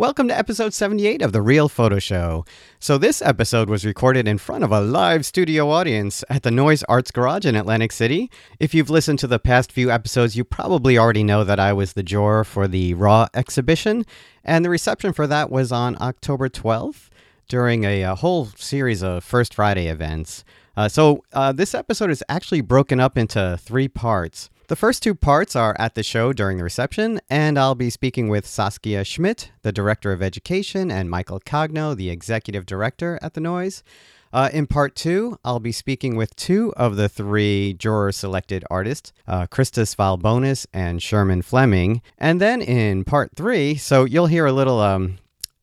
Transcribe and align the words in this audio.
Welcome 0.00 0.28
to 0.28 0.38
episode 0.38 0.72
78 0.72 1.20
of 1.20 1.32
The 1.32 1.42
Real 1.42 1.68
Photo 1.68 1.98
Show. 1.98 2.46
So, 2.78 2.96
this 2.96 3.20
episode 3.20 3.68
was 3.68 3.84
recorded 3.84 4.26
in 4.26 4.38
front 4.38 4.64
of 4.64 4.72
a 4.72 4.80
live 4.80 5.26
studio 5.26 5.68
audience 5.68 6.24
at 6.30 6.42
the 6.42 6.50
Noyes 6.50 6.82
Arts 6.84 7.10
Garage 7.10 7.44
in 7.44 7.54
Atlantic 7.54 7.92
City. 7.92 8.30
If 8.58 8.72
you've 8.72 8.88
listened 8.88 9.18
to 9.18 9.26
the 9.26 9.38
past 9.38 9.70
few 9.70 9.90
episodes, 9.90 10.36
you 10.36 10.42
probably 10.42 10.96
already 10.96 11.22
know 11.22 11.44
that 11.44 11.60
I 11.60 11.74
was 11.74 11.92
the 11.92 12.02
juror 12.02 12.44
for 12.44 12.66
the 12.66 12.94
Raw 12.94 13.26
exhibition, 13.34 14.06
and 14.42 14.64
the 14.64 14.70
reception 14.70 15.12
for 15.12 15.26
that 15.26 15.50
was 15.50 15.70
on 15.70 15.98
October 16.00 16.48
12th 16.48 17.10
during 17.50 17.84
a, 17.84 18.00
a 18.00 18.14
whole 18.14 18.46
series 18.56 19.02
of 19.02 19.22
First 19.22 19.52
Friday 19.52 19.86
events. 19.86 20.44
Uh, 20.78 20.88
so, 20.88 21.22
uh, 21.34 21.52
this 21.52 21.74
episode 21.74 22.08
is 22.08 22.24
actually 22.26 22.62
broken 22.62 23.00
up 23.00 23.18
into 23.18 23.58
three 23.60 23.86
parts. 23.86 24.48
The 24.70 24.76
first 24.76 25.02
two 25.02 25.16
parts 25.16 25.56
are 25.56 25.74
at 25.80 25.96
the 25.96 26.04
show 26.04 26.32
during 26.32 26.56
the 26.56 26.62
reception, 26.62 27.20
and 27.28 27.58
I'll 27.58 27.74
be 27.74 27.90
speaking 27.90 28.28
with 28.28 28.46
Saskia 28.46 29.02
Schmidt, 29.02 29.50
the 29.62 29.72
Director 29.72 30.12
of 30.12 30.22
Education, 30.22 30.92
and 30.92 31.10
Michael 31.10 31.40
Cagno, 31.40 31.96
the 31.96 32.08
Executive 32.08 32.66
Director 32.66 33.18
at 33.20 33.34
The 33.34 33.40
Noyes. 33.40 33.82
Uh, 34.32 34.48
in 34.52 34.68
part 34.68 34.94
two, 34.94 35.40
I'll 35.44 35.58
be 35.58 35.72
speaking 35.72 36.14
with 36.14 36.36
two 36.36 36.72
of 36.76 36.94
the 36.94 37.08
three 37.08 37.74
juror 37.80 38.12
selected 38.12 38.64
artists, 38.70 39.12
uh, 39.26 39.48
Krista 39.48 39.82
Svalbonas 39.92 40.66
and 40.72 41.02
Sherman 41.02 41.42
Fleming. 41.42 42.00
And 42.16 42.40
then 42.40 42.62
in 42.62 43.02
part 43.02 43.32
three, 43.34 43.74
so 43.74 44.04
you'll 44.04 44.28
hear 44.28 44.46
a 44.46 44.52
little 44.52 44.78
um, 44.78 45.18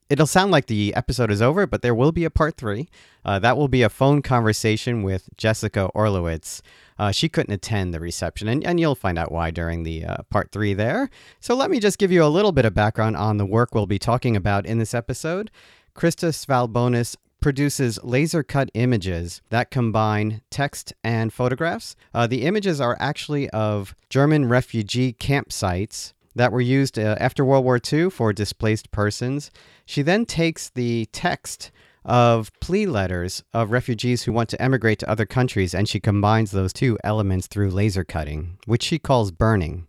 it'll 0.10 0.28
sound 0.28 0.52
like 0.52 0.66
the 0.66 0.94
episode 0.96 1.32
is 1.32 1.42
over, 1.42 1.66
but 1.66 1.82
there 1.82 1.96
will 1.96 2.12
be 2.12 2.26
a 2.26 2.30
part 2.30 2.58
three. 2.58 2.90
Uh, 3.24 3.40
that 3.40 3.58
will 3.58 3.68
be 3.68 3.84
a 3.84 3.90
phone 3.90 4.22
conversation 4.22 5.04
with 5.04 5.30
Jessica 5.38 5.90
Orlowitz. 5.96 6.62
Uh, 7.00 7.12
she 7.12 7.30
couldn't 7.30 7.54
attend 7.54 7.94
the 7.94 8.00
reception, 8.00 8.48
and, 8.48 8.66
and 8.66 8.80
you'll 8.80 8.96
find 8.96 9.18
out 9.18 9.32
why 9.32 9.52
during 9.52 9.84
the 9.84 10.06
uh, 10.06 10.18
part 10.30 10.52
three 10.52 10.74
there. 10.74 11.10
So 11.40 11.56
let 11.56 11.70
me 11.70 11.80
just 11.80 11.98
give 11.98 12.12
you 12.12 12.24
a 12.24 12.28
little 12.28 12.52
bit 12.52 12.66
of 12.66 12.74
background 12.74 13.16
on 13.18 13.38
the 13.38 13.46
work 13.46 13.74
we'll 13.74 13.86
be 13.86 14.00
talking 14.00 14.36
about 14.36 14.66
in 14.66 14.80
this 14.80 14.94
episode. 14.94 15.52
Krista 15.96 16.30
Svalbonas 16.30 17.16
produces 17.40 18.00
laser 18.04 18.44
cut 18.44 18.70
images 18.74 19.42
that 19.50 19.72
combine 19.72 20.42
text 20.50 20.94
and 21.04 21.32
photographs. 21.32 21.96
Uh, 22.14 22.28
the 22.28 22.44
images 22.44 22.82
are 22.82 22.98
actually 23.00 23.50
of 23.52 23.96
German 24.10 24.50
refugee 24.50 25.14
campsites 25.14 26.14
that 26.36 26.52
were 26.52 26.62
used 26.62 26.98
uh, 26.98 27.16
after 27.20 27.44
World 27.44 27.66
War 27.66 27.80
II 27.92 28.10
for 28.10 28.32
displaced 28.32 28.92
persons. 28.92 29.52
She 29.86 30.02
then 30.02 30.26
takes 30.26 30.70
the 30.70 31.08
text 31.12 31.72
of 32.08 32.52
plea 32.60 32.88
letters 32.88 33.44
of 33.54 33.70
refugees 33.70 34.24
who 34.24 34.32
want 34.32 34.50
to 34.50 34.62
emigrate 34.62 34.98
to 35.00 35.10
other 35.10 35.26
countries, 35.26 35.76
and 35.76 35.88
she 35.88 36.00
combines 36.00 36.52
those 36.52 36.74
two 36.74 36.98
elements 37.04 37.46
through 37.46 37.70
laser 37.70 38.04
cutting, 38.04 38.58
which 38.66 38.82
she 38.82 38.98
calls 38.98 39.30
burning. 39.30 39.86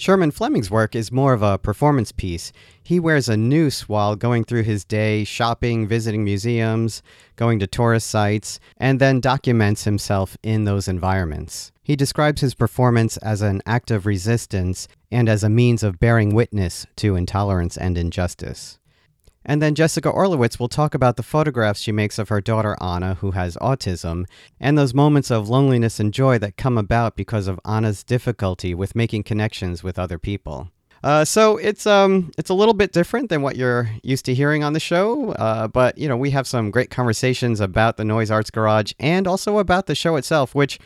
Sherman 0.00 0.30
Fleming's 0.30 0.70
work 0.70 0.94
is 0.94 1.12
more 1.12 1.34
of 1.34 1.42
a 1.42 1.58
performance 1.58 2.10
piece. 2.10 2.52
He 2.82 2.98
wears 2.98 3.28
a 3.28 3.36
noose 3.36 3.86
while 3.86 4.16
going 4.16 4.44
through 4.44 4.62
his 4.62 4.82
day 4.82 5.24
shopping, 5.24 5.86
visiting 5.86 6.24
museums, 6.24 7.02
going 7.36 7.58
to 7.58 7.66
tourist 7.66 8.08
sites, 8.08 8.58
and 8.78 8.98
then 8.98 9.20
documents 9.20 9.84
himself 9.84 10.38
in 10.42 10.64
those 10.64 10.88
environments. 10.88 11.70
He 11.82 11.96
describes 11.96 12.40
his 12.40 12.54
performance 12.54 13.18
as 13.18 13.42
an 13.42 13.60
act 13.66 13.90
of 13.90 14.06
resistance 14.06 14.88
and 15.10 15.28
as 15.28 15.44
a 15.44 15.50
means 15.50 15.82
of 15.82 16.00
bearing 16.00 16.34
witness 16.34 16.86
to 16.96 17.14
intolerance 17.14 17.76
and 17.76 17.98
injustice. 17.98 18.79
And 19.44 19.62
then 19.62 19.74
Jessica 19.74 20.10
Orlowitz 20.10 20.58
will 20.58 20.68
talk 20.68 20.94
about 20.94 21.16
the 21.16 21.22
photographs 21.22 21.80
she 21.80 21.92
makes 21.92 22.18
of 22.18 22.28
her 22.28 22.40
daughter 22.40 22.76
Anna, 22.80 23.14
who 23.14 23.30
has 23.32 23.56
autism, 23.56 24.26
and 24.58 24.76
those 24.76 24.92
moments 24.94 25.30
of 25.30 25.48
loneliness 25.48 25.98
and 25.98 26.12
joy 26.12 26.38
that 26.38 26.56
come 26.56 26.76
about 26.76 27.16
because 27.16 27.48
of 27.48 27.58
Anna's 27.64 28.04
difficulty 28.04 28.74
with 28.74 28.94
making 28.94 29.22
connections 29.22 29.82
with 29.82 29.98
other 29.98 30.18
people. 30.18 30.68
Uh, 31.02 31.24
so 31.24 31.56
it's 31.56 31.86
um 31.86 32.30
it's 32.36 32.50
a 32.50 32.54
little 32.54 32.74
bit 32.74 32.92
different 32.92 33.30
than 33.30 33.40
what 33.40 33.56
you're 33.56 33.88
used 34.02 34.26
to 34.26 34.34
hearing 34.34 34.62
on 34.62 34.74
the 34.74 34.80
show, 34.80 35.32
uh, 35.32 35.66
but 35.66 35.96
you 35.96 36.06
know 36.06 36.16
we 36.16 36.30
have 36.30 36.46
some 36.46 36.70
great 36.70 36.90
conversations 36.90 37.58
about 37.58 37.96
the 37.96 38.04
Noyes 38.04 38.30
Arts 38.30 38.50
Garage 38.50 38.92
and 38.98 39.26
also 39.26 39.58
about 39.58 39.86
the 39.86 39.94
show 39.94 40.16
itself, 40.16 40.54
which 40.54 40.78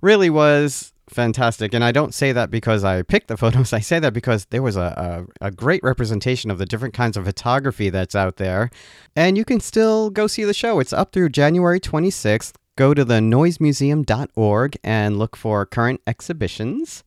really 0.00 0.30
was 0.30 0.94
fantastic. 1.10 1.74
And 1.74 1.84
I 1.84 1.92
don't 1.92 2.14
say 2.14 2.32
that 2.32 2.50
because 2.50 2.84
I 2.84 3.02
picked 3.02 3.28
the 3.28 3.36
photos. 3.38 3.72
I 3.72 3.80
say 3.80 3.98
that 3.98 4.12
because 4.12 4.46
there 4.46 4.62
was 4.62 4.76
a, 4.76 5.26
a, 5.40 5.46
a, 5.46 5.50
great 5.50 5.82
representation 5.82 6.50
of 6.50 6.58
the 6.58 6.66
different 6.66 6.94
kinds 6.94 7.16
of 7.16 7.24
photography 7.24 7.90
that's 7.90 8.14
out 8.14 8.36
there. 8.36 8.70
And 9.16 9.36
you 9.36 9.44
can 9.44 9.60
still 9.60 10.10
go 10.10 10.26
see 10.26 10.44
the 10.44 10.54
show. 10.54 10.80
It's 10.80 10.92
up 10.92 11.12
through 11.12 11.30
January 11.30 11.80
26th. 11.80 12.54
Go 12.76 12.94
to 12.94 13.04
the 13.04 13.14
noyesmuseum.org 13.14 14.76
and 14.84 15.18
look 15.18 15.36
for 15.36 15.66
current 15.66 16.00
exhibitions. 16.06 17.02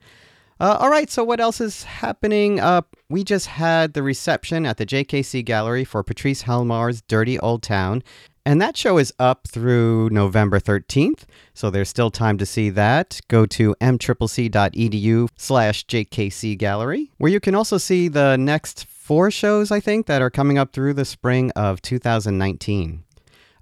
Uh, 0.60 0.78
all 0.80 0.92
right, 0.92 1.10
so 1.10 1.24
what 1.24 1.40
else 1.40 1.60
is 1.60 1.86
happening? 1.86 2.60
Uh, 2.60 2.82
we 3.10 3.24
just 3.24 3.48
had 3.48 3.94
the 3.94 4.04
reception 4.04 4.64
at 4.64 4.78
the 4.78 4.86
JKC 4.86 5.44
Gallery 5.44 5.84
for 5.84 6.04
Patrice 6.04 6.44
Helmar's 6.44 7.02
Dirty 7.02 7.40
Old 7.40 7.64
Town. 7.64 8.04
And 8.46 8.60
that 8.62 8.76
show 8.76 8.98
is 8.98 9.14
up 9.20 9.48
through 9.48 10.10
November 10.10 10.60
13th, 10.60 11.26
so 11.54 11.70
there's 11.70 11.90
still 11.90 12.10
time 12.10 12.38
to 12.40 12.46
see 12.46 12.72
that. 12.72 13.20
Go 13.28 13.46
to 13.46 13.76
mccc.edu 13.80 15.28
slash 15.38 15.86
JKC 15.86 16.58
Gallery, 16.58 17.12
where 17.18 17.32
you 17.32 17.40
can 17.40 17.54
also 17.54 17.78
see 17.78 18.08
the 18.08 18.38
next 18.38 18.86
four 18.86 19.30
shows, 19.30 19.72
I 19.72 19.80
think, 19.80 20.08
that 20.08 20.22
are 20.22 20.32
coming 20.32 20.58
up 20.58 20.74
through 20.74 20.96
the 20.96 21.06
spring 21.06 21.52
of 21.52 21.82
2019. 21.84 23.04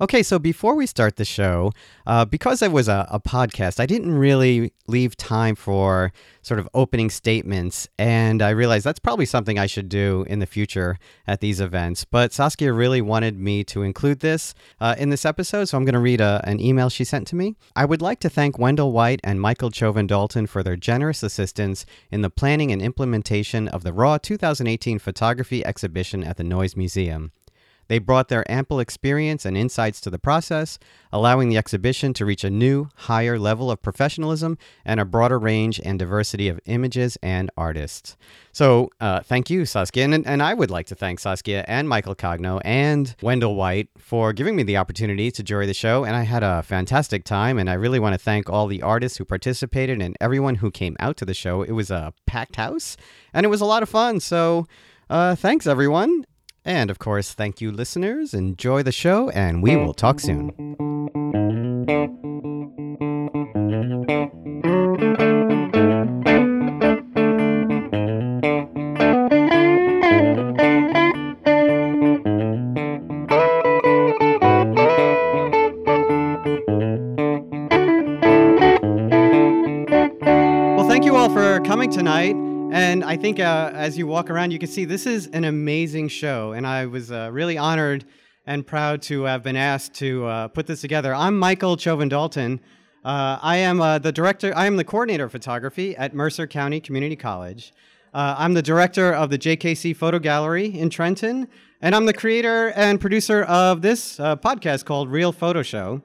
Okay, 0.02 0.24
so 0.24 0.40
before 0.40 0.76
we 0.76 0.86
start 0.86 1.18
the 1.18 1.26
show, 1.26 1.74
uh, 2.08 2.24
because 2.24 2.62
it 2.62 2.72
was 2.72 2.88
a, 2.88 3.06
a, 3.12 3.20
podcast, 3.20 3.82
I 3.82 3.86
didn't 3.86 4.18
really 4.18 4.72
leave 4.88 5.18
time 5.18 5.56
for 5.56 6.14
sort 6.42 6.58
of 6.58 6.70
opening 6.74 7.10
statements, 7.10 7.90
and 7.98 8.42
I 8.42 8.52
realized 8.52 8.86
that's 8.86 9.00
probably 9.00 9.26
something 9.26 9.60
I 9.60 9.66
should 9.66 9.90
do 9.90 10.26
in 10.30 10.40
the 10.40 10.46
future 10.46 10.98
at 11.28 11.42
these 11.42 11.60
events. 11.60 12.06
But 12.06 12.32
Saskia 12.32 12.72
really 12.72 13.02
wanted 13.02 13.38
me 13.38 13.66
to 13.66 13.84
include 13.84 14.22
this 14.22 14.56
uh, 14.80 14.96
in 14.98 15.10
this 15.10 15.26
episode, 15.26 15.66
so 15.66 15.78
I'm 15.78 15.84
going 15.84 15.94
to 15.96 16.00
read 16.00 16.22
a, 16.22 16.40
an 16.46 16.62
email 16.62 16.88
she 16.88 17.04
sent 17.04 17.28
to 17.28 17.36
me. 17.36 17.58
I 17.76 17.84
would 17.84 18.02
like 18.02 18.22
to 18.22 18.30
thank 18.30 18.58
Wendel 18.58 18.94
White 18.94 19.20
and 19.22 19.42
Michael 19.42 19.70
Chovan 19.70 20.08
Dalton 20.08 20.48
for 20.48 20.64
their 20.64 20.78
generous 20.78 21.24
assistance 21.24 21.86
in 22.10 22.22
the 22.22 22.30
planning 22.30 22.72
and 22.72 22.82
implementation 22.82 23.68
of 23.68 23.84
the 23.84 23.92
RAW 23.92 24.18
2018 24.18 24.98
photography 24.98 25.66
exhibition 25.66 26.24
at 26.24 26.38
the 26.38 26.46
Noyes 26.46 26.78
Museum. 26.78 27.34
They 27.90 28.00
brought 28.00 28.30
their 28.30 28.50
ample 28.50 28.80
experience 28.80 29.46
and 29.46 29.58
insights 29.58 30.00
to 30.02 30.10
the 30.10 30.20
process, 30.20 30.80
allowing 31.12 31.50
the 31.50 31.58
exhibition 31.58 32.14
to 32.14 32.26
reach 32.26 32.44
a 32.44 32.50
new, 32.50 32.88
higher 32.96 33.38
level 33.38 33.70
of 33.70 33.82
professionalism 33.82 34.58
and 34.86 35.00
a 35.00 35.06
broader 35.06 35.40
range 35.40 35.82
and 35.84 36.00
diversity 36.00 36.48
of 36.48 36.60
images 36.66 37.18
and 37.22 37.50
artists. 37.58 38.16
So, 38.52 38.90
uh, 39.02 39.22
thank 39.22 39.50
you, 39.50 39.66
Saskia. 39.66 40.06
And, 40.06 40.26
and 40.28 40.44
I 40.44 40.54
would 40.54 40.70
like 40.70 40.86
to 40.88 40.96
thank 40.96 41.20
Saskia 41.20 41.66
and 41.68 41.90
Michael 41.90 42.16
Cagno 42.16 42.62
and 42.64 43.16
Wendel 43.22 43.56
White 43.56 43.90
for 43.98 44.34
giving 44.34 44.56
me 44.56 44.64
the 44.64 44.78
opportunity 44.78 45.32
to 45.32 45.42
jury 45.42 45.66
the 45.66 45.74
show. 45.74 46.06
And 46.06 46.16
I 46.16 46.24
had 46.24 46.44
a 46.44 46.62
fantastic 46.62 47.24
time. 47.24 47.58
And 47.58 47.70
I 47.70 47.74
really 47.74 48.00
want 48.00 48.14
to 48.14 48.20
thank 48.20 48.50
all 48.50 48.68
the 48.68 48.84
artists 48.84 49.18
who 49.18 49.26
participated 49.26 50.02
and 50.02 50.16
everyone 50.22 50.56
who 50.56 50.70
came 50.70 50.96
out 51.00 51.18
to 51.18 51.26
the 51.26 51.34
show. 51.34 51.64
It 51.64 51.72
was 51.72 51.90
a 51.90 52.14
packed 52.28 52.56
house 52.56 52.98
and 53.34 53.46
it 53.46 53.50
was 53.50 53.62
a 53.62 53.66
lot 53.66 53.82
of 53.82 53.90
fun. 53.90 54.20
So, 54.20 54.68
uh, 55.10 55.36
thanks, 55.36 55.66
everyone. 55.66 56.26
And 56.70 56.92
of 56.92 57.00
course, 57.00 57.34
thank 57.34 57.62
you, 57.62 57.72
listeners. 57.72 58.36
Enjoy 58.36 58.84
the 58.84 58.92
show, 58.92 59.32
and 59.32 59.64
we 59.64 59.76
will 59.76 59.96
talk 59.96 60.20
soon. 60.20 60.54
Well, 80.78 80.88
thank 80.88 81.04
you 81.04 81.16
all 81.16 81.34
for 81.34 81.62
coming 81.62 81.90
tonight. 81.90 82.36
And 82.72 83.04
I 83.04 83.18
think 83.18 83.40
uh, 83.40 83.72
as 83.74 83.98
you 83.98 84.06
walk 84.06 84.30
around, 84.30 84.52
you 84.52 84.60
can 84.60 84.70
see 84.70 84.86
this 84.86 85.08
is 85.08 85.26
an 85.28 85.44
amazing 85.44 86.08
show. 86.08 86.52
And 86.52 86.68
I 86.68 86.86
was 86.86 87.12
uh, 87.12 87.30
really 87.32 87.58
honored 87.58 88.06
and 88.46 88.66
proud 88.66 89.02
to 89.04 89.24
have 89.24 89.42
been 89.42 89.56
asked 89.56 89.96
to 89.96 90.26
uh, 90.26 90.48
put 90.50 90.68
this 90.68 90.80
together. 90.80 91.14
I'm 91.14 91.40
Michael 91.40 91.78
Chovan 91.78 92.10
Dalton. 92.10 92.60
Uh, 93.04 93.40
I 93.42 93.58
am 93.58 93.82
uh, 93.82 93.98
the 93.98 94.12
director, 94.12 94.56
I 94.56 94.68
am 94.68 94.78
the 94.78 94.84
coordinator 94.84 95.24
of 95.24 95.32
photography 95.32 95.98
at 95.98 96.14
Mercer 96.14 96.46
County 96.46 96.80
Community 96.80 97.16
College. 97.16 97.74
Uh, 98.14 98.36
I'm 98.38 98.54
the 98.54 98.62
director 98.62 99.12
of 99.12 99.32
the 99.32 99.40
JKC 99.40 99.96
Photo 99.96 100.20
Gallery 100.20 100.68
in 100.68 100.92
Trenton. 100.92 101.48
And 101.82 101.96
I'm 101.96 102.06
the 102.06 102.14
creator 102.14 102.72
and 102.76 103.02
producer 103.02 103.44
of 103.44 103.82
this 103.82 104.18
podcast 104.18 104.86
called 104.86 105.10
Real 105.10 105.32
Photo 105.32 105.64
Show 105.64 106.04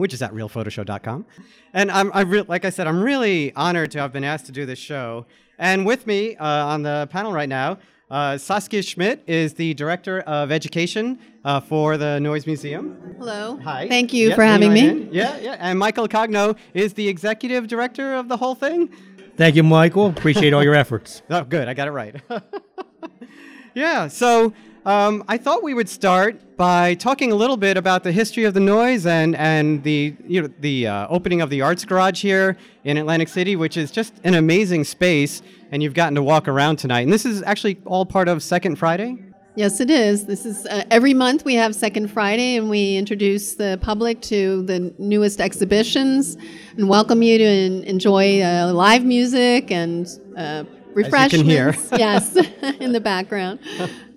which 0.00 0.14
is 0.14 0.22
at 0.22 0.32
realphotoshow.com. 0.32 1.26
And 1.74 1.90
I'm, 1.90 2.10
I 2.14 2.22
re- 2.22 2.44
like 2.48 2.64
I 2.64 2.70
said, 2.70 2.86
I'm 2.86 3.02
really 3.02 3.54
honored 3.54 3.90
to 3.92 3.98
have 4.00 4.12
been 4.12 4.24
asked 4.24 4.46
to 4.46 4.52
do 4.52 4.64
this 4.64 4.78
show. 4.78 5.26
And 5.60 5.84
with 5.84 6.06
me 6.06 6.36
uh, 6.36 6.46
on 6.46 6.82
the 6.82 7.06
panel 7.12 7.32
right 7.32 7.48
now, 7.48 7.78
uh, 8.10 8.38
Saskia 8.38 8.82
Schmidt 8.82 9.22
is 9.26 9.54
the 9.54 9.74
Director 9.74 10.20
of 10.20 10.50
Education 10.50 11.18
uh, 11.44 11.60
for 11.60 11.98
the 11.98 12.18
Noyes 12.18 12.46
Museum. 12.46 13.14
Hello. 13.18 13.58
Hi. 13.62 13.86
Thank 13.86 14.12
you 14.14 14.34
for 14.34 14.42
having 14.42 14.72
me. 14.72 14.88
In. 14.88 15.08
Yeah, 15.12 15.38
yeah. 15.38 15.56
And 15.60 15.78
Michael 15.78 16.08
Cagno 16.08 16.56
is 16.72 16.94
the 16.94 17.06
Executive 17.06 17.68
Director 17.68 18.14
of 18.14 18.28
the 18.28 18.38
whole 18.38 18.54
thing. 18.54 18.88
Thank 19.36 19.54
you, 19.54 19.62
Michael. 19.62 20.06
Appreciate 20.06 20.54
all 20.54 20.64
your 20.64 20.74
efforts. 20.74 21.22
Oh, 21.30 21.44
good. 21.44 21.68
I 21.68 21.74
got 21.74 21.88
it 21.88 21.92
right. 21.92 22.16
yeah. 23.74 24.08
So 24.08 24.54
Um, 24.86 25.24
I 25.28 25.36
thought 25.36 25.62
we 25.62 25.74
would 25.74 25.88
start 25.88 26.56
by 26.56 26.94
talking 26.94 27.32
a 27.32 27.34
little 27.34 27.58
bit 27.58 27.76
about 27.76 28.02
the 28.02 28.12
history 28.12 28.44
of 28.44 28.54
the 28.54 28.60
noyes 28.60 29.04
and 29.04 29.36
and 29.36 29.82
the 29.82 30.14
you 30.26 30.42
know 30.42 30.48
the 30.60 30.86
uh, 30.86 31.06
opening 31.08 31.42
of 31.42 31.50
the 31.50 31.60
Arts 31.60 31.84
Garage 31.84 32.22
here 32.22 32.56
in 32.84 32.96
Atlantic 32.96 33.28
City, 33.28 33.56
which 33.56 33.76
is 33.76 33.90
just 33.90 34.14
an 34.24 34.34
amazing 34.34 34.84
space, 34.84 35.42
and 35.70 35.82
you've 35.82 35.94
gotten 35.94 36.14
to 36.14 36.22
walk 36.22 36.48
around 36.48 36.76
tonight. 36.76 37.00
And 37.00 37.12
this 37.12 37.26
is 37.26 37.42
actually 37.42 37.78
all 37.84 38.06
part 38.06 38.28
of 38.28 38.42
Second 38.42 38.76
Friday. 38.76 39.18
Yes, 39.54 39.80
it 39.80 39.90
is. 39.90 40.24
This 40.24 40.46
is 40.46 40.64
uh, 40.66 40.84
every 40.90 41.12
month 41.12 41.44
we 41.44 41.54
have 41.56 41.74
Second 41.74 42.10
Friday, 42.10 42.56
and 42.56 42.70
we 42.70 42.96
introduce 42.96 43.56
the 43.56 43.78
public 43.82 44.22
to 44.22 44.62
the 44.62 44.94
newest 44.98 45.40
exhibitions 45.40 46.38
and 46.78 46.88
welcome 46.88 47.20
you 47.22 47.36
to 47.36 47.44
en- 47.44 47.84
enjoy 47.84 48.40
uh, 48.40 48.72
live 48.72 49.04
music 49.04 49.70
and 49.70 50.08
uh, 50.38 50.64
refreshments. 50.94 51.48
hear. 51.48 51.74
yes, 51.98 52.36
in 52.80 52.92
the 52.92 53.00
background, 53.00 53.58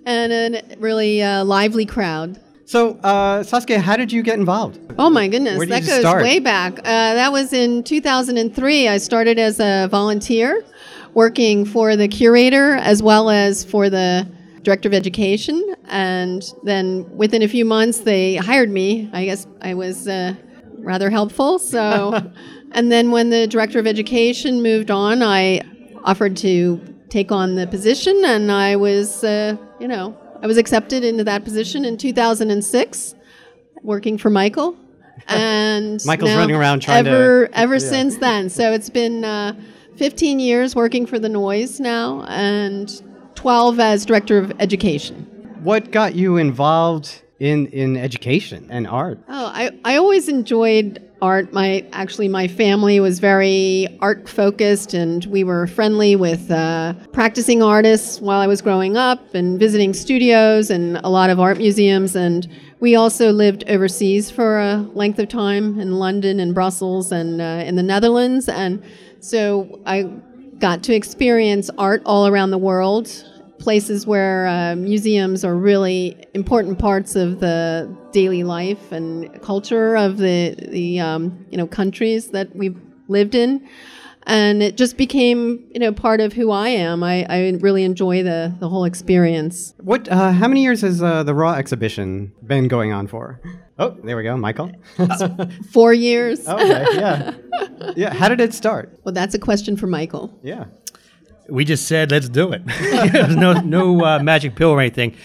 and 0.06 0.32
a 0.32 0.62
really 0.78 1.22
uh, 1.22 1.44
lively 1.44 1.86
crowd. 1.86 2.40
So, 2.66 2.92
uh, 3.02 3.42
Saskia, 3.42 3.78
how 3.80 3.96
did 3.96 4.10
you 4.10 4.22
get 4.22 4.38
involved? 4.38 4.78
Oh 4.98 5.10
my 5.10 5.28
goodness, 5.28 5.58
that 5.68 5.86
goes 5.86 6.00
start? 6.00 6.22
way 6.22 6.38
back. 6.38 6.78
Uh, 6.78 6.82
that 6.82 7.30
was 7.30 7.52
in 7.52 7.82
2003. 7.82 8.88
I 8.88 8.96
started 8.98 9.38
as 9.38 9.60
a 9.60 9.86
volunteer, 9.90 10.64
working 11.12 11.66
for 11.66 11.94
the 11.94 12.08
curator 12.08 12.74
as 12.74 13.02
well 13.02 13.28
as 13.28 13.64
for 13.64 13.90
the 13.90 14.26
director 14.62 14.88
of 14.88 14.94
education. 14.94 15.74
And 15.84 16.42
then 16.62 17.06
within 17.16 17.42
a 17.42 17.48
few 17.48 17.66
months, 17.66 17.98
they 17.98 18.36
hired 18.36 18.70
me. 18.70 19.10
I 19.12 19.26
guess 19.26 19.46
I 19.60 19.74
was 19.74 20.08
uh, 20.08 20.34
rather 20.78 21.10
helpful. 21.10 21.58
So, 21.58 22.32
and 22.72 22.90
then 22.90 23.10
when 23.10 23.28
the 23.28 23.46
director 23.46 23.78
of 23.78 23.86
education 23.86 24.62
moved 24.62 24.90
on, 24.90 25.22
I 25.22 25.60
offered 26.02 26.36
to 26.38 26.80
take 27.10 27.30
on 27.30 27.54
the 27.54 27.66
position, 27.66 28.22
and 28.24 28.50
I 28.50 28.74
was, 28.74 29.22
uh, 29.22 29.56
you 29.84 29.88
know, 29.88 30.16
I 30.42 30.46
was 30.46 30.56
accepted 30.56 31.04
into 31.04 31.24
that 31.24 31.44
position 31.44 31.84
in 31.84 31.98
2006 31.98 33.14
working 33.82 34.16
for 34.16 34.30
Michael. 34.30 34.76
And 35.28 36.04
Michael's 36.04 36.34
running 36.34 36.56
around 36.56 36.80
trying 36.80 37.04
to- 37.04 37.10
ever 37.10 37.48
ever 37.52 37.78
since 37.78 38.16
then. 38.16 38.50
So 38.50 38.72
it's 38.72 38.90
been 38.90 39.24
uh, 39.24 39.54
15 39.96 40.40
years 40.40 40.74
working 40.74 41.06
for 41.06 41.18
the 41.20 41.28
Noyes 41.28 41.80
now, 41.80 42.24
and 42.28 42.90
12 43.36 43.78
as 43.78 44.04
director 44.04 44.36
of 44.38 44.52
education. 44.58 45.24
What 45.62 45.92
got 45.92 46.14
you 46.16 46.36
involved 46.36 47.22
in 47.38 47.68
in 47.68 47.96
education 47.96 48.66
and 48.70 48.86
art? 48.88 49.18
Oh, 49.28 49.46
I, 49.54 49.70
I 49.84 49.96
always 49.96 50.28
enjoyed 50.28 51.00
art. 51.24 51.52
My 51.52 51.84
actually 51.92 52.28
my 52.28 52.46
family 52.46 53.00
was 53.00 53.18
very 53.18 53.88
art 54.00 54.28
focused, 54.28 54.92
and 54.92 55.24
we 55.24 55.42
were 55.42 55.66
friendly 55.66 56.16
with 56.16 56.50
uh, 56.50 56.92
practicing 57.12 57.62
artists 57.62 58.20
while 58.20 58.40
I 58.40 58.46
was 58.46 58.60
growing 58.60 58.96
up, 58.96 59.34
and 59.34 59.58
visiting 59.58 59.94
studios 59.94 60.70
and 60.70 60.98
a 60.98 61.08
lot 61.08 61.30
of 61.30 61.40
art 61.40 61.56
museums. 61.56 62.14
And 62.14 62.46
we 62.80 62.94
also 62.94 63.32
lived 63.32 63.64
overseas 63.68 64.30
for 64.30 64.58
a 64.58 64.76
length 64.92 65.18
of 65.18 65.28
time 65.28 65.80
in 65.80 65.98
London 65.98 66.40
and 66.40 66.54
Brussels 66.54 67.10
and 67.10 67.40
uh, 67.40 67.68
in 67.68 67.76
the 67.76 67.82
Netherlands, 67.82 68.48
and 68.48 68.82
so 69.20 69.80
I 69.86 70.10
got 70.58 70.82
to 70.84 70.94
experience 70.94 71.70
art 71.78 72.02
all 72.04 72.26
around 72.26 72.50
the 72.50 72.58
world 72.58 73.08
places 73.64 74.06
where 74.06 74.46
uh, 74.46 74.76
museums 74.76 75.42
are 75.42 75.56
really 75.56 76.14
important 76.34 76.78
parts 76.78 77.16
of 77.16 77.40
the 77.40 77.88
daily 78.12 78.44
life 78.44 78.92
and 78.92 79.42
culture 79.42 79.96
of 79.96 80.18
the 80.18 80.54
the 80.68 81.00
um, 81.00 81.46
you 81.50 81.56
know 81.56 81.66
countries 81.66 82.28
that 82.28 82.54
we've 82.54 82.78
lived 83.08 83.34
in, 83.34 83.66
and 84.26 84.62
it 84.62 84.76
just 84.76 84.98
became 84.98 85.64
you 85.72 85.80
know 85.80 85.92
part 85.92 86.20
of 86.20 86.34
who 86.34 86.50
I 86.50 86.68
am. 86.68 87.02
I, 87.02 87.24
I 87.28 87.38
really 87.60 87.84
enjoy 87.84 88.22
the 88.22 88.54
the 88.60 88.68
whole 88.68 88.84
experience. 88.84 89.74
What? 89.78 90.08
Uh, 90.08 90.32
how 90.32 90.46
many 90.46 90.62
years 90.62 90.82
has 90.82 91.02
uh, 91.02 91.22
the 91.22 91.34
Raw 91.34 91.54
exhibition 91.54 92.32
been 92.46 92.68
going 92.68 92.92
on 92.92 93.06
for? 93.06 93.40
Oh, 93.78 93.96
there 94.04 94.16
we 94.16 94.24
go, 94.24 94.36
Michael. 94.36 94.72
Four 95.72 95.94
years. 95.94 96.46
okay, 96.46 96.84
yeah, 96.92 97.32
yeah. 97.96 98.12
How 98.12 98.28
did 98.28 98.40
it 98.40 98.52
start? 98.52 99.00
Well, 99.04 99.14
that's 99.14 99.34
a 99.34 99.38
question 99.38 99.76
for 99.76 99.86
Michael. 99.86 100.38
Yeah. 100.42 100.66
We 101.48 101.64
just 101.64 101.86
said 101.86 102.10
let's 102.10 102.28
do 102.28 102.52
it. 102.52 102.62
There's 103.12 103.36
no 103.36 103.54
no 103.60 104.04
uh, 104.04 104.18
magic 104.20 104.54
pill 104.54 104.70
or 104.70 104.80
anything. 104.80 105.16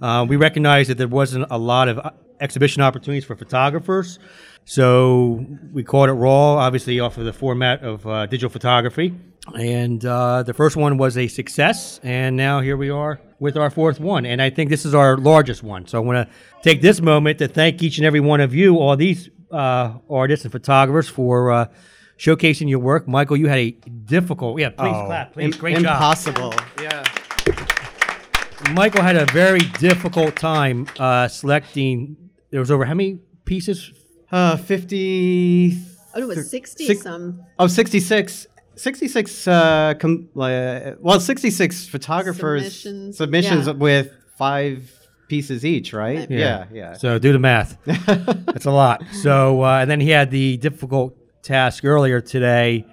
Uh, 0.00 0.26
we 0.28 0.36
recognized 0.36 0.90
that 0.90 0.98
there 0.98 1.08
wasn't 1.08 1.46
a 1.50 1.58
lot 1.58 1.88
of 1.88 1.98
uh, 1.98 2.10
exhibition 2.40 2.82
opportunities 2.82 3.24
for 3.24 3.34
photographers, 3.36 4.18
so 4.64 5.44
we 5.72 5.82
called 5.82 6.08
it 6.08 6.12
Raw, 6.12 6.56
obviously 6.56 7.00
off 7.00 7.16
of 7.16 7.24
the 7.24 7.32
format 7.32 7.82
of 7.82 8.06
uh, 8.06 8.26
digital 8.26 8.50
photography. 8.50 9.14
And 9.54 10.04
uh, 10.04 10.42
the 10.42 10.52
first 10.52 10.76
one 10.76 10.98
was 10.98 11.16
a 11.16 11.26
success, 11.26 12.00
and 12.02 12.36
now 12.36 12.60
here 12.60 12.76
we 12.76 12.90
are 12.90 13.18
with 13.40 13.56
our 13.56 13.70
fourth 13.70 13.98
one. 13.98 14.26
And 14.26 14.42
I 14.42 14.50
think 14.50 14.68
this 14.68 14.84
is 14.84 14.94
our 14.94 15.16
largest 15.16 15.62
one. 15.62 15.86
So 15.86 15.96
I 15.96 16.04
want 16.04 16.28
to 16.28 16.34
take 16.62 16.82
this 16.82 17.00
moment 17.00 17.38
to 17.38 17.48
thank 17.48 17.82
each 17.82 17.96
and 17.96 18.06
every 18.06 18.20
one 18.20 18.40
of 18.42 18.54
you, 18.54 18.76
all 18.76 18.94
these 18.94 19.30
uh, 19.50 19.94
artists 20.10 20.44
and 20.44 20.52
photographers, 20.52 21.08
for 21.08 21.70
showcasing 22.18 22.68
your 22.68 22.80
work. 22.80 23.06
Michael, 23.08 23.36
you 23.36 23.46
had 23.46 23.58
a 23.58 23.70
difficult, 23.70 24.58
yeah, 24.60 24.70
please 24.70 24.92
clap, 25.06 25.32
please, 25.32 25.44
Im- 25.54 25.60
great 25.60 25.78
job. 25.78 25.94
impossible. 25.96 26.54
Yeah. 26.82 27.04
Michael 28.72 29.02
had 29.02 29.16
a 29.16 29.24
very 29.26 29.60
difficult 29.78 30.36
time 30.36 30.86
uh, 30.98 31.28
selecting. 31.28 32.16
There 32.50 32.60
was 32.60 32.70
over 32.70 32.84
how 32.84 32.94
many 32.94 33.18
pieces? 33.44 33.92
Uh, 34.30 34.56
50. 34.56 35.78
Oh, 36.14 36.20
it 36.20 36.26
was 36.26 36.50
sixty 36.50 36.86
Six- 36.86 37.02
some. 37.02 37.42
Oh, 37.58 37.66
66. 37.66 38.46
66, 38.74 39.48
uh, 39.48 39.94
com- 39.98 40.28
uh, 40.36 40.92
well, 41.00 41.18
66 41.18 41.88
photographers 41.88 42.62
Submissions, 42.80 43.16
submissions 43.16 43.66
yeah. 43.66 43.72
with 43.72 44.12
five 44.36 44.92
pieces 45.28 45.64
each, 45.64 45.92
right? 45.92 46.30
Yeah, 46.30 46.66
yeah. 46.72 46.92
So 46.92 47.18
do 47.18 47.32
the 47.32 47.40
math. 47.40 47.76
That's 47.84 48.66
a 48.66 48.70
lot. 48.70 49.02
So 49.22 49.64
uh, 49.64 49.78
and 49.80 49.90
then 49.90 49.98
he 50.00 50.10
had 50.10 50.30
the 50.30 50.58
difficult 50.58 51.16
task 51.42 51.84
earlier 51.84 52.20
today 52.20 52.84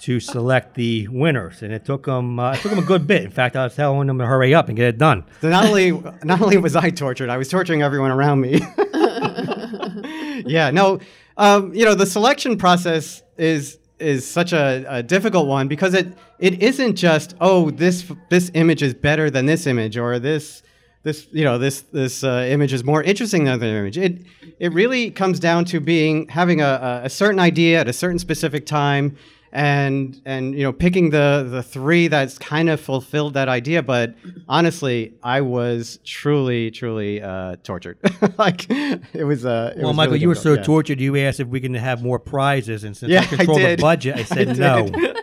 to 0.00 0.20
select 0.20 0.74
the 0.74 1.08
winners, 1.08 1.62
and 1.62 1.72
it 1.72 1.84
took 1.84 2.04
them 2.04 2.38
uh, 2.38 2.52
it 2.52 2.60
took 2.60 2.72
him 2.72 2.78
a 2.78 2.82
good 2.82 3.06
bit. 3.06 3.22
In 3.22 3.30
fact, 3.30 3.56
I 3.56 3.64
was 3.64 3.74
telling 3.74 4.06
them 4.06 4.18
to 4.18 4.26
hurry 4.26 4.54
up 4.54 4.68
and 4.68 4.76
get 4.76 4.86
it 4.86 4.98
done. 4.98 5.24
So 5.40 5.48
not 5.48 5.64
only 5.64 5.92
not 6.22 6.42
only 6.42 6.58
was 6.58 6.76
I 6.76 6.90
tortured, 6.90 7.30
I 7.30 7.38
was 7.38 7.48
torturing 7.48 7.82
everyone 7.82 8.10
around 8.10 8.40
me. 8.40 8.60
yeah, 10.46 10.70
no, 10.70 11.00
um, 11.36 11.74
you 11.74 11.84
know 11.84 11.94
the 11.94 12.06
selection 12.06 12.58
process 12.58 13.22
is 13.38 13.78
is 13.98 14.28
such 14.28 14.52
a, 14.52 14.84
a 14.88 15.02
difficult 15.02 15.46
one 15.46 15.68
because 15.68 15.94
it 15.94 16.12
it 16.38 16.62
isn't 16.62 16.96
just 16.96 17.34
oh 17.40 17.70
this 17.70 18.10
this 18.28 18.50
image 18.54 18.82
is 18.82 18.92
better 18.92 19.30
than 19.30 19.46
this 19.46 19.66
image 19.66 19.96
or 19.96 20.18
this 20.18 20.62
this 21.04 21.28
you 21.30 21.44
know 21.44 21.58
this 21.58 21.82
this 21.92 22.24
uh, 22.24 22.46
image 22.48 22.72
is 22.72 22.82
more 22.82 23.02
interesting 23.02 23.44
than 23.44 23.60
the 23.60 23.66
other 23.66 23.78
image. 23.78 23.96
It 23.96 24.22
it 24.58 24.72
really 24.72 25.10
comes 25.10 25.38
down 25.38 25.64
to 25.66 25.80
being 25.80 26.28
having 26.28 26.60
a, 26.60 27.02
a, 27.04 27.10
certain 27.10 27.38
idea 27.38 27.80
at 27.80 27.88
a 27.88 27.92
certain 27.92 28.18
specific 28.18 28.66
time 28.66 29.16
and 29.52 30.20
and 30.24 30.54
you 30.54 30.62
know 30.64 30.72
picking 30.72 31.10
the 31.10 31.46
the 31.48 31.62
three 31.62 32.08
that's 32.08 32.38
kind 32.38 32.68
of 32.68 32.80
fulfilled 32.80 33.34
that 33.34 33.48
idea 33.48 33.84
but 33.84 34.12
honestly 34.48 35.14
i 35.22 35.40
was 35.40 36.00
truly 36.04 36.72
truly 36.72 37.22
uh 37.22 37.54
tortured 37.62 37.96
like 38.38 38.66
it 38.68 39.24
was 39.24 39.46
uh 39.46 39.72
it 39.76 39.78
Well, 39.78 39.88
was 39.88 39.96
Michael, 39.96 40.12
really 40.14 40.22
you 40.22 40.28
were 40.28 40.34
so 40.34 40.54
yeah. 40.54 40.62
tortured. 40.62 41.00
You 41.00 41.16
asked 41.18 41.38
if 41.38 41.46
we 41.46 41.60
can 41.60 41.74
have 41.74 42.02
more 42.02 42.18
prizes, 42.18 42.82
and 42.82 42.96
since 42.96 43.12
Yeah, 43.12 43.20
I 43.20 43.24
I 43.24 43.26
control 43.36 43.58
the 43.58 43.76
budget, 43.76 44.16
I 44.16 44.24
said 44.24 44.48
I 44.50 44.52
no. 44.54 45.14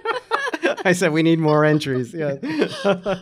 I 0.85 0.93
said 0.93 1.11
we 1.11 1.23
need 1.23 1.39
more 1.39 1.63
entries. 1.63 2.13
Yeah. 2.13 2.37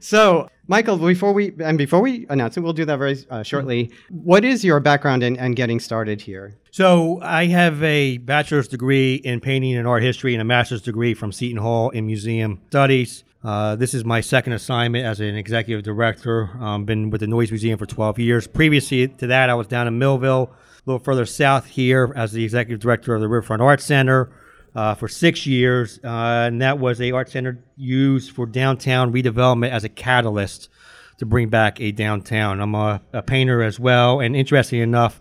so, 0.00 0.48
Michael, 0.66 0.96
before 0.96 1.32
we 1.32 1.54
and 1.60 1.78
before 1.78 2.00
we 2.00 2.26
announce 2.28 2.56
it, 2.56 2.60
we'll 2.60 2.72
do 2.72 2.84
that 2.84 2.96
very 2.96 3.18
uh, 3.30 3.42
shortly. 3.42 3.92
What 4.10 4.44
is 4.44 4.64
your 4.64 4.80
background 4.80 5.22
in, 5.22 5.36
in 5.36 5.52
getting 5.52 5.80
started 5.80 6.20
here? 6.20 6.56
So 6.70 7.20
I 7.22 7.46
have 7.46 7.82
a 7.82 8.18
bachelor's 8.18 8.68
degree 8.68 9.16
in 9.16 9.40
painting 9.40 9.76
and 9.76 9.86
art 9.86 10.02
history 10.02 10.34
and 10.34 10.40
a 10.40 10.44
master's 10.44 10.82
degree 10.82 11.14
from 11.14 11.32
Seton 11.32 11.58
Hall 11.58 11.90
in 11.90 12.06
museum 12.06 12.60
studies. 12.68 13.24
Uh, 13.44 13.76
this 13.76 13.94
is 13.94 14.04
my 14.04 14.20
second 14.20 14.54
assignment 14.54 15.06
as 15.06 15.20
an 15.20 15.36
executive 15.36 15.84
director. 15.84 16.50
Um, 16.58 16.84
been 16.84 17.10
with 17.10 17.20
the 17.20 17.28
Noyes 17.28 17.52
Museum 17.52 17.78
for 17.78 17.86
12 17.86 18.18
years. 18.18 18.46
Previously 18.48 19.06
to 19.06 19.28
that, 19.28 19.48
I 19.50 19.54
was 19.54 19.68
down 19.68 19.86
in 19.86 19.98
Millville, 19.98 20.50
a 20.52 20.80
little 20.84 20.98
further 20.98 21.26
south 21.26 21.66
here, 21.66 22.12
as 22.16 22.32
the 22.32 22.42
executive 22.42 22.80
director 22.80 23.14
of 23.14 23.20
the 23.20 23.28
Riverfront 23.28 23.62
Art 23.62 23.80
Center 23.80 24.30
uh, 24.76 24.94
for 24.94 25.08
six 25.08 25.46
years, 25.46 25.98
uh, 26.04 26.46
and 26.46 26.60
that 26.60 26.78
was 26.78 27.00
a 27.00 27.10
art 27.10 27.30
center 27.30 27.64
used 27.76 28.30
for 28.30 28.44
downtown 28.44 29.10
redevelopment 29.10 29.70
as 29.70 29.84
a 29.84 29.88
catalyst 29.88 30.68
to 31.16 31.24
bring 31.24 31.48
back 31.48 31.80
a 31.80 31.92
downtown. 31.92 32.60
I'm 32.60 32.74
a, 32.74 33.00
a 33.14 33.22
painter 33.22 33.62
as 33.62 33.80
well, 33.80 34.20
and 34.20 34.36
interesting 34.36 34.80
enough, 34.80 35.18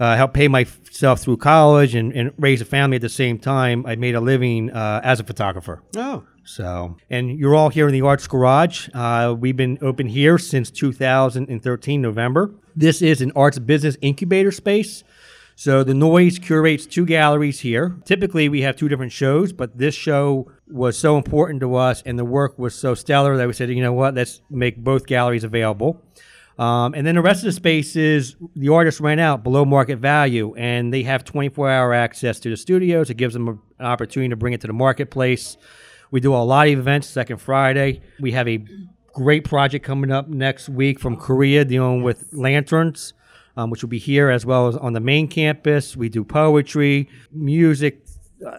uh, 0.00 0.16
helped 0.16 0.32
pay 0.32 0.48
myself 0.48 1.20
through 1.20 1.36
college 1.36 1.94
and, 1.94 2.10
and 2.12 2.32
raise 2.38 2.62
a 2.62 2.64
family 2.64 2.96
at 2.96 3.02
the 3.02 3.10
same 3.10 3.38
time. 3.38 3.84
I 3.84 3.96
made 3.96 4.14
a 4.14 4.20
living 4.20 4.70
uh, 4.70 5.02
as 5.04 5.20
a 5.20 5.24
photographer. 5.24 5.82
Oh, 5.94 6.24
So, 6.44 6.96
and 7.10 7.38
you're 7.38 7.54
all 7.54 7.68
here 7.68 7.88
in 7.88 7.92
the 7.92 8.00
Arts 8.00 8.26
Garage. 8.26 8.88
Uh, 8.94 9.34
we've 9.38 9.56
been 9.56 9.78
open 9.82 10.06
here 10.06 10.38
since 10.38 10.70
2013 10.70 12.00
November. 12.00 12.54
This 12.74 13.02
is 13.02 13.20
an 13.20 13.32
arts 13.36 13.58
business 13.58 13.98
incubator 14.00 14.52
space. 14.52 15.04
So 15.58 15.82
the 15.82 15.94
Noyes 15.94 16.38
curates 16.38 16.84
two 16.84 17.06
galleries 17.06 17.60
here. 17.60 17.96
Typically, 18.04 18.50
we 18.50 18.60
have 18.60 18.76
two 18.76 18.90
different 18.90 19.10
shows, 19.10 19.54
but 19.54 19.78
this 19.78 19.94
show 19.94 20.52
was 20.68 20.98
so 20.98 21.16
important 21.16 21.60
to 21.60 21.76
us, 21.76 22.02
and 22.04 22.18
the 22.18 22.26
work 22.26 22.58
was 22.58 22.74
so 22.74 22.94
stellar 22.94 23.38
that 23.38 23.46
we 23.46 23.54
said, 23.54 23.70
you 23.70 23.82
know 23.82 23.94
what, 23.94 24.14
let's 24.14 24.42
make 24.50 24.76
both 24.76 25.06
galleries 25.06 25.44
available. 25.44 25.98
Um, 26.58 26.92
and 26.92 27.06
then 27.06 27.14
the 27.14 27.22
rest 27.22 27.40
of 27.40 27.46
the 27.46 27.52
spaces, 27.52 28.36
the 28.54 28.68
artists 28.68 29.00
rent 29.00 29.18
out 29.18 29.42
below 29.42 29.64
market 29.64 29.98
value, 29.98 30.54
and 30.56 30.92
they 30.92 31.02
have 31.04 31.24
24 31.24 31.70
hour 31.70 31.94
access 31.94 32.38
to 32.40 32.50
the 32.50 32.56
studios. 32.58 33.08
It 33.08 33.16
gives 33.16 33.32
them 33.32 33.48
an 33.48 33.86
opportunity 33.86 34.28
to 34.28 34.36
bring 34.36 34.52
it 34.52 34.60
to 34.60 34.66
the 34.66 34.74
marketplace. 34.74 35.56
We 36.10 36.20
do 36.20 36.34
a 36.34 36.36
lot 36.36 36.66
of 36.68 36.78
events 36.78 37.08
second 37.08 37.38
Friday. 37.38 38.02
We 38.20 38.32
have 38.32 38.46
a 38.46 38.62
great 39.14 39.44
project 39.44 39.86
coming 39.86 40.12
up 40.12 40.28
next 40.28 40.68
week 40.68 41.00
from 41.00 41.16
Korea 41.16 41.64
dealing 41.64 42.02
with 42.02 42.28
lanterns, 42.32 43.14
um, 43.56 43.70
which 43.70 43.82
will 43.82 43.88
be 43.88 43.98
here 43.98 44.30
as 44.30 44.44
well 44.44 44.68
as 44.68 44.76
on 44.76 44.92
the 44.92 45.00
main 45.00 45.28
campus. 45.28 45.96
We 45.96 46.08
do 46.08 46.24
poetry, 46.24 47.08
music. 47.32 48.06
Uh, 48.44 48.58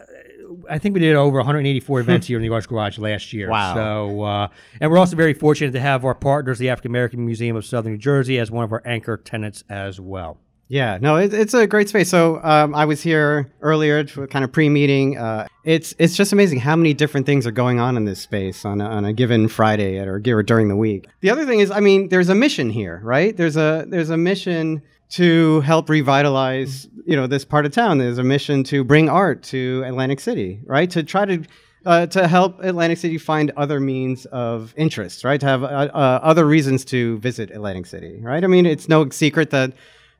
I 0.69 0.77
think 0.77 0.93
we 0.93 0.99
did 1.01 1.15
over 1.15 1.37
184 1.37 1.99
events 1.99 2.27
here 2.27 2.37
in 2.37 2.43
the 2.43 2.53
Arts 2.53 2.67
Garage 2.67 2.97
last 2.97 3.33
year. 3.33 3.49
Wow. 3.49 3.73
So, 3.73 4.21
uh, 4.23 4.47
and 4.81 4.91
we're 4.91 4.97
also 4.97 5.15
very 5.15 5.33
fortunate 5.33 5.71
to 5.71 5.79
have 5.79 6.05
our 6.05 6.15
partners, 6.15 6.57
the 6.57 6.69
African 6.69 6.91
American 6.91 7.25
Museum 7.25 7.55
of 7.55 7.65
Southern 7.65 7.93
New 7.93 7.97
Jersey, 7.97 8.39
as 8.39 8.49
one 8.49 8.63
of 8.63 8.71
our 8.71 8.81
anchor 8.85 9.17
tenants 9.17 9.63
as 9.69 9.99
well. 9.99 10.39
Yeah, 10.69 10.97
no, 10.99 11.15
it, 11.15 11.33
it's 11.33 11.53
a 11.53 11.65
great 11.65 11.87
space. 11.87 12.09
So 12.09 12.41
um, 12.43 12.75
I 12.75 12.85
was 12.85 13.01
here 13.01 13.49
earlier, 13.61 14.03
kind 14.03 14.43
of 14.43 14.51
pre-meeting. 14.51 15.17
Uh, 15.17 15.47
it's 15.63 15.95
it's 15.97 16.15
just 16.15 16.33
amazing 16.33 16.59
how 16.59 16.75
many 16.75 16.93
different 16.93 17.25
things 17.25 17.47
are 17.47 17.51
going 17.51 17.79
on 17.79 17.95
in 17.95 18.05
this 18.05 18.19
space 18.19 18.65
on 18.65 18.81
a, 18.81 18.85
on 18.85 19.05
a 19.05 19.13
given 19.13 19.47
Friday 19.47 19.97
or, 19.99 20.21
or 20.25 20.43
during 20.43 20.67
the 20.67 20.75
week. 20.75 21.07
The 21.21 21.29
other 21.29 21.45
thing 21.45 21.59
is, 21.59 21.71
I 21.71 21.79
mean, 21.79 22.09
there's 22.09 22.29
a 22.29 22.35
mission 22.35 22.69
here, 22.69 22.99
right? 23.03 23.35
There's 23.35 23.55
a 23.55 23.85
there's 23.87 24.09
a 24.09 24.17
mission 24.17 24.81
to 25.09 25.61
help 25.61 25.89
revitalize, 25.89 26.89
you 27.05 27.15
know, 27.15 27.27
this 27.27 27.45
part 27.45 27.65
of 27.65 27.71
town. 27.71 27.97
There's 27.97 28.17
a 28.17 28.23
mission 28.23 28.63
to 28.65 28.83
bring 28.83 29.07
art 29.07 29.43
to 29.43 29.83
Atlantic 29.85 30.19
City, 30.19 30.59
right? 30.65 30.89
To 30.91 31.01
try 31.01 31.23
to 31.25 31.43
uh, 31.85 32.07
to 32.07 32.27
help 32.27 32.61
Atlantic 32.61 32.97
City 32.97 33.17
find 33.17 33.51
other 33.55 33.79
means 33.79 34.25
of 34.27 34.73
interest, 34.75 35.23
right? 35.23 35.39
To 35.39 35.45
have 35.45 35.63
uh, 35.63 35.67
uh, 35.67 36.19
other 36.21 36.45
reasons 36.45 36.83
to 36.85 37.19
visit 37.19 37.51
Atlantic 37.51 37.85
City, 37.85 38.19
right? 38.21 38.43
I 38.43 38.47
mean, 38.47 38.65
it's 38.65 38.89
no 38.89 39.09
secret 39.09 39.51
that 39.51 39.71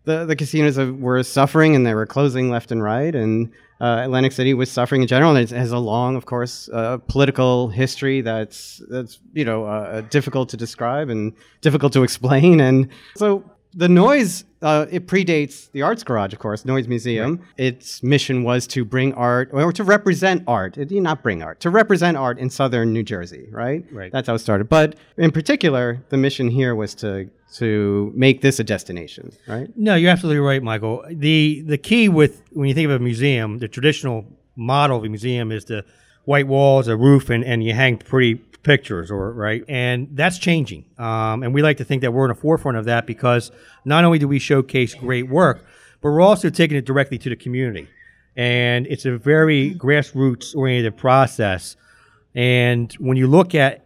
the, 0.08 0.26
the 0.26 0.36
casinos 0.38 0.78
were 0.78 1.22
suffering 1.22 1.76
and 1.76 1.86
they 1.86 1.94
were 1.94 2.06
closing 2.06 2.50
left 2.50 2.72
and 2.72 2.82
right, 2.82 3.14
and 3.14 3.52
uh, 3.82 4.02
Atlantic 4.04 4.32
City 4.32 4.54
was 4.54 4.72
suffering 4.72 5.02
in 5.02 5.08
general. 5.08 5.36
And 5.36 5.52
it 5.52 5.56
has 5.56 5.72
a 5.74 5.78
long, 5.78 6.16
of 6.16 6.26
course, 6.26 6.70
uh, 6.72 6.98
political 7.10 7.68
history 7.68 8.22
that's 8.22 8.82
that's 8.90 9.20
you 9.34 9.44
know 9.44 9.66
uh, 9.66 10.02
difficult 10.02 10.50
to 10.50 10.58
describe 10.58 11.10
and 11.10 11.34
difficult 11.62 11.92
to 11.94 12.04
explain. 12.04 12.62
And 12.62 12.88
so 13.18 13.44
the 13.74 13.90
noyes 13.90 14.46
uh, 14.62 14.86
it 14.90 15.08
predates 15.08 15.70
the 15.74 15.82
arts 15.82 16.04
garage 16.04 16.34
of 16.34 16.40
course 16.40 16.66
noyes 16.66 16.88
museum 16.88 17.36
right. 17.36 17.48
its 17.58 18.02
mission 18.02 18.44
was 18.44 18.66
to 18.66 18.84
bring 18.84 19.14
art 19.14 19.50
or 19.52 19.72
to 19.72 19.84
represent 19.84 20.42
art 20.48 20.78
it 20.78 20.88
did 20.88 21.04
not 21.04 21.22
bring 21.22 21.44
art 21.44 21.60
to 21.60 21.70
represent 21.70 22.18
art 22.18 22.40
in 22.40 22.50
southern 22.50 22.92
new 22.92 23.04
jersey 23.04 23.48
right 23.52 23.86
right 23.92 24.12
that's 24.12 24.28
how 24.28 24.34
it 24.34 24.40
started 24.40 24.68
but 24.68 24.96
in 25.18 25.30
particular 25.30 26.04
the 26.10 26.18
mission 26.18 26.48
here 26.48 26.74
was 26.74 26.96
to 26.96 27.30
to 27.54 28.12
make 28.16 28.42
this 28.42 28.60
a 28.60 28.64
destination 28.64 29.32
right? 29.48 29.70
No 29.78 29.96
you're 29.96 30.12
absolutely 30.12 30.40
right 30.40 30.62
michael. 30.62 31.04
The 31.10 31.64
the 31.66 31.78
key 31.78 32.10
with 32.10 32.42
when 32.52 32.68
you 32.68 32.76
think 32.76 32.86
of 32.86 32.92
a 32.92 33.00
museum 33.00 33.60
the 33.60 33.68
traditional 33.68 34.26
model 34.56 34.98
of 34.98 35.04
a 35.04 35.10
museum 35.10 35.52
is 35.52 35.66
the 35.66 35.86
white 36.26 36.48
walls 36.48 36.88
a 36.88 36.98
roof 36.98 37.30
and, 37.30 37.44
and 37.44 37.64
you 37.64 37.74
hang 37.74 37.98
pretty 37.98 38.36
pictures 38.64 39.10
or 39.10 39.32
right? 39.32 39.64
And 39.70 40.10
that's 40.12 40.38
changing. 40.38 40.84
Um, 40.98 41.42
and 41.42 41.54
we 41.54 41.62
like 41.62 41.78
to 41.78 41.86
think 41.86 42.02
that 42.02 42.12
we're 42.12 42.26
in 42.26 42.36
the 42.36 42.42
forefront 42.42 42.78
of 42.78 42.86
that 42.86 43.06
because 43.06 43.52
not 43.86 44.04
only 44.04 44.20
do 44.20 44.28
we 44.28 44.40
showcase 44.40 44.94
great 44.94 45.30
work 45.30 45.66
but 46.02 46.10
we're 46.12 46.22
also 46.22 46.50
taking 46.50 46.78
it 46.78 46.86
directly 46.86 47.18
to 47.18 47.30
the 47.30 47.36
community. 47.36 47.88
And 48.36 48.86
it's 48.88 49.06
a 49.06 49.18
very 49.18 49.74
grassroots 49.74 50.56
oriented 50.56 50.96
process. 50.96 51.76
And 52.36 52.94
when 52.94 53.18
you 53.18 53.28
look 53.28 53.56
at 53.56 53.84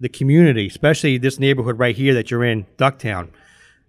the 0.00 0.08
community 0.08 0.66
especially 0.66 1.18
this 1.18 1.38
neighborhood 1.38 1.78
right 1.78 1.96
here 1.96 2.14
that 2.14 2.30
you're 2.30 2.44
in 2.44 2.66
ducktown 2.76 3.28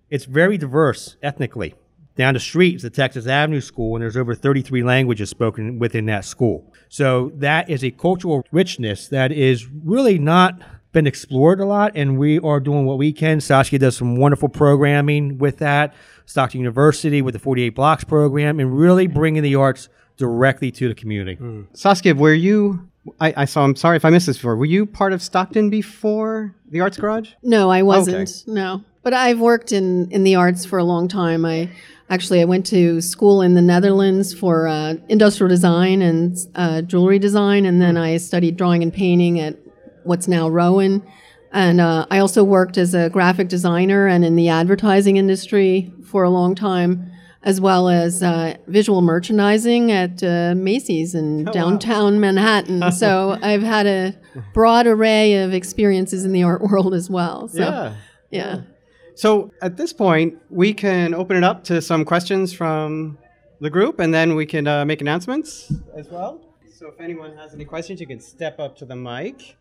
it's 0.10 0.26
very 0.26 0.58
diverse 0.58 1.18
ethnically 1.22 1.74
down 2.20 2.34
the 2.34 2.40
street 2.40 2.76
is 2.76 2.82
the 2.82 2.90
Texas 2.90 3.28
Avenue 3.28 3.62
School, 3.62 3.96
and 3.96 4.04
there's 4.04 4.18
over 4.18 4.36
33 4.36 4.84
languages 4.84 5.30
spoken 5.30 5.80
within 5.80 6.06
that 6.08 6.26
school. 6.26 6.70
So 6.90 7.32
that 7.36 7.70
is 7.70 7.82
a 7.82 7.92
cultural 7.92 8.46
richness 8.52 9.08
that 9.08 9.32
is 9.32 9.66
really 9.70 10.20
not 10.20 10.62
been 10.92 11.08
explored 11.08 11.62
a 11.62 11.66
lot, 11.66 11.94
and 11.96 12.18
we 12.18 12.38
are 12.40 12.60
doing 12.60 12.86
what 12.86 12.98
we 12.98 13.14
can. 13.14 13.40
Saskia 13.40 13.80
does 13.80 13.96
some 13.96 14.18
wonderful 14.18 14.50
programming 14.50 15.38
with 15.38 15.60
that. 15.60 15.94
Stockton 16.26 16.60
University 16.60 17.22
with 17.22 17.34
the 17.34 17.40
48 17.40 17.70
Blocks 17.70 18.04
program, 18.04 18.60
and 18.60 18.78
really 18.78 19.08
bringing 19.08 19.42
the 19.42 19.56
arts 19.56 19.88
directly 20.18 20.72
to 20.72 20.90
the 20.90 20.96
community. 20.96 21.38
Mm. 21.38 21.68
Saskia, 21.72 22.16
were 22.16 22.34
you? 22.34 22.90
I, 23.20 23.34
I, 23.38 23.46
saw. 23.46 23.64
I'm 23.64 23.76
sorry 23.76 23.98
if 23.98 24.06
I 24.06 24.10
missed 24.10 24.28
this 24.28 24.38
before. 24.38 24.56
Were 24.56 24.66
you 24.66 24.86
part 24.86 25.14
of 25.14 25.22
Stockton 25.22 25.70
before 25.70 26.56
the 26.70 26.82
Arts 26.82 26.98
Garage? 26.98 27.32
No, 27.44 27.70
I 27.70 27.82
wasn't. 27.84 28.30
Okay. 28.30 28.52
No, 28.52 28.84
but 29.04 29.14
I've 29.14 29.40
worked 29.40 29.72
in 29.72 30.12
in 30.12 30.24
the 30.24 30.36
arts 30.36 30.66
for 30.66 30.80
a 30.80 30.84
long 30.84 31.08
time. 31.08 31.46
I 31.46 31.70
Actually, 32.12 32.42
I 32.42 32.46
went 32.46 32.66
to 32.68 33.02
school 33.02 33.44
in 33.44 33.54
the 33.54 33.62
Netherlands 33.62 34.34
for 34.34 34.68
uh, 34.68 34.96
industrial 35.10 35.48
design 35.48 36.02
and 36.02 36.36
uh, 36.56 36.82
jewelry 36.82 37.20
design, 37.20 37.68
and 37.68 37.80
then 37.80 37.98
I 37.98 38.18
studied 38.18 38.58
drawing 38.58 38.82
and 38.82 38.92
painting 38.92 39.40
at 39.40 39.58
what's 40.06 40.28
now 40.28 40.50
Rowan. 40.50 41.06
And 41.52 41.80
uh, 41.80 42.08
I 42.10 42.18
also 42.18 42.44
worked 42.44 42.80
as 42.80 42.96
a 42.96 43.12
graphic 43.12 43.48
designer 43.48 44.08
and 44.08 44.26
in 44.26 44.36
the 44.36 44.50
advertising 44.50 45.18
industry 45.18 45.94
for 46.04 46.24
a 46.24 46.32
long 46.32 46.56
time, 46.56 47.12
as 47.44 47.62
well 47.62 47.88
as 47.88 48.22
uh, 48.22 48.56
visual 48.68 49.02
merchandising 49.02 49.92
at 49.92 50.22
uh, 50.24 50.54
Macy's 50.56 51.16
in 51.16 51.48
oh, 51.48 51.52
downtown 51.52 52.16
wow. 52.16 52.20
Manhattan. 52.20 52.92
so 52.92 53.38
I've 53.42 53.64
had 53.64 53.88
a 53.88 54.16
broad 54.54 54.88
array 54.88 55.36
of 55.44 55.54
experiences 55.54 56.26
in 56.26 56.34
the 56.34 56.44
art 56.44 56.62
world 56.62 56.94
as 56.94 57.10
well. 57.10 57.48
So, 57.48 57.60
yeah. 57.60 57.96
yeah. 58.30 58.62
So 59.16 59.52
at 59.62 59.78
this 59.78 59.94
point, 59.94 60.38
we 60.50 60.74
can 60.74 61.14
open 61.14 61.38
it 61.38 61.44
up 61.44 61.64
to 61.66 61.82
some 61.82 62.06
questions 62.06 62.54
from 62.54 63.18
the 63.62 63.70
group, 63.70 64.00
and 64.00 64.14
then 64.14 64.36
we 64.36 64.46
can 64.46 64.68
uh, 64.68 64.86
make 64.86 65.02
announcements 65.02 65.72
as 65.96 66.10
well. 66.10 66.42
So 66.74 66.88
if 66.88 67.02
anyone 67.02 67.36
has 67.36 67.54
any 67.54 67.66
questions, 67.66 68.00
you 68.00 68.08
can 68.08 68.22
step 68.22 68.60
up 68.60 68.78
to 68.78 68.86
the 68.86 68.96
mic. 68.96 69.58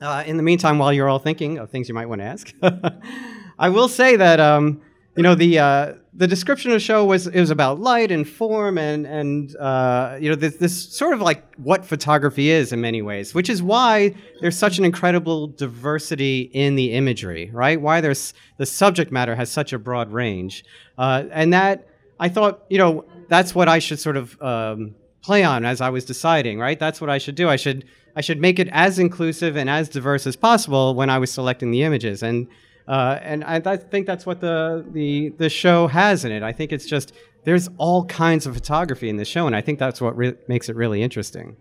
Uh, 0.00 0.22
in 0.26 0.36
the 0.36 0.42
meantime, 0.42 0.78
while 0.78 0.92
you're 0.92 1.08
all 1.08 1.18
thinking 1.18 1.58
of 1.58 1.70
things 1.70 1.88
you 1.88 1.94
might 1.94 2.06
want 2.06 2.20
to 2.20 2.24
ask, 2.24 2.54
I 3.58 3.68
will 3.68 3.88
say 3.88 4.14
that 4.16 4.38
um, 4.38 4.82
you 5.16 5.22
know 5.22 5.34
the 5.34 5.58
uh, 5.58 5.94
the 6.12 6.26
description 6.26 6.70
of 6.70 6.74
the 6.74 6.80
show 6.80 7.04
was 7.04 7.26
it 7.26 7.40
was 7.40 7.50
about 7.50 7.80
light 7.80 8.10
and 8.10 8.28
form 8.28 8.76
and 8.76 9.06
and 9.06 9.56
uh, 9.56 10.18
you 10.20 10.28
know 10.28 10.34
this, 10.34 10.56
this 10.56 10.92
sort 10.94 11.14
of 11.14 11.20
like 11.20 11.42
what 11.56 11.86
photography 11.86 12.50
is 12.50 12.72
in 12.72 12.80
many 12.82 13.00
ways, 13.00 13.34
which 13.34 13.48
is 13.48 13.62
why 13.62 14.14
there's 14.40 14.58
such 14.58 14.78
an 14.78 14.84
incredible 14.84 15.46
diversity 15.46 16.50
in 16.52 16.76
the 16.76 16.92
imagery, 16.92 17.50
right? 17.52 17.80
Why 17.80 18.02
there's 18.02 18.34
the 18.58 18.66
subject 18.66 19.10
matter 19.10 19.34
has 19.34 19.50
such 19.50 19.72
a 19.72 19.78
broad 19.78 20.12
range, 20.12 20.64
uh, 20.98 21.24
and 21.30 21.52
that 21.54 21.88
I 22.20 22.28
thought 22.28 22.64
you 22.68 22.78
know 22.78 23.06
that's 23.28 23.54
what 23.54 23.68
I 23.68 23.78
should 23.78 23.98
sort 23.98 24.18
of 24.18 24.40
um, 24.42 24.94
play 25.22 25.44
on 25.44 25.64
as 25.64 25.80
I 25.80 25.88
was 25.88 26.04
deciding, 26.04 26.58
right? 26.58 26.78
That's 26.78 27.00
what 27.00 27.08
I 27.08 27.16
should 27.16 27.36
do. 27.36 27.48
I 27.48 27.56
should 27.56 27.86
I 28.14 28.20
should 28.20 28.40
make 28.40 28.58
it 28.58 28.68
as 28.70 28.98
inclusive 28.98 29.56
and 29.56 29.70
as 29.70 29.88
diverse 29.88 30.26
as 30.26 30.36
possible 30.36 30.94
when 30.94 31.08
I 31.08 31.18
was 31.18 31.30
selecting 31.30 31.70
the 31.70 31.84
images 31.84 32.22
and 32.22 32.48
uh, 32.88 33.18
and 33.22 33.42
I, 33.44 33.60
I, 33.64 33.76
think 33.76 34.06
that's 34.06 34.24
what 34.24 34.40
the, 34.40 34.84
the 34.92 35.30
the 35.38 35.48
show 35.48 35.88
has 35.88 36.24
in 36.24 36.30
it. 36.30 36.42
I 36.42 36.52
think 36.52 36.72
it's 36.72 36.86
just 36.86 37.12
there's 37.44 37.68
all 37.78 38.04
kinds 38.04 38.46
of 38.46 38.54
photography 38.54 39.08
in 39.08 39.16
the 39.16 39.24
show, 39.24 39.46
and 39.46 39.56
I 39.56 39.60
think 39.60 39.78
that's 39.78 40.00
what 40.00 40.16
re- 40.16 40.36
makes 40.48 40.68
it 40.68 40.76
really 40.76 41.02
interesting. 41.02 41.56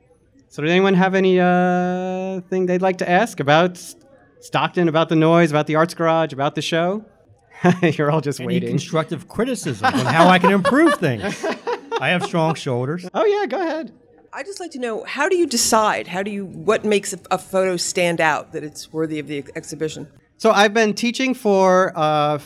So, 0.49 0.61
does 0.61 0.71
anyone 0.71 0.93
have 0.93 1.15
any 1.15 1.39
uh, 1.39 2.41
thing 2.49 2.67
they'd 2.67 2.81
like 2.81 2.99
to 2.99 3.09
ask 3.09 3.39
about 3.39 3.83
Stockton, 4.39 4.87
about 4.87 5.09
the 5.09 5.15
noyes, 5.15 5.49
about 5.49 5.67
the 5.67 5.75
Arts 5.75 5.93
Garage, 5.93 6.31
about 6.31 6.55
the 6.55 6.61
show? 6.61 7.03
You're 7.81 8.11
all 8.11 8.21
just 8.21 8.39
any 8.39 8.47
waiting. 8.47 8.69
constructive 8.69 9.27
criticism 9.27 9.85
on 9.85 10.05
how 10.05 10.27
I 10.27 10.39
can 10.39 10.51
improve 10.51 10.95
things. 10.95 11.43
I 11.99 12.09
have 12.09 12.23
strong 12.23 12.55
shoulders. 12.55 13.07
Oh 13.13 13.25
yeah, 13.25 13.45
go 13.45 13.61
ahead. 13.61 13.91
I 14.33 14.43
just 14.43 14.59
like 14.59 14.71
to 14.71 14.79
know 14.79 15.03
how 15.05 15.29
do 15.29 15.37
you 15.37 15.47
decide? 15.47 16.07
How 16.07 16.21
do 16.21 16.29
you 16.29 16.45
what 16.45 16.83
makes 16.83 17.13
a, 17.13 17.19
a 17.31 17.37
photo 17.37 17.77
stand 17.77 18.19
out 18.19 18.51
that 18.51 18.63
it's 18.63 18.91
worthy 18.91 19.17
of 19.19 19.27
the 19.27 19.39
ex- 19.39 19.51
exhibition? 19.55 20.07
So 20.37 20.51
I've 20.51 20.73
been 20.73 20.93
teaching 20.93 21.33
for 21.33 21.93
uh, 21.95 22.39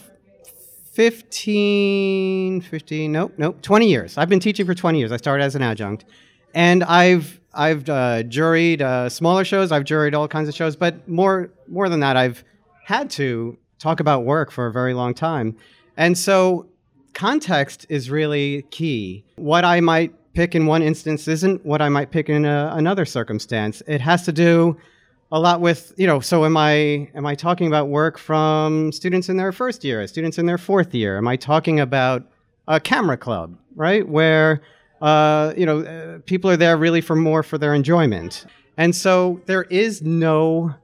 15, 0.92 2.62
15, 2.62 3.12
nope, 3.12 3.34
nope, 3.38 3.62
20 3.64 3.88
years. 3.88 4.16
I've 4.16 4.30
been 4.30 4.40
teaching 4.40 4.68
for 4.68 4.76
20 4.76 5.00
years. 5.00 5.12
I 5.12 5.18
started 5.18 5.44
as 5.44 5.56
an 5.56 5.64
adjunct. 5.64 6.06
And 6.54 6.84
I've, 6.84 7.40
I've 7.52 7.90
uh, 7.90 8.24
juried 8.24 8.82
uh, 8.82 9.10
smaller 9.10 9.44
shows, 9.44 9.72
I've 9.72 9.86
juried 9.86 10.14
all 10.16 10.28
kinds 10.28 10.48
of 10.48 10.54
shows, 10.56 10.76
but 10.76 11.08
more, 11.08 11.50
more 11.68 11.90
than 11.90 12.00
that, 12.02 12.16
I've 12.16 12.44
had 12.84 13.10
to 13.12 13.58
talk 13.80 14.00
about 14.00 14.24
work 14.24 14.52
for 14.52 14.68
a 14.68 14.72
very 14.72 14.94
long 14.94 15.16
time. 15.16 15.58
And 15.98 16.16
so 16.16 16.68
context 17.14 17.88
is 17.90 18.12
really 18.12 18.64
key. 18.70 19.26
What 19.36 19.66
I 19.66 19.80
might 19.80 20.14
pick 20.34 20.54
in 20.54 20.68
one 20.68 20.84
instance 20.84 21.28
isn't 21.28 21.66
what 21.66 21.82
I 21.82 21.90
might 21.90 22.12
pick 22.12 22.30
in 22.30 22.46
a, 22.46 22.72
another 22.76 23.06
circumstance. 23.06 23.82
It 23.88 24.02
has 24.02 24.26
to 24.26 24.32
do 24.32 24.78
a 25.32 25.40
lot 25.40 25.62
with 25.62 25.94
you 25.96 26.08
know 26.08 26.20
so 26.20 26.44
am 26.44 26.58
i 26.58 27.08
am 27.14 27.26
i 27.26 27.36
talking 27.36 27.68
about 27.68 27.88
work 27.88 28.18
from 28.18 28.92
students 28.92 29.30
in 29.30 29.38
their 29.38 29.52
first 29.52 29.84
year 29.84 30.06
students 30.08 30.38
in 30.38 30.46
their 30.46 30.58
fourth 30.58 30.94
year? 30.94 31.18
Am 31.18 31.28
i 31.28 31.36
talking 31.36 31.80
about 31.80 32.24
a 32.68 32.80
camera 32.80 33.18
club 33.18 33.56
right? 33.80 34.08
Where 34.08 34.62
uh, 35.02 35.54
you 35.58 35.66
know 35.66 35.80
uh, 35.80 36.20
people 36.26 36.52
are 36.52 36.58
there 36.58 36.78
really 36.78 37.02
for 37.02 37.16
more 37.16 37.42
for 37.42 37.58
their 37.58 37.74
enjoyment. 37.74 38.46
And 38.78 38.96
so 38.96 39.42
there 39.46 39.64
is 39.64 40.02
no 40.02 40.76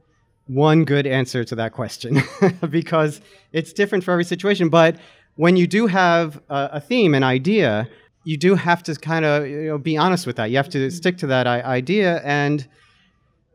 one 0.47 0.85
good 0.85 1.05
answer 1.05 1.43
to 1.43 1.55
that 1.55 1.73
question 1.73 2.21
because 2.69 3.21
it's 3.51 3.73
different 3.73 4.03
for 4.03 4.11
every 4.11 4.23
situation. 4.23 4.69
But 4.69 4.97
when 5.35 5.57
you 5.57 5.67
do 5.67 5.87
have 5.87 6.41
a, 6.49 6.69
a 6.73 6.81
theme, 6.81 7.13
an 7.13 7.23
idea, 7.23 7.87
you 8.23 8.37
do 8.37 8.55
have 8.55 8.83
to 8.83 8.95
kind 8.95 9.25
of 9.25 9.47
you 9.47 9.67
know, 9.67 9.77
be 9.77 9.97
honest 9.97 10.25
with 10.25 10.35
that. 10.37 10.49
You 10.49 10.57
have 10.57 10.69
to 10.69 10.89
stick 10.91 11.17
to 11.19 11.27
that 11.27 11.47
I- 11.47 11.61
idea. 11.61 12.21
And 12.23 12.67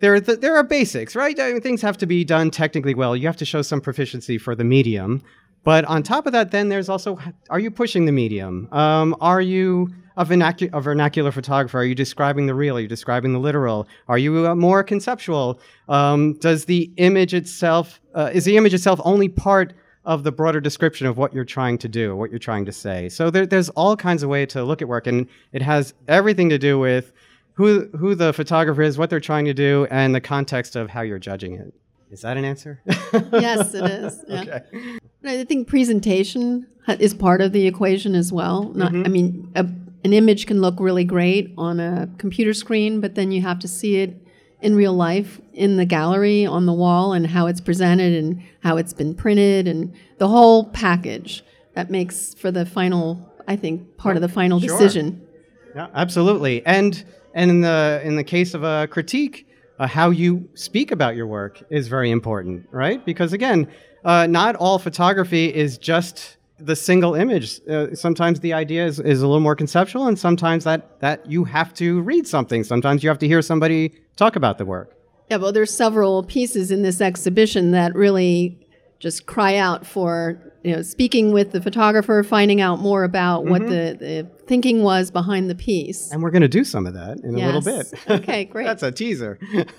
there 0.00 0.14
are, 0.14 0.20
th- 0.20 0.40
there 0.40 0.56
are 0.56 0.64
basics, 0.64 1.14
right? 1.14 1.38
I 1.38 1.52
mean, 1.52 1.60
things 1.60 1.82
have 1.82 1.98
to 1.98 2.06
be 2.06 2.24
done 2.24 2.50
technically 2.50 2.94
well. 2.94 3.14
You 3.14 3.26
have 3.26 3.36
to 3.36 3.44
show 3.44 3.62
some 3.62 3.80
proficiency 3.80 4.38
for 4.38 4.54
the 4.54 4.64
medium. 4.64 5.22
But 5.62 5.84
on 5.84 6.02
top 6.02 6.26
of 6.26 6.32
that, 6.32 6.50
then 6.50 6.70
there's 6.70 6.88
also 6.88 7.18
are 7.50 7.60
you 7.60 7.70
pushing 7.70 8.06
the 8.06 8.12
medium? 8.12 8.68
Um, 8.72 9.14
are 9.20 9.42
you 9.42 9.90
a, 10.16 10.24
vernacu- 10.24 10.70
a, 10.72 10.80
vernacular 10.80 11.30
photographer? 11.30 11.78
Are 11.78 11.84
you 11.84 11.94
describing 11.94 12.46
the 12.46 12.54
real? 12.54 12.78
Are 12.78 12.80
you 12.80 12.88
describing 12.88 13.34
the 13.34 13.38
literal? 13.38 13.86
Are 14.08 14.16
you 14.16 14.48
uh, 14.48 14.54
more 14.54 14.82
conceptual? 14.82 15.60
Um, 15.88 16.34
does 16.34 16.64
the 16.64 16.90
image 16.96 17.34
itself, 17.34 18.00
uh, 18.14 18.30
is 18.32 18.44
the 18.44 18.56
image 18.56 18.72
itself 18.72 19.00
only 19.04 19.28
part 19.28 19.74
of 20.06 20.24
the 20.24 20.32
broader 20.32 20.60
description 20.60 21.06
of 21.06 21.18
what 21.18 21.34
you're 21.34 21.44
trying 21.44 21.76
to 21.76 21.88
do, 21.88 22.16
what 22.16 22.30
you're 22.30 22.38
trying 22.38 22.64
to 22.64 22.72
say? 22.72 23.10
So 23.10 23.30
there, 23.30 23.44
there's 23.44 23.68
all 23.70 23.96
kinds 23.96 24.22
of 24.22 24.30
ways 24.30 24.48
to 24.48 24.64
look 24.64 24.80
at 24.80 24.88
work, 24.88 25.06
and 25.06 25.28
it 25.52 25.60
has 25.60 25.92
everything 26.08 26.48
to 26.48 26.58
do 26.58 26.78
with 26.78 27.12
who 27.54 27.88
who 27.96 28.14
the 28.14 28.32
photographer 28.32 28.82
is, 28.82 28.98
what 28.98 29.10
they're 29.10 29.20
trying 29.20 29.44
to 29.46 29.54
do, 29.54 29.86
and 29.90 30.14
the 30.14 30.20
context 30.20 30.76
of 30.76 30.90
how 30.90 31.02
you're 31.02 31.18
judging 31.18 31.54
it. 31.54 31.74
Is 32.10 32.22
that 32.22 32.36
an 32.36 32.44
answer? 32.44 32.80
yes, 32.86 33.72
it 33.74 33.84
is. 33.84 34.24
Yeah. 34.26 34.40
Okay. 34.40 34.98
I 35.24 35.44
think 35.44 35.68
presentation 35.68 36.66
is 36.88 37.14
part 37.14 37.40
of 37.40 37.52
the 37.52 37.66
equation 37.66 38.14
as 38.14 38.32
well. 38.32 38.72
Not, 38.74 38.92
mm-hmm. 38.92 39.06
I 39.06 39.08
mean, 39.08 39.52
a, 39.54 39.60
an 40.04 40.12
image 40.12 40.46
can 40.46 40.60
look 40.60 40.80
really 40.80 41.04
great 41.04 41.54
on 41.56 41.78
a 41.78 42.08
computer 42.18 42.52
screen, 42.52 43.00
but 43.00 43.14
then 43.14 43.30
you 43.30 43.42
have 43.42 43.60
to 43.60 43.68
see 43.68 43.96
it 43.96 44.16
in 44.60 44.74
real 44.74 44.92
life 44.92 45.40
in 45.52 45.76
the 45.76 45.84
gallery 45.84 46.44
on 46.44 46.66
the 46.66 46.72
wall 46.72 47.12
and 47.12 47.26
how 47.26 47.46
it's 47.46 47.60
presented 47.60 48.12
and 48.12 48.42
how 48.62 48.76
it's 48.76 48.92
been 48.92 49.14
printed 49.14 49.66
and 49.68 49.92
the 50.18 50.28
whole 50.28 50.64
package 50.70 51.44
that 51.74 51.90
makes 51.90 52.34
for 52.34 52.50
the 52.50 52.66
final, 52.66 53.32
I 53.46 53.56
think, 53.56 53.96
part 53.96 54.16
of 54.16 54.22
the 54.22 54.28
final 54.28 54.60
sure. 54.60 54.68
decision. 54.68 55.26
Yeah, 55.74 55.88
absolutely. 55.94 56.64
And 56.66 57.04
and 57.34 57.50
in 57.50 57.60
the 57.60 58.00
in 58.04 58.16
the 58.16 58.24
case 58.24 58.54
of 58.54 58.62
a 58.62 58.88
critique, 58.88 59.46
uh, 59.78 59.86
how 59.86 60.10
you 60.10 60.48
speak 60.54 60.90
about 60.90 61.16
your 61.16 61.26
work 61.26 61.62
is 61.70 61.88
very 61.88 62.10
important, 62.10 62.66
right? 62.70 63.04
Because 63.04 63.32
again, 63.32 63.68
uh, 64.04 64.26
not 64.26 64.56
all 64.56 64.78
photography 64.78 65.54
is 65.54 65.78
just 65.78 66.36
the 66.58 66.76
single 66.76 67.14
image. 67.14 67.60
Uh, 67.68 67.94
sometimes 67.94 68.40
the 68.40 68.52
idea 68.52 68.84
is, 68.84 69.00
is 69.00 69.22
a 69.22 69.26
little 69.26 69.40
more 69.40 69.56
conceptual, 69.56 70.06
and 70.06 70.18
sometimes 70.18 70.64
that 70.64 71.00
that 71.00 71.24
you 71.30 71.44
have 71.44 71.72
to 71.74 72.00
read 72.02 72.26
something. 72.26 72.64
Sometimes 72.64 73.02
you 73.02 73.08
have 73.08 73.18
to 73.18 73.26
hear 73.26 73.42
somebody 73.42 73.92
talk 74.16 74.36
about 74.36 74.58
the 74.58 74.64
work. 74.64 74.96
Yeah, 75.30 75.36
well, 75.36 75.52
there's 75.52 75.72
several 75.72 76.24
pieces 76.24 76.70
in 76.70 76.82
this 76.82 77.00
exhibition 77.00 77.70
that 77.70 77.94
really 77.94 78.66
just 78.98 79.26
cry 79.26 79.56
out 79.56 79.86
for 79.86 80.49
you 80.62 80.76
know, 80.76 80.82
speaking 80.82 81.32
with 81.32 81.52
the 81.52 81.60
photographer, 81.60 82.22
finding 82.22 82.60
out 82.60 82.80
more 82.80 83.04
about 83.04 83.42
mm-hmm. 83.42 83.50
what 83.50 83.62
the, 83.62 83.96
the 83.98 84.30
thinking 84.46 84.82
was 84.82 85.10
behind 85.10 85.48
the 85.48 85.54
piece. 85.54 86.10
And 86.10 86.22
we're 86.22 86.30
going 86.30 86.42
to 86.42 86.48
do 86.48 86.64
some 86.64 86.86
of 86.86 86.94
that 86.94 87.20
in 87.20 87.36
yes. 87.36 87.50
a 87.50 87.58
little 87.58 87.82
bit. 87.82 88.10
Okay, 88.22 88.44
great. 88.52 88.64
That's 88.64 88.82
a 88.82 88.92
teaser. 88.92 89.38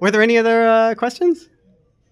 Were 0.00 0.10
there 0.10 0.22
any 0.22 0.38
other 0.38 0.66
uh, 0.66 0.94
questions? 0.94 1.48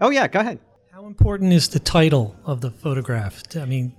Oh, 0.00 0.10
yeah, 0.10 0.28
go 0.28 0.40
ahead. 0.40 0.58
How 0.92 1.06
important 1.06 1.52
is 1.52 1.68
the 1.68 1.78
title 1.78 2.36
of 2.44 2.60
the 2.60 2.70
photograph? 2.70 3.42
I 3.56 3.64
mean, 3.64 3.94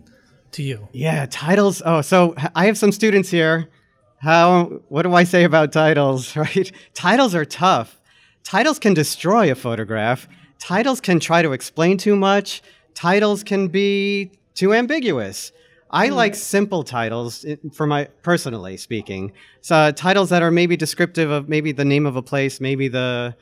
to 0.52 0.64
you? 0.64 0.88
Yeah, 0.92 1.26
titles. 1.30 1.82
Oh, 1.84 2.02
so 2.02 2.36
I 2.56 2.66
have 2.68 2.78
some 2.78 2.92
students 2.92 3.30
here. 3.30 3.70
How, 4.18 4.66
what 4.90 5.04
do 5.04 5.14
I 5.14 5.24
say 5.24 5.46
about 5.46 5.72
titles, 5.72 6.36
right? 6.36 6.72
Titles 6.94 7.34
are 7.34 7.46
tough. 7.46 8.00
Titles 8.44 8.80
can 8.80 8.94
destroy 8.94 9.52
a 9.52 9.56
photograph. 9.56 10.28
Titles 10.60 11.02
can 11.02 11.20
try 11.20 11.42
to 11.42 11.54
explain 11.54 11.98
too 11.98 12.16
much 12.16 12.62
titles 12.94 13.44
can 13.44 13.68
be 13.68 14.32
too 14.54 14.74
ambiguous. 14.74 15.52
I 15.92 16.10
mm. 16.10 16.16
like 16.16 16.36
simple 16.36 16.84
titles 16.84 17.46
for 17.74 17.88
my 17.88 18.06
personally 18.22 18.78
speaking. 18.78 19.34
So 19.62 19.92
titles 19.92 20.30
that 20.30 20.44
are 20.44 20.52
maybe 20.52 20.78
descriptive 20.78 21.32
of 21.32 21.50
maybe 21.50 21.72
the 21.72 21.86
name 21.86 22.06
of 22.06 22.16
a 22.16 22.22
place, 22.22 22.62
maybe 22.62 22.88
the 22.88 23.36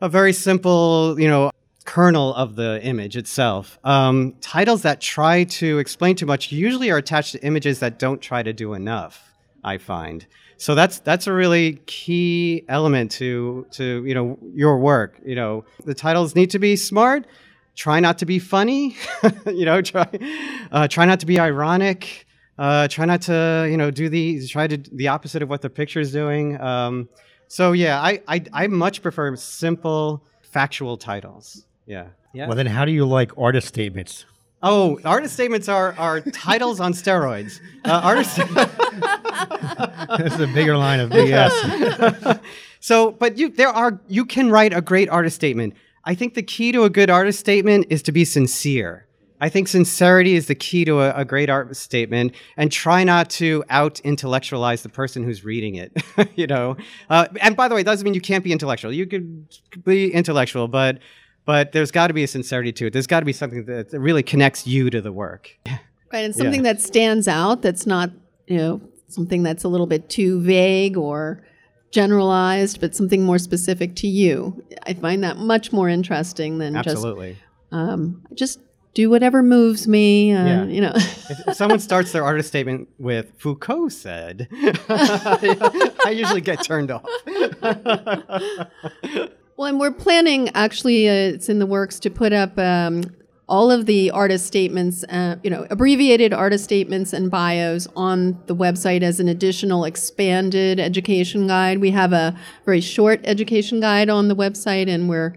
a 0.00 0.08
very 0.08 0.32
simple, 0.32 1.18
you 1.18 1.28
know, 1.28 1.50
kernel 1.84 2.34
of 2.34 2.56
the 2.56 2.80
image 2.82 3.16
itself. 3.16 3.78
Um, 3.84 4.34
titles 4.40 4.82
that 4.82 5.00
try 5.00 5.44
to 5.44 5.78
explain 5.78 6.16
too 6.16 6.26
much 6.26 6.52
usually 6.52 6.90
are 6.90 6.98
attached 6.98 7.32
to 7.32 7.44
images 7.44 7.80
that 7.80 7.98
don't 7.98 8.20
try 8.20 8.42
to 8.42 8.52
do 8.52 8.74
enough. 8.74 9.32
I 9.64 9.78
find 9.78 10.26
so 10.58 10.74
that's 10.74 11.00
that's 11.00 11.26
a 11.26 11.32
really 11.32 11.74
key 11.86 12.64
element 12.68 13.10
to 13.12 13.66
to 13.72 14.04
you 14.04 14.14
know 14.14 14.38
your 14.54 14.78
work. 14.78 15.20
You 15.24 15.34
know, 15.34 15.64
the 15.84 15.94
titles 15.94 16.34
need 16.34 16.50
to 16.50 16.58
be 16.58 16.76
smart 16.76 17.26
try 17.76 18.00
not 18.00 18.18
to 18.18 18.26
be 18.26 18.38
funny, 18.38 18.96
you 19.46 19.64
know, 19.64 19.80
try 19.82 20.08
uh, 20.72 20.88
try 20.88 21.04
not 21.04 21.20
to 21.20 21.26
be 21.26 21.38
ironic, 21.38 22.26
uh, 22.58 22.88
try 22.88 23.04
not 23.04 23.22
to 23.22 23.68
you 23.70 23.76
know 23.76 23.90
do 23.90 24.08
the 24.08 24.46
try 24.48 24.66
to 24.66 24.76
the 24.76 25.08
opposite 25.08 25.42
of 25.42 25.48
what 25.48 25.62
the 25.62 25.70
picture 25.70 26.00
is 26.00 26.10
doing. 26.10 26.60
Um, 26.60 27.08
so 27.48 27.72
yeah, 27.72 28.00
I, 28.00 28.20
I 28.26 28.42
I 28.52 28.66
much 28.66 29.02
prefer 29.02 29.36
simple 29.36 30.24
factual 30.42 30.96
titles. 30.96 31.66
Yeah. 31.86 32.08
Yeah. 32.32 32.48
Well, 32.48 32.56
then 32.56 32.66
how 32.66 32.84
do 32.84 32.92
you 32.92 33.06
like 33.06 33.36
artist 33.38 33.68
statements? 33.68 34.26
Oh, 34.62 34.98
artist 35.04 35.34
statements 35.34 35.68
are, 35.68 35.94
are 35.98 36.20
titles 36.20 36.80
on 36.80 36.92
steroids. 36.92 37.60
Uh, 37.84 38.00
artist. 38.02 38.36
That's 40.18 40.38
a 40.38 40.46
bigger 40.52 40.76
line 40.76 41.00
of 41.00 41.10
BS. 41.10 42.40
so, 42.80 43.12
but 43.12 43.38
you 43.38 43.50
there 43.50 43.68
are 43.68 44.00
you 44.08 44.24
can 44.24 44.50
write 44.50 44.72
a 44.72 44.80
great 44.80 45.08
artist 45.08 45.36
statement. 45.36 45.74
I 46.06 46.14
think 46.14 46.34
the 46.34 46.42
key 46.42 46.70
to 46.72 46.84
a 46.84 46.90
good 46.90 47.10
artist 47.10 47.40
statement 47.40 47.88
is 47.90 48.00
to 48.04 48.12
be 48.12 48.24
sincere. 48.24 49.06
I 49.40 49.48
think 49.48 49.68
sincerity 49.68 50.34
is 50.34 50.46
the 50.46 50.54
key 50.54 50.84
to 50.86 51.00
a, 51.00 51.10
a 51.10 51.24
great 51.24 51.50
art 51.50 51.76
statement, 51.76 52.32
and 52.56 52.72
try 52.72 53.04
not 53.04 53.28
to 53.30 53.64
out 53.68 54.00
intellectualize 54.00 54.82
the 54.82 54.88
person 54.88 55.24
who's 55.24 55.44
reading 55.44 55.74
it. 55.74 55.92
you 56.36 56.46
know, 56.46 56.76
uh, 57.10 57.26
and 57.42 57.56
by 57.56 57.68
the 57.68 57.74
way, 57.74 57.82
it 57.82 57.84
doesn't 57.84 58.04
mean 58.04 58.14
you 58.14 58.20
can't 58.20 58.44
be 58.44 58.52
intellectual. 58.52 58.92
You 58.92 59.06
could 59.06 59.46
be 59.84 60.10
intellectual, 60.10 60.68
but 60.68 61.00
but 61.44 61.72
there's 61.72 61.90
got 61.90 62.06
to 62.06 62.14
be 62.14 62.22
a 62.22 62.28
sincerity 62.28 62.72
to 62.72 62.86
it. 62.86 62.92
There's 62.92 63.06
got 63.06 63.20
to 63.20 63.26
be 63.26 63.32
something 63.32 63.66
that 63.66 63.92
really 63.92 64.22
connects 64.22 64.66
you 64.66 64.88
to 64.90 65.00
the 65.00 65.12
work. 65.12 65.50
Right, 66.12 66.24
and 66.24 66.36
something 66.36 66.64
yeah. 66.64 66.74
that 66.74 66.80
stands 66.80 67.26
out. 67.26 67.62
That's 67.62 67.84
not 67.84 68.10
you 68.46 68.58
know 68.58 68.80
something 69.08 69.42
that's 69.42 69.64
a 69.64 69.68
little 69.68 69.88
bit 69.88 70.08
too 70.08 70.40
vague 70.40 70.96
or 70.96 71.44
generalized, 71.90 72.80
but 72.80 72.94
something 72.94 73.22
more 73.22 73.38
specific 73.38 73.96
to 73.96 74.06
you. 74.06 74.64
I 74.84 74.94
find 74.94 75.22
that 75.24 75.38
much 75.38 75.72
more 75.72 75.88
interesting 75.88 76.58
than 76.58 76.76
Absolutely. 76.76 77.32
just 77.32 77.42
um, 77.72 78.22
just 78.34 78.60
do 78.96 79.10
whatever 79.10 79.42
moves 79.42 79.86
me. 79.86 80.32
Uh, 80.32 80.44
yeah. 80.44 80.64
You 80.64 80.80
know, 80.80 80.92
if, 80.96 81.48
if, 81.48 81.54
someone 81.54 81.80
starts 81.80 82.12
their 82.12 82.24
artist 82.24 82.48
statement 82.48 82.88
with 82.98 83.30
Foucault 83.38 83.90
said, 83.90 84.48
I 84.52 86.14
usually 86.16 86.40
get 86.40 86.64
turned 86.64 86.90
off. 86.90 87.04
well, 89.56 89.68
and 89.68 89.78
we're 89.78 89.92
planning 89.92 90.48
actually, 90.54 91.08
uh, 91.08 91.12
it's 91.12 91.50
in 91.50 91.58
the 91.58 91.66
works 91.66 92.00
to 92.00 92.10
put 92.10 92.32
up 92.32 92.58
um, 92.58 93.02
all 93.48 93.70
of 93.70 93.86
the 93.86 94.10
artist 94.10 94.46
statements, 94.46 95.04
uh, 95.04 95.36
you 95.42 95.50
know, 95.50 95.66
abbreviated 95.70 96.32
artist 96.32 96.64
statements 96.64 97.12
and 97.12 97.30
bios 97.30 97.86
on 97.94 98.40
the 98.46 98.56
website 98.56 99.02
as 99.02 99.20
an 99.20 99.28
additional 99.28 99.84
expanded 99.84 100.80
education 100.80 101.46
guide. 101.46 101.78
We 101.78 101.92
have 101.92 102.12
a 102.12 102.36
very 102.64 102.80
short 102.80 103.20
education 103.24 103.78
guide 103.78 104.10
on 104.10 104.26
the 104.28 104.34
website, 104.34 104.88
and 104.88 105.08
we're 105.08 105.36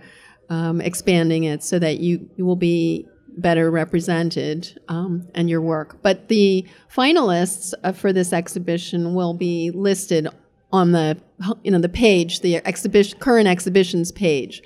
um, 0.49 0.81
expanding 0.81 1.43
it 1.43 1.63
so 1.63 1.77
that 1.77 1.99
you, 1.99 2.27
you 2.35 2.45
will 2.45 2.55
be 2.55 3.07
better 3.37 3.69
represented 3.69 4.79
um, 4.87 5.27
and 5.35 5.47
your 5.47 5.61
work. 5.61 6.01
But 6.01 6.29
the 6.29 6.65
finalists 6.91 7.73
uh, 7.83 7.91
for 7.91 8.11
this 8.11 8.33
exhibition 8.33 9.13
will 9.13 9.35
be 9.35 9.69
listed 9.69 10.27
on 10.71 10.91
the 10.91 11.17
you 11.63 11.71
know 11.71 11.79
the 11.79 11.89
page, 11.89 12.41
the 12.41 12.57
exhibition 12.57 13.17
current 13.19 13.47
exhibitions 13.47 14.11
page 14.11 14.61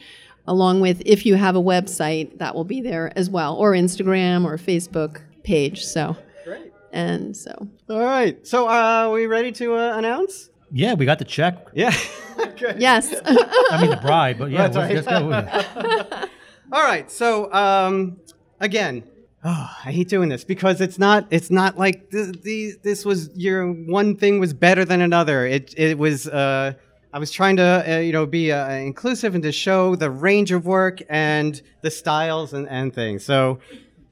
along 0.47 0.81
with 0.81 1.01
if 1.05 1.25
you 1.25 1.35
have 1.35 1.55
a 1.55 1.61
website, 1.61 2.37
that 2.39 2.55
will 2.55 2.63
be 2.65 2.81
there 2.81 3.11
as 3.17 3.29
well, 3.29 3.55
or 3.55 3.71
Instagram 3.71 4.45
or 4.45 4.57
Facebook 4.57 5.21
page. 5.43 5.85
So, 5.85 6.17
great. 6.43 6.71
And 6.91 7.35
so, 7.35 7.67
all 7.89 7.99
right. 7.99 8.45
So, 8.45 8.67
uh, 8.67 9.07
are 9.07 9.11
we 9.11 9.25
ready 9.25 9.51
to 9.53 9.75
uh, 9.75 9.97
announce? 9.97 10.49
Yeah, 10.71 10.95
we 10.95 11.05
got 11.05 11.19
the 11.19 11.25
check. 11.25 11.67
Yeah. 11.73 11.95
yes. 12.77 13.13
I 13.25 13.79
mean 13.79 13.91
the 13.91 13.99
bribe, 14.01 14.39
but 14.39 14.49
yeah, 14.49 14.67
let's, 14.67 15.05
go 15.05 15.27
with 15.27 15.47
it. 15.47 16.29
all 16.71 16.83
right. 16.83 17.11
So, 17.11 17.53
um, 17.53 18.19
again, 18.59 19.03
oh, 19.43 19.69
I 19.85 19.91
hate 19.91 20.09
doing 20.09 20.29
this 20.29 20.43
because 20.43 20.81
it's 20.81 20.97
not 20.97 21.27
it's 21.29 21.51
not 21.51 21.77
like 21.77 22.09
this, 22.09 22.31
this 22.81 23.05
was 23.05 23.29
your 23.35 23.71
one 23.71 24.15
thing 24.15 24.39
was 24.39 24.53
better 24.53 24.83
than 24.83 25.01
another. 25.01 25.45
It 25.45 25.73
it 25.77 25.97
was 25.97 26.27
uh, 26.27 26.73
I 27.15 27.19
was 27.19 27.29
trying 27.29 27.57
to, 27.57 27.83
uh, 27.87 27.99
you 27.99 28.11
know, 28.11 28.25
be 28.25 28.51
uh, 28.51 28.69
inclusive 28.71 29.35
and 29.35 29.43
to 29.43 29.51
show 29.51 29.95
the 29.95 30.09
range 30.09 30.51
of 30.51 30.65
work 30.65 30.99
and 31.09 31.61
the 31.81 31.91
styles 31.91 32.53
and, 32.53 32.67
and 32.69 32.91
things. 32.93 33.23
So 33.23 33.59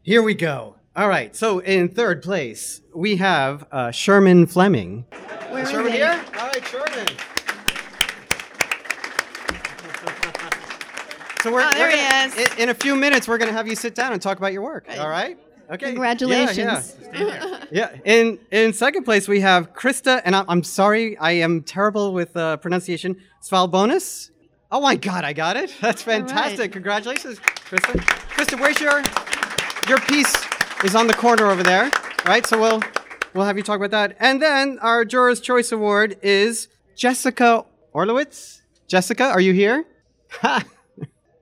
here 0.03 0.21
we 0.21 0.35
go. 0.35 0.75
All 0.95 1.07
right. 1.07 1.35
So 1.35 1.59
in 1.59 1.89
third 1.89 2.21
place, 2.21 2.81
we 2.93 3.15
have 3.15 3.65
uh, 3.71 3.89
Sherman 3.89 4.45
Fleming. 4.45 5.05
Where 5.49 5.65
Sherman 5.65 5.93
here? 5.93 6.23
All 6.37 6.47
right, 6.47 6.63
Sherman. 6.67 7.07
So 11.41 11.51
we're, 11.51 11.61
Oh, 11.63 11.71
there 11.73 11.87
we're 11.87 11.95
he 11.97 11.97
gonna- 11.97 12.25
is. 12.27 12.53
In, 12.53 12.59
in 12.63 12.69
a 12.69 12.73
few 12.75 12.95
minutes, 12.95 13.27
we're 13.27 13.39
going 13.39 13.49
to 13.49 13.53
have 13.57 13.67
you 13.67 13.75
sit 13.75 13.95
down 13.95 14.13
and 14.13 14.21
talk 14.21 14.37
about 14.37 14.53
your 14.53 14.61
work. 14.61 14.85
All 14.99 15.09
right? 15.09 15.39
Okay. 15.71 15.86
Yeah, 15.86 15.91
Congratulations. 15.91 16.97
Yeah, 17.13 17.63
yeah. 17.71 17.95
In 18.03 18.39
in 18.51 18.73
second 18.73 19.05
place, 19.05 19.27
we 19.27 19.39
have 19.39 19.73
Krista, 19.73 20.21
and 20.25 20.36
I'm, 20.36 20.45
I'm 20.49 20.63
sorry, 20.63 21.17
I 21.17 21.31
am 21.31 21.63
terrible 21.63 22.13
with 22.13 22.36
uh, 22.36 22.57
pronunciation. 22.57 23.15
Svalbonas. 23.41 24.31
Oh 24.69 24.81
my 24.81 24.95
God, 24.95 25.23
I 25.23 25.34
got 25.34 25.55
it. 25.57 25.73
That's 25.81 26.01
fantastic. 26.01 26.60
right. 26.60 26.71
Congratulations, 26.71 27.39
Krista. 27.39 27.99
Krista, 28.36 28.60
where's 28.60 28.79
your 28.81 29.01
your 29.88 29.99
piece? 30.07 30.36
Is 30.84 30.95
on 30.95 31.07
the 31.07 31.13
corner 31.13 31.45
over 31.45 31.63
there, 31.63 31.91
right? 32.25 32.45
So 32.45 32.60
we'll 32.60 32.81
we'll 33.34 33.45
have 33.45 33.55
you 33.55 33.63
talk 33.63 33.77
about 33.77 33.91
that. 33.91 34.17
And 34.19 34.41
then 34.41 34.77
our 34.81 35.05
Jurors' 35.05 35.39
Choice 35.39 35.71
Award 35.71 36.17
is 36.21 36.67
Jessica 36.95 37.65
Orlowitz. 37.93 38.62
Jessica, 38.88 39.25
are 39.25 39.41
you 39.41 39.53
here? 39.53 39.86
Ha! 40.41 40.63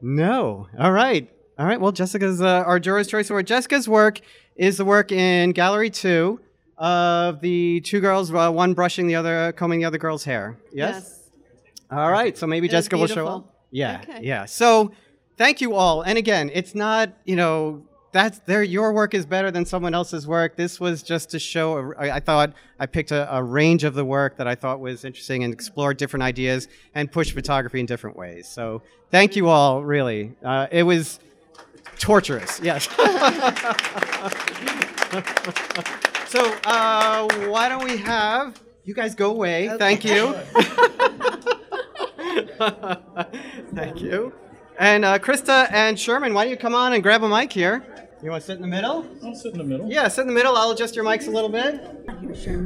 No. 0.01 0.67
All 0.79 0.91
right. 0.91 1.29
All 1.59 1.65
right. 1.65 1.79
Well, 1.79 1.91
Jessica's 1.91 2.41
uh, 2.41 2.63
our 2.65 2.79
Jurors' 2.79 3.07
Choice 3.07 3.29
Award. 3.29 3.45
Jessica's 3.45 3.87
work 3.89 4.21
is 4.55 4.77
the 4.77 4.85
work 4.85 5.11
in 5.11 5.51
Gallery 5.51 5.89
Two 5.89 6.39
of 6.77 7.41
the 7.41 7.81
two 7.81 7.99
girls, 7.99 8.33
uh, 8.33 8.49
one 8.49 8.73
brushing 8.73 9.07
the 9.07 9.15
other, 9.15 9.51
combing 9.51 9.79
the 9.79 9.85
other 9.85 9.97
girl's 9.97 10.23
hair. 10.23 10.57
Yes. 10.71 11.29
All 11.91 12.09
right. 12.09 12.37
So 12.37 12.47
maybe 12.47 12.67
It 12.67 12.71
Jessica 12.71 12.97
will 12.97 13.07
show 13.07 13.27
up. 13.27 13.55
Yeah. 13.71 13.99
Okay. 14.03 14.21
Yeah. 14.23 14.45
So 14.45 14.93
thank 15.37 15.59
you 15.59 15.75
all. 15.75 16.01
And 16.01 16.17
again, 16.17 16.49
it's 16.53 16.73
not 16.73 17.11
you 17.25 17.35
know. 17.35 17.83
That's 18.11 18.39
there. 18.39 18.63
Your 18.63 18.91
work 18.91 19.13
is 19.13 19.27
better 19.27 19.51
than 19.51 19.65
someone 19.65 19.93
else's 19.93 20.25
work. 20.25 20.55
This 20.55 20.79
was 20.79 21.03
just 21.03 21.29
to 21.29 21.37
show. 21.39 21.77
a- 21.77 21.95
I 21.95 22.15
I 22.15 22.19
thought 22.21 22.53
I 22.79 22.87
picked 22.87 23.11
a, 23.11 23.31
a 23.35 23.43
range 23.43 23.83
of 23.83 23.93
the 23.93 24.03
work 24.05 24.37
that 24.37 24.47
I 24.47 24.55
thought 24.55 24.79
was 24.79 25.05
interesting 25.05 25.43
and 25.43 25.53
explored 25.53 25.97
different 25.97 26.23
ideas 26.23 26.67
and 26.95 27.11
pushed 27.11 27.33
photography 27.33 27.79
in 27.81 27.85
different 27.85 28.17
ways. 28.17 28.47
So 28.47 28.81
thank 29.11 29.35
you 29.35 29.47
all. 29.49 29.83
Really, 29.83 30.31
uh, 30.43 30.65
it 30.71 30.81
was 30.83 31.19
torturous. 31.99 32.59
Yes. 32.61 32.85
so 36.27 36.53
uh, 36.65 37.27
why 37.47 37.69
don't 37.69 37.83
we 37.83 37.97
have 37.97 38.59
you 38.83 38.93
guys 38.93 39.15
go 39.15 39.31
away? 39.31 39.69
Thank 39.77 40.03
you. 40.03 40.33
Thank 43.75 44.01
you. 44.01 44.33
And 44.79 45.05
uh, 45.05 45.19
Krista 45.19 45.71
and 45.71 45.99
Sherman, 45.99 46.33
why 46.33 46.45
don't 46.45 46.51
you 46.51 46.57
come 46.57 46.73
on 46.73 46.93
and 46.93 47.03
grab 47.03 47.21
a 47.23 47.29
mic 47.29 47.51
here? 47.51 47.83
You 48.21 48.31
want 48.31 48.41
to 48.41 48.47
sit 48.47 48.55
in 48.57 48.61
the 48.61 48.67
middle? 48.67 49.07
I'll 49.23 49.35
sit 49.35 49.53
in 49.53 49.57
the 49.57 49.63
middle. 49.63 49.89
Yeah, 49.89 50.07
sit 50.09 50.21
in 50.21 50.27
the 50.27 50.33
middle. 50.33 50.55
I'll 50.57 50.71
adjust 50.71 50.95
your 50.95 51.05
mics 51.05 51.27
a 51.27 51.31
little 51.31 51.49
bit. 51.49 51.81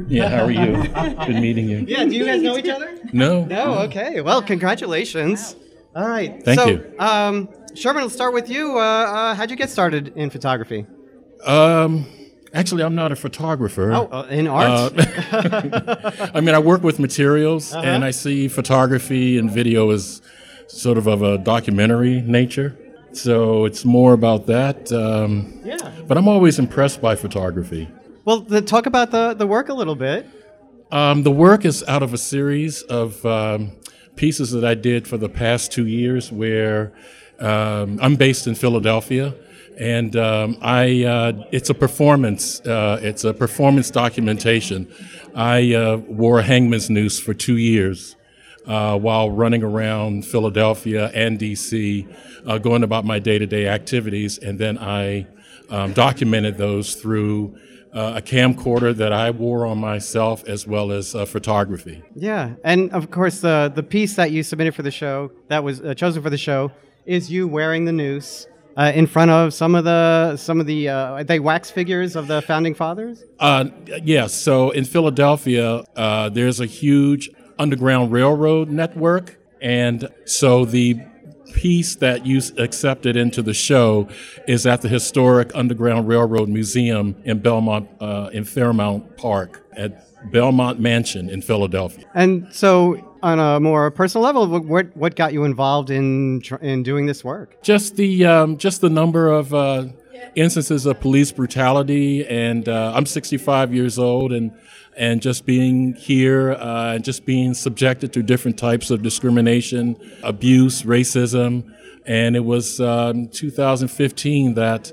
Yeah, 0.08 0.28
how 0.28 0.44
are 0.44 0.50
you? 0.50 0.82
Good 1.26 1.40
meeting 1.40 1.68
you. 1.68 1.84
Yeah, 1.86 2.04
do 2.04 2.14
you 2.14 2.24
guys 2.24 2.42
know 2.42 2.56
each 2.56 2.68
other? 2.68 2.98
No. 3.12 3.44
No, 3.44 3.78
okay. 3.80 4.20
Well, 4.20 4.42
congratulations. 4.42 5.54
All 5.94 6.08
right. 6.08 6.42
Thank 6.42 6.58
so, 6.58 6.66
you. 6.66 6.94
Um, 6.98 7.48
Sherman, 7.74 8.02
let's 8.04 8.14
start 8.14 8.32
with 8.34 8.48
you. 8.48 8.78
Uh, 8.78 8.80
uh, 8.80 9.34
how'd 9.34 9.50
you 9.50 9.56
get 9.56 9.68
started 9.70 10.12
in 10.16 10.30
photography? 10.30 10.86
Um, 11.44 12.06
actually, 12.52 12.82
I'm 12.84 12.94
not 12.94 13.10
a 13.12 13.16
photographer. 13.16 13.92
Oh, 13.92 14.06
uh, 14.12 14.26
in 14.30 14.46
art? 14.46 14.92
I 14.96 16.40
mean, 16.40 16.54
I 16.54 16.58
work 16.60 16.82
with 16.82 16.98
materials, 16.98 17.72
Uh-huh. 17.74 17.84
and 17.84 18.04
I 18.04 18.12
see 18.12 18.48
photography 18.48 19.38
and 19.38 19.50
video 19.50 19.90
as 19.90 20.22
sort 20.68 20.98
of 20.98 21.06
of 21.08 21.22
a 21.22 21.38
documentary 21.38 22.20
nature. 22.22 22.76
So 23.12 23.64
it's 23.64 23.84
more 23.84 24.12
about 24.12 24.46
that. 24.46 24.90
Um, 24.92 25.60
yeah. 25.64 25.76
but 26.06 26.16
I'm 26.16 26.28
always 26.28 26.58
impressed 26.58 27.00
by 27.00 27.16
photography. 27.16 27.88
Well, 28.24 28.40
then 28.40 28.64
talk 28.64 28.86
about 28.86 29.10
the, 29.10 29.34
the 29.34 29.46
work 29.46 29.68
a 29.68 29.74
little 29.74 29.94
bit. 29.96 30.26
Um, 30.90 31.22
the 31.24 31.30
work 31.30 31.64
is 31.64 31.82
out 31.88 32.02
of 32.02 32.14
a 32.14 32.18
series 32.18 32.82
of 32.82 33.24
um, 33.26 33.72
pieces 34.16 34.52
that 34.52 34.64
I 34.64 34.74
did 34.74 35.06
for 35.06 35.16
the 35.18 35.28
past 35.28 35.72
two 35.72 35.86
years 35.86 36.32
where 36.32 36.92
um, 37.40 37.98
I'm 38.00 38.16
based 38.16 38.46
in 38.46 38.54
Philadelphia. 38.54 39.34
And 39.78 40.14
um, 40.14 40.56
I, 40.62 41.04
uh, 41.04 41.32
it's 41.50 41.68
a 41.68 41.74
performance. 41.74 42.60
Uh, 42.60 43.00
it's 43.02 43.24
a 43.24 43.34
performance 43.34 43.90
documentation. 43.90 44.92
I 45.34 45.74
uh, 45.74 45.96
wore 45.96 46.38
a 46.38 46.42
hangman's 46.42 46.88
noose 46.90 47.18
for 47.18 47.34
two 47.34 47.56
years 47.56 48.14
uh, 48.66 48.96
while 48.96 49.30
running 49.30 49.62
around 49.62 50.24
Philadelphia 50.26 51.10
and 51.12 51.38
DC, 51.38 52.06
uh, 52.46 52.58
going 52.58 52.84
about 52.84 53.04
my 53.04 53.18
day-to-day 53.18 53.66
activities, 53.66 54.38
and 54.38 54.58
then 54.58 54.78
I 54.78 55.26
um, 55.70 55.92
documented 55.92 56.56
those 56.56 56.94
through 56.94 57.58
uh, 57.92 58.14
a 58.16 58.22
camcorder 58.22 58.94
that 58.96 59.12
I 59.12 59.30
wore 59.30 59.66
on 59.66 59.78
myself, 59.78 60.46
as 60.48 60.66
well 60.66 60.92
as 60.92 61.12
photography. 61.12 62.02
Yeah, 62.14 62.54
and 62.64 62.90
of 62.92 63.10
course, 63.10 63.40
the 63.40 63.72
the 63.74 63.82
piece 63.82 64.16
that 64.16 64.30
you 64.30 64.42
submitted 64.42 64.74
for 64.74 64.82
the 64.82 64.90
show, 64.90 65.30
that 65.48 65.62
was 65.62 65.80
chosen 65.96 66.22
for 66.22 66.30
the 66.30 66.38
show, 66.38 66.72
is 67.06 67.30
you 67.30 67.46
wearing 67.46 67.84
the 67.84 67.92
noose 67.92 68.46
uh, 68.76 68.92
in 68.94 69.06
front 69.06 69.30
of 69.30 69.54
some 69.54 69.74
of 69.74 69.84
the 69.84 70.36
some 70.36 70.60
of 70.60 70.66
the 70.66 70.88
uh, 70.88 71.22
they 71.22 71.38
wax 71.38 71.70
figures 71.70 72.16
of 72.16 72.26
the 72.26 72.42
founding 72.42 72.74
fathers. 72.74 73.24
Uh, 73.38 73.66
yes. 74.02 74.34
So 74.34 74.70
in 74.70 74.84
Philadelphia, 74.84 75.84
uh, 75.96 76.28
there's 76.28 76.60
a 76.60 76.66
huge 76.66 77.30
underground 77.58 78.12
railroad 78.12 78.68
network, 78.68 79.38
and 79.60 80.08
so 80.24 80.64
the 80.64 81.00
piece 81.54 81.96
that 81.96 82.26
you 82.26 82.40
accepted 82.58 83.16
into 83.16 83.40
the 83.42 83.54
show 83.54 84.08
is 84.46 84.66
at 84.66 84.82
the 84.82 84.88
historic 84.88 85.50
Underground 85.54 86.08
Railroad 86.08 86.48
Museum 86.48 87.16
in 87.24 87.38
Belmont, 87.38 87.88
uh, 88.00 88.30
in 88.32 88.44
Fairmount 88.44 89.16
Park 89.16 89.64
at 89.76 90.06
Belmont 90.30 90.80
Mansion 90.80 91.30
in 91.30 91.42
Philadelphia. 91.42 92.04
And 92.14 92.52
so, 92.52 93.16
on 93.22 93.38
a 93.38 93.58
more 93.60 93.90
personal 93.90 94.22
level, 94.22 94.46
what 94.60 94.94
what 94.96 95.16
got 95.16 95.32
you 95.32 95.44
involved 95.44 95.90
in 95.90 96.42
in 96.60 96.82
doing 96.82 97.06
this 97.06 97.24
work? 97.24 97.62
Just 97.62 97.96
the 97.96 98.26
um, 98.26 98.58
just 98.58 98.80
the 98.80 98.90
number 98.90 99.30
of 99.30 99.54
uh, 99.54 99.86
instances 100.34 100.86
of 100.86 101.00
police 101.00 101.32
brutality, 101.32 102.26
and 102.26 102.68
uh, 102.68 102.92
I'm 102.94 103.06
65 103.06 103.74
years 103.74 103.98
old, 103.98 104.32
and 104.32 104.52
and 104.96 105.20
just 105.20 105.44
being 105.44 105.94
here, 105.94 106.52
uh, 106.52 106.94
and 106.94 107.04
just 107.04 107.24
being 107.24 107.54
subjected 107.54 108.12
to 108.12 108.22
different 108.22 108.58
types 108.58 108.90
of 108.90 109.02
discrimination, 109.02 109.96
abuse, 110.22 110.82
racism, 110.82 111.74
and 112.06 112.36
it 112.36 112.44
was 112.44 112.80
um, 112.80 113.28
2015 113.28 114.54
that 114.54 114.92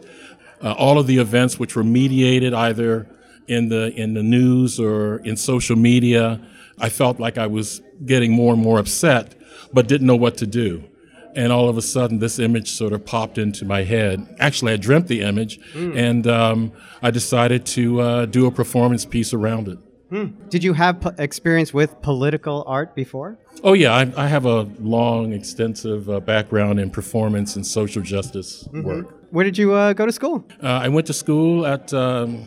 uh, 0.63 0.73
all 0.73 0.99
of 0.99 1.07
the 1.07 1.17
events 1.17 1.59
which 1.59 1.75
were 1.75 1.83
mediated 1.83 2.53
either 2.53 3.07
in 3.47 3.69
the 3.69 3.93
in 3.95 4.13
the 4.13 4.23
news 4.23 4.79
or 4.79 5.17
in 5.17 5.35
social 5.35 5.75
media, 5.75 6.39
I 6.79 6.89
felt 6.89 7.19
like 7.19 7.37
I 7.37 7.47
was 7.47 7.81
getting 8.05 8.31
more 8.31 8.53
and 8.53 8.61
more 8.61 8.79
upset, 8.79 9.35
but 9.73 9.87
didn't 9.87 10.07
know 10.07 10.15
what 10.15 10.37
to 10.37 10.47
do. 10.47 10.83
And 11.35 11.51
all 11.51 11.69
of 11.69 11.77
a 11.77 11.81
sudden, 11.81 12.19
this 12.19 12.39
image 12.39 12.71
sort 12.71 12.91
of 12.91 13.05
popped 13.05 13.37
into 13.37 13.63
my 13.63 13.83
head. 13.83 14.35
Actually, 14.39 14.73
I 14.73 14.77
dreamt 14.77 15.07
the 15.07 15.21
image, 15.21 15.59
and 15.95 16.27
um, 16.27 16.73
I 17.01 17.09
decided 17.09 17.65
to 17.67 18.01
uh, 18.01 18.25
do 18.25 18.47
a 18.47 18.51
performance 18.51 19.05
piece 19.05 19.33
around 19.33 19.69
it. 19.69 19.79
Did 20.50 20.63
you 20.63 20.74
have 20.74 21.00
po- 21.00 21.13
experience 21.17 21.74
with 21.74 22.02
political 22.02 22.63
art 22.67 22.95
before? 22.95 23.38
Oh 23.63 23.74
yeah, 23.74 23.93
I, 23.93 24.12
I 24.17 24.28
have 24.28 24.45
a 24.45 24.63
long, 24.80 25.32
extensive 25.34 26.10
uh, 26.10 26.19
background 26.19 26.80
in 26.80 26.89
performance 26.89 27.56
and 27.56 27.65
social 27.65 28.02
justice 28.02 28.67
work. 28.74 29.06
Where 29.32 29.45
did 29.45 29.58
you 29.58 29.74
uh, 29.74 29.93
go 29.93 30.06
to 30.06 30.12
school? 30.12 30.43
Uh, 30.62 30.67
I 30.67 30.89
went 30.89 31.08
to 31.08 31.13
school 31.13 31.65
at 31.65 31.93
um, 31.93 32.45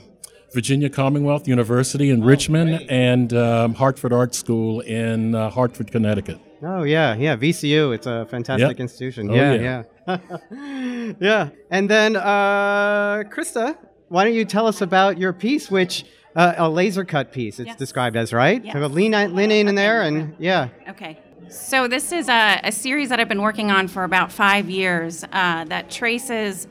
Virginia 0.52 0.90
Commonwealth 0.90 1.48
University 1.48 2.10
in 2.10 2.22
Richmond 2.22 2.84
and 2.90 3.32
um, 3.32 3.74
Hartford 3.74 4.12
Art 4.12 4.34
School 4.34 4.80
in 4.80 5.34
uh, 5.34 5.48
Hartford, 5.48 5.90
Connecticut. 5.90 6.38
Oh 6.62 6.82
yeah, 6.82 7.14
yeah, 7.16 7.34
VCU. 7.36 7.94
It's 7.94 8.06
a 8.06 8.26
fantastic 8.26 8.76
Yep. 8.76 8.80
institution. 8.80 9.30
Oh, 9.30 9.34
yeah, 9.34 9.54
yeah. 9.54 9.82
yeah, 10.06 11.12
yeah. 11.20 11.48
And 11.70 11.88
then, 11.88 12.16
uh, 12.16 13.22
Krista, 13.32 13.76
why 14.08 14.24
don't 14.24 14.34
you 14.34 14.44
tell 14.44 14.66
us 14.66 14.80
about 14.80 15.18
your 15.18 15.32
piece, 15.32 15.70
which 15.70 16.04
uh, 16.36 16.54
a 16.56 16.68
laser 16.68 17.04
cut 17.04 17.32
piece? 17.32 17.58
It's 17.58 17.68
Yes. 17.68 17.76
described 17.76 18.16
as 18.16 18.32
right. 18.32 18.64
Yes. 18.64 18.74
So 18.74 18.86
lean, 18.86 19.12
lean 19.34 19.50
in 19.50 19.74
there, 19.74 20.02
and 20.02 20.34
yeah. 20.38 20.68
Okay. 20.88 21.18
So 21.48 21.86
this 21.88 22.10
is 22.10 22.28
a, 22.28 22.60
a 22.64 22.72
series 22.72 23.10
that 23.10 23.20
I've 23.20 23.28
been 23.28 23.42
working 23.42 23.70
on 23.70 23.86
for 23.88 24.04
about 24.04 24.32
five 24.32 24.68
years 24.68 25.24
uh, 25.32 25.64
that 25.64 25.90
traces 25.90 26.66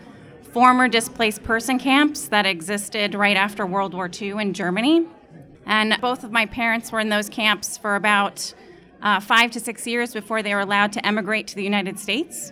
former 0.51 0.87
displaced 0.87 1.43
person 1.43 1.79
camps 1.79 2.27
that 2.27 2.45
existed 2.45 3.15
right 3.15 3.37
after 3.37 3.65
World 3.65 3.93
War 3.93 4.09
II 4.21 4.31
in 4.41 4.53
Germany. 4.53 5.05
And 5.65 5.97
both 6.01 6.23
of 6.23 6.31
my 6.31 6.45
parents 6.45 6.91
were 6.91 6.99
in 6.99 7.09
those 7.09 7.29
camps 7.29 7.77
for 7.77 7.95
about 7.95 8.53
uh, 9.01 9.19
five 9.19 9.51
to 9.51 9.59
six 9.59 9.87
years 9.87 10.13
before 10.13 10.43
they 10.43 10.53
were 10.53 10.61
allowed 10.61 10.91
to 10.93 11.05
emigrate 11.05 11.47
to 11.47 11.55
the 11.55 11.63
United 11.63 11.99
States. 11.99 12.51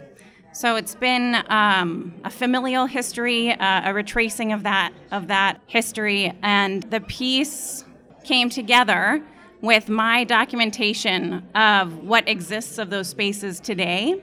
So 0.53 0.75
it's 0.75 0.95
been 0.95 1.43
um, 1.47 2.13
a 2.25 2.29
familial 2.29 2.85
history, 2.85 3.51
uh, 3.51 3.89
a 3.89 3.93
retracing 3.93 4.51
of 4.51 4.63
that 4.63 4.91
of 5.11 5.27
that 5.27 5.61
history, 5.67 6.33
and 6.43 6.83
the 6.83 6.99
piece 6.99 7.85
came 8.25 8.49
together 8.49 9.23
with 9.61 9.87
my 9.87 10.25
documentation 10.25 11.47
of 11.55 11.99
what 12.03 12.27
exists 12.27 12.77
of 12.79 12.89
those 12.89 13.07
spaces 13.07 13.61
today. 13.61 14.21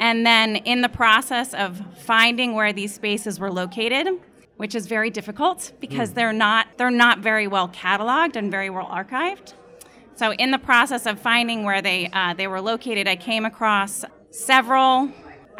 And 0.00 0.26
then 0.26 0.56
in 0.56 0.80
the 0.80 0.88
process 0.88 1.54
of 1.54 1.80
finding 1.96 2.54
where 2.54 2.72
these 2.72 2.92
spaces 2.92 3.38
were 3.38 3.52
located, 3.52 4.08
which 4.56 4.74
is 4.74 4.88
very 4.88 5.10
difficult 5.10 5.72
because 5.78 6.12
they're 6.12 6.32
not 6.32 6.66
they're 6.76 6.90
not 6.90 7.20
very 7.20 7.46
well 7.46 7.68
cataloged 7.68 8.34
and 8.34 8.50
very 8.50 8.68
well 8.68 8.86
archived. 8.86 9.54
So 10.16 10.32
in 10.32 10.50
the 10.50 10.58
process 10.58 11.06
of 11.06 11.20
finding 11.20 11.62
where 11.62 11.80
they 11.80 12.10
uh, 12.12 12.34
they 12.34 12.48
were 12.48 12.60
located, 12.60 13.06
I 13.06 13.14
came 13.14 13.44
across 13.44 14.04
several 14.30 15.12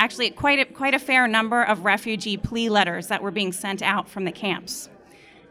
actually 0.02 0.30
quite 0.30 0.58
a, 0.58 0.64
quite 0.64 0.94
a 0.94 0.98
fair 0.98 1.28
number 1.28 1.62
of 1.62 1.84
refugee 1.84 2.36
plea 2.36 2.68
letters 2.68 3.06
that 3.06 3.22
were 3.22 3.30
being 3.30 3.52
sent 3.52 3.82
out 3.82 4.08
from 4.08 4.24
the 4.24 4.32
camps. 4.32 4.88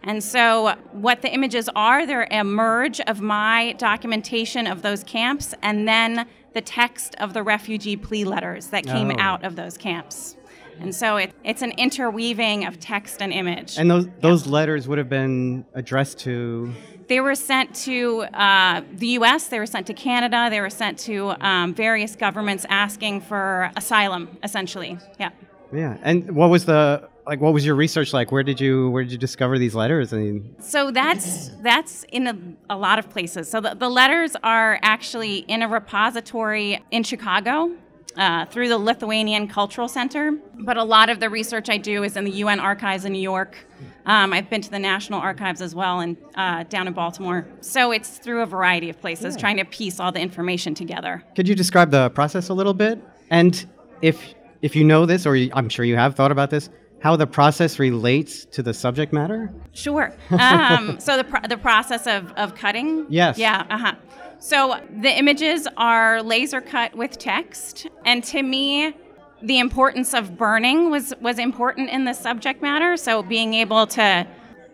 And 0.04 0.22
so, 0.24 0.76
what 0.92 1.22
the 1.22 1.32
images 1.32 1.70
are, 1.76 2.06
they're 2.06 2.28
a 2.32 2.44
merge 2.44 3.00
of 3.02 3.22
my 3.22 3.74
documentation 3.78 4.68
of 4.68 4.82
those 4.82 5.04
camps 5.04 5.54
and 5.62 5.88
then 5.88 6.26
the 6.54 6.62
text 6.62 7.16
of 7.20 7.34
the 7.34 7.44
refugee 7.44 7.96
plea 7.96 8.26
letters 8.26 8.68
that 8.68 8.86
came 8.86 9.12
Oh. 9.12 9.16
out 9.20 9.46
of 9.46 9.56
those 9.56 9.78
camps. 9.78 10.36
And 10.80 10.96
so, 10.96 11.18
it, 11.18 11.34
it's 11.44 11.62
an 11.62 11.72
interweaving 11.72 12.66
of 12.66 12.80
text 12.80 13.22
and 13.22 13.32
image. 13.34 13.78
And 13.78 13.90
those 13.90 14.08
those 14.20 14.48
letters 14.48 14.88
would 14.88 14.98
have 14.98 15.10
been 15.10 15.66
addressed 15.74 16.20
to. 16.20 16.74
They 17.08 17.20
were 17.20 17.36
sent 17.36 17.76
to 17.88 18.22
uh, 18.34 18.82
the 18.94 19.08
U.S., 19.08 19.50
they 19.50 19.60
were 19.60 19.66
sent 19.66 19.88
to 19.88 19.94
Canada, 19.94 20.48
they 20.50 20.62
were 20.62 20.70
sent 20.70 20.98
to 21.00 21.34
um, 21.46 21.74
various 21.74 22.16
governments 22.16 22.66
asking 22.70 23.22
for 23.22 23.70
asylum, 23.76 24.38
essentially. 24.44 24.98
Yeah. 25.20 25.32
Yeah. 25.74 25.98
And 26.04 26.32
what 26.36 26.50
was 26.50 26.66
the 26.66 27.10
like? 27.26 27.40
What 27.40 27.54
was 27.54 27.66
your 27.66 27.76
research 27.76 28.14
like? 28.14 28.32
Where 28.32 28.44
did 28.44 28.60
you 28.60 28.90
where 28.90 29.04
did 29.04 29.12
you 29.12 29.18
discover 29.18 29.58
these 29.58 29.76
letters? 29.76 30.14
I 30.14 30.18
mean, 30.18 30.56
So 30.60 30.92
that's 30.92 31.50
that's 31.62 32.04
in 32.12 32.28
a, 32.28 32.38
a 32.70 32.78
lot 32.78 33.00
of 33.00 33.10
places. 33.10 33.50
So 33.50 33.62
the, 33.62 33.76
the 33.76 33.90
letters 33.90 34.36
are 34.44 34.80
actually 34.82 35.40
in 35.40 35.62
a 35.62 35.68
repository 35.68 36.84
in 36.92 37.04
Chicago 37.04 37.72
uh, 38.18 38.46
through 38.46 38.70
the 38.70 38.78
Lithuanian 38.78 39.48
Cultural 39.48 39.88
Center. 39.88 40.34
But 40.60 40.78
a 40.78 40.84
lot 40.84 41.10
of 41.10 41.20
the 41.20 41.30
research 41.30 41.70
I 41.70 41.78
do 41.78 42.04
is 42.04 42.18
in 42.18 42.24
the 42.24 42.32
UN 42.32 42.60
archives 42.60 43.06
in 43.06 43.14
New 43.14 43.22
York. 43.22 43.58
Um, 44.06 44.34
I've 44.34 44.50
been 44.50 44.62
to 44.62 44.72
the 44.72 44.80
National 44.80 45.20
Archives 45.20 45.62
as 45.62 45.76
well 45.76 46.00
and 46.00 46.18
uh, 46.36 46.64
down 46.64 46.88
in 46.88 46.94
Baltimore. 46.94 47.48
So 47.62 47.92
it's 47.92 48.18
through 48.18 48.42
a 48.42 48.46
variety 48.46 48.90
of 48.90 49.00
places 49.00 49.36
trying 49.36 49.58
to 49.58 49.66
piece 49.66 50.00
all 50.00 50.12
the 50.12 50.20
information 50.20 50.74
together. 50.74 51.24
could 51.36 51.48
you 51.48 51.56
describe 51.56 51.92
the 51.92 52.10
process 52.10 52.50
a 52.50 52.54
little 52.54 52.74
bit? 52.74 53.00
And 53.30 53.66
if 54.02 54.34
if 54.62 54.76
you 54.76 54.84
know 54.84 55.06
this, 55.06 55.26
or 55.26 55.36
you, 55.36 55.50
I'm 55.54 55.70
sure 55.70 55.84
you 55.86 55.96
have 55.96 56.16
thought 56.16 56.32
about 56.32 56.52
this, 56.52 56.70
how 57.02 57.16
the 57.16 57.28
process 57.28 57.80
relates 57.80 58.46
to 58.46 58.64
the 58.64 58.74
subject 58.74 59.12
matter? 59.12 59.52
Sure. 59.74 60.14
Um, 60.30 61.00
so 61.00 61.18
the, 61.18 61.24
pro- 61.24 61.48
the 61.48 61.58
process 61.58 62.06
of, 62.08 62.32
of 62.34 62.56
cutting? 62.56 63.08
Yes. 63.10 63.38
Yeah, 63.38 63.66
uh 63.70 63.78
huh. 63.78 63.96
So 64.40 64.80
the 65.00 65.10
images 65.10 65.68
are 65.78 66.22
laser 66.22 66.62
cut 66.62 66.96
with 66.96 67.18
text. 67.18 67.88
And 68.06 68.24
to 68.26 68.42
me, 68.42 68.96
the 69.42 69.60
importance 69.60 70.14
of 70.14 70.38
burning 70.38 70.90
was, 70.92 71.14
was 71.22 71.40
important 71.40 71.90
in 71.90 72.06
the 72.06 72.14
subject 72.14 72.62
matter. 72.62 72.98
So 72.98 73.24
being 73.24 73.56
able 73.56 73.88
to 73.88 74.28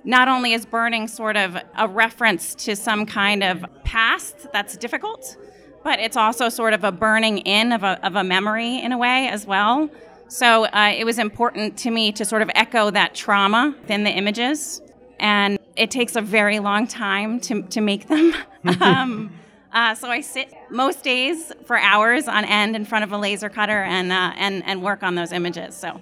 not 0.03 0.27
only 0.27 0.53
is 0.53 0.65
burning 0.65 1.07
sort 1.07 1.37
of 1.37 1.57
a 1.77 1.87
reference 1.87 2.55
to 2.55 2.75
some 2.75 3.05
kind 3.05 3.43
of 3.43 3.65
past 3.83 4.47
that's 4.53 4.75
difficult, 4.77 5.37
but 5.83 5.99
it's 5.99 6.17
also 6.17 6.49
sort 6.49 6.73
of 6.73 6.83
a 6.83 6.91
burning 6.91 7.39
in 7.39 7.71
of 7.71 7.83
a, 7.83 8.05
of 8.05 8.15
a 8.15 8.23
memory 8.23 8.79
in 8.79 8.91
a 8.91 8.97
way 8.97 9.27
as 9.29 9.45
well. 9.45 9.89
So 10.29 10.65
uh, 10.65 10.93
it 10.95 11.05
was 11.05 11.19
important 11.19 11.77
to 11.79 11.91
me 11.91 12.11
to 12.13 12.25
sort 12.25 12.41
of 12.41 12.49
echo 12.53 12.91
that 12.91 13.15
trauma 13.15 13.75
within 13.81 14.03
the 14.03 14.11
images. 14.11 14.81
And 15.19 15.57
it 15.75 15.89
takes 15.89 16.15
a 16.15 16.21
very 16.21 16.59
long 16.59 16.87
time 16.87 17.39
to, 17.41 17.63
to 17.63 17.81
make 17.81 18.07
them. 18.07 18.33
um, 18.81 19.31
uh, 19.71 19.95
so 19.95 20.09
I 20.09 20.21
sit 20.21 20.53
most 20.69 21.03
days 21.03 21.51
for 21.65 21.77
hours 21.77 22.27
on 22.27 22.45
end 22.45 22.75
in 22.75 22.85
front 22.85 23.03
of 23.03 23.11
a 23.11 23.17
laser 23.17 23.49
cutter 23.49 23.83
and, 23.83 24.11
uh, 24.11 24.33
and, 24.35 24.63
and 24.65 24.81
work 24.81 25.03
on 25.03 25.15
those 25.15 25.31
images. 25.31 25.75
So. 25.75 26.01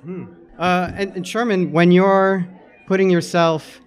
Uh, 0.57 0.91
and, 0.95 1.15
and 1.17 1.27
Sherman, 1.27 1.71
when 1.71 1.91
you're 1.91 2.47
putting 2.87 3.09
yourself 3.09 3.81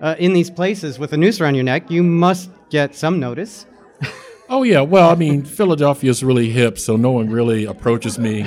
uh, 0.00 0.14
in 0.18 0.32
these 0.32 0.50
places 0.50 0.98
with 0.98 1.12
a 1.12 1.16
noose 1.16 1.40
around 1.40 1.54
your 1.54 1.64
neck, 1.64 1.90
you 1.90 2.02
must 2.02 2.50
get 2.70 2.94
some 2.94 3.20
notice. 3.20 3.66
Oh 4.46 4.62
yeah, 4.62 4.82
well, 4.82 5.08
I 5.08 5.14
mean, 5.14 5.42
Philadelphia 5.42 6.10
is 6.10 6.22
really 6.22 6.50
hip, 6.50 6.78
so 6.78 6.96
no 6.96 7.10
one 7.12 7.30
really 7.30 7.64
approaches 7.64 8.18
me, 8.18 8.46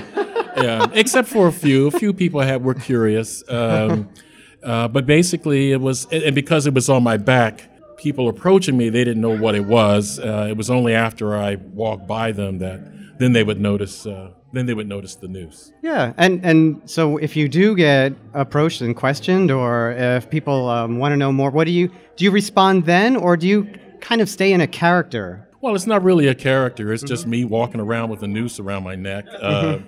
yeah, 0.57 0.87
except 0.93 1.27
for 1.27 1.47
a 1.47 1.51
few. 1.51 1.87
A 1.87 1.91
few 1.91 2.13
people 2.13 2.41
had 2.41 2.63
were 2.63 2.73
curious, 2.73 3.43
um, 3.49 4.09
uh, 4.63 4.87
but 4.87 5.05
basically 5.05 5.71
it 5.71 5.81
was, 5.81 6.05
and 6.11 6.35
because 6.35 6.67
it 6.67 6.73
was 6.73 6.89
on 6.89 7.03
my 7.03 7.17
back, 7.17 7.69
people 7.97 8.29
approaching 8.29 8.77
me, 8.77 8.89
they 8.89 9.03
didn't 9.03 9.21
know 9.21 9.37
what 9.37 9.55
it 9.55 9.65
was. 9.65 10.19
Uh, 10.19 10.47
it 10.49 10.57
was 10.57 10.69
only 10.69 10.93
after 10.93 11.35
I 11.35 11.55
walked 11.55 12.07
by 12.07 12.31
them 12.31 12.59
that 12.59 12.79
then 13.19 13.33
they 13.33 13.43
would 13.43 13.59
notice. 13.59 14.05
Uh, 14.05 14.31
then 14.53 14.65
they 14.65 14.73
would 14.73 14.87
notice 14.87 15.15
the 15.15 15.27
noose. 15.27 15.73
Yeah, 15.81 16.13
and 16.17 16.43
and 16.45 16.81
so 16.89 17.17
if 17.17 17.35
you 17.35 17.49
do 17.49 17.75
get 17.75 18.13
approached 18.33 18.81
and 18.81 18.95
questioned, 18.95 19.51
or 19.51 19.91
if 19.91 20.29
people 20.29 20.69
um, 20.69 20.99
want 20.99 21.11
to 21.11 21.17
know 21.17 21.31
more, 21.31 21.51
what 21.51 21.65
do 21.65 21.71
you 21.71 21.89
do? 22.15 22.25
You 22.25 22.31
respond 22.31 22.85
then, 22.85 23.15
or 23.17 23.35
do 23.35 23.47
you 23.47 23.67
kind 23.99 24.21
of 24.21 24.29
stay 24.29 24.53
in 24.53 24.61
a 24.61 24.67
character? 24.67 25.47
Well, 25.59 25.75
it's 25.75 25.87
not 25.87 26.03
really 26.03 26.27
a 26.27 26.35
character. 26.35 26.93
It's 26.93 27.03
just 27.03 27.27
me 27.27 27.43
walking 27.43 27.81
around 27.81 28.09
with 28.09 28.23
a 28.23 28.27
noose 28.27 28.59
around 28.59 28.83
my 28.83 28.95
neck. 28.95 29.25
Uh, 29.41 29.79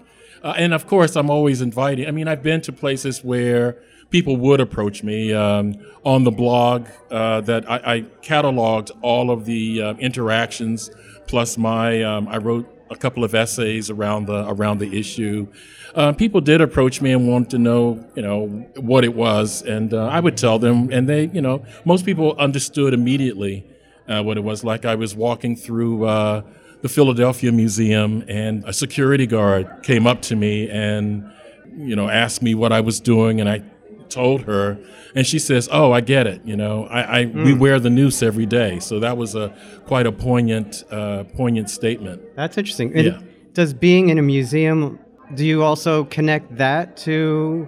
uh, 0.44 0.54
and 0.58 0.74
of 0.74 0.88
course, 0.88 1.16
I'm 1.16 1.30
always 1.30 1.62
inviting. 1.62 2.08
I 2.08 2.12
mean, 2.12 2.28
I've 2.28 2.44
been 2.44 2.62
to 2.62 2.72
places 2.72 3.24
where 3.24 3.78
people 4.10 4.38
would 4.38 4.60
approach 4.60 5.04
me 5.04 5.34
um, 5.34 5.76
on 6.04 6.24
the 6.24 6.32
blog 6.32 6.88
uh, 7.12 7.42
that 7.42 7.70
I, 7.70 7.96
I 7.96 8.02
cataloged 8.22 8.92
all 9.02 9.32
of 9.32 9.46
the 9.46 9.82
uh, 9.82 9.94
interactions, 9.96 10.90
plus 11.28 11.58
my 11.58 12.02
um, 12.04 12.28
I 12.28 12.38
wrote 12.38 12.68
a 12.90 12.96
couple 12.96 13.24
of 13.24 13.36
essays 13.36 13.90
around 13.90 14.26
the 14.26 14.48
around 14.48 14.80
the 14.80 14.98
issue. 14.98 15.48
Uh, 15.96 16.12
people 16.14 16.40
did 16.40 16.62
approach 16.62 17.02
me 17.02 17.12
and 17.12 17.28
wanted 17.28 17.50
to 17.50 17.58
know, 17.58 18.04
you 18.16 18.22
know, 18.22 18.46
what 18.78 19.04
it 19.04 19.14
was, 19.14 19.64
and 19.64 19.94
uh, 19.94 20.06
I 20.06 20.20
would 20.20 20.38
tell 20.38 20.60
them, 20.60 20.92
and 20.92 21.10
they, 21.10 21.28
you 21.28 21.42
know, 21.42 21.66
most 21.84 22.06
people 22.06 22.36
understood 22.38 22.94
immediately 22.94 23.66
uh, 24.08 24.22
what 24.22 24.38
it 24.38 24.44
was 24.44 24.64
like. 24.64 24.86
I 24.86 24.96
was 24.96 25.16
walking 25.16 25.56
through 25.56 26.06
uh, 26.06 26.42
the 26.82 26.90
Philadelphia 26.90 27.52
Museum, 27.52 28.24
and 28.28 28.64
a 28.66 28.74
security 28.74 29.28
guard 29.28 29.68
came 29.84 30.08
up 30.08 30.22
to 30.24 30.36
me 30.36 30.70
and, 30.70 31.30
you 31.78 31.96
know, 31.96 32.10
asked 32.10 32.42
me 32.42 32.56
what 32.56 32.72
I 32.72 32.82
was 32.82 33.00
doing, 33.00 33.40
and 33.42 33.50
I 33.50 33.64
told 34.10 34.42
her, 34.44 34.78
and 35.16 35.26
she 35.26 35.40
says, 35.40 35.70
"Oh, 35.72 35.92
I 35.92 36.02
get 36.02 36.26
it. 36.26 36.42
You 36.44 36.56
know, 36.56 36.86
I, 36.86 37.22
I 37.22 37.26
we 37.26 37.54
wear 37.54 37.80
the 37.80 37.90
noose 37.90 38.24
every 38.24 38.46
day." 38.46 38.80
So 38.80 39.00
that 39.00 39.18
was 39.18 39.36
a 39.36 39.54
quite 39.86 40.08
a 40.08 40.12
poignant, 40.12 40.84
uh, 40.92 41.26
poignant 41.36 41.70
statement. 41.70 42.22
That's 42.36 42.58
interesting. 42.58 42.96
And 42.96 43.06
Yeah. 43.06 43.20
Does 43.54 43.74
being 43.74 44.10
in 44.10 44.18
a 44.18 44.22
museum, 44.22 45.00
do 45.36 45.46
you 45.46 45.64
also 45.64 46.06
connect 46.06 46.56
that 46.58 46.96
to 46.98 47.68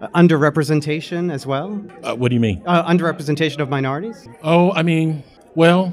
uh, 0.00 0.08
underrepresentation 0.14 1.32
as 1.32 1.46
well? 1.46 1.80
Uh, 2.02 2.14
what 2.14 2.28
do 2.28 2.34
you 2.34 2.40
mean? 2.40 2.62
Uh, 2.66 2.84
underrepresentation 2.88 3.60
of 3.60 3.68
minorities? 3.68 4.28
Oh, 4.42 4.72
I 4.72 4.82
mean, 4.82 5.22
well, 5.54 5.92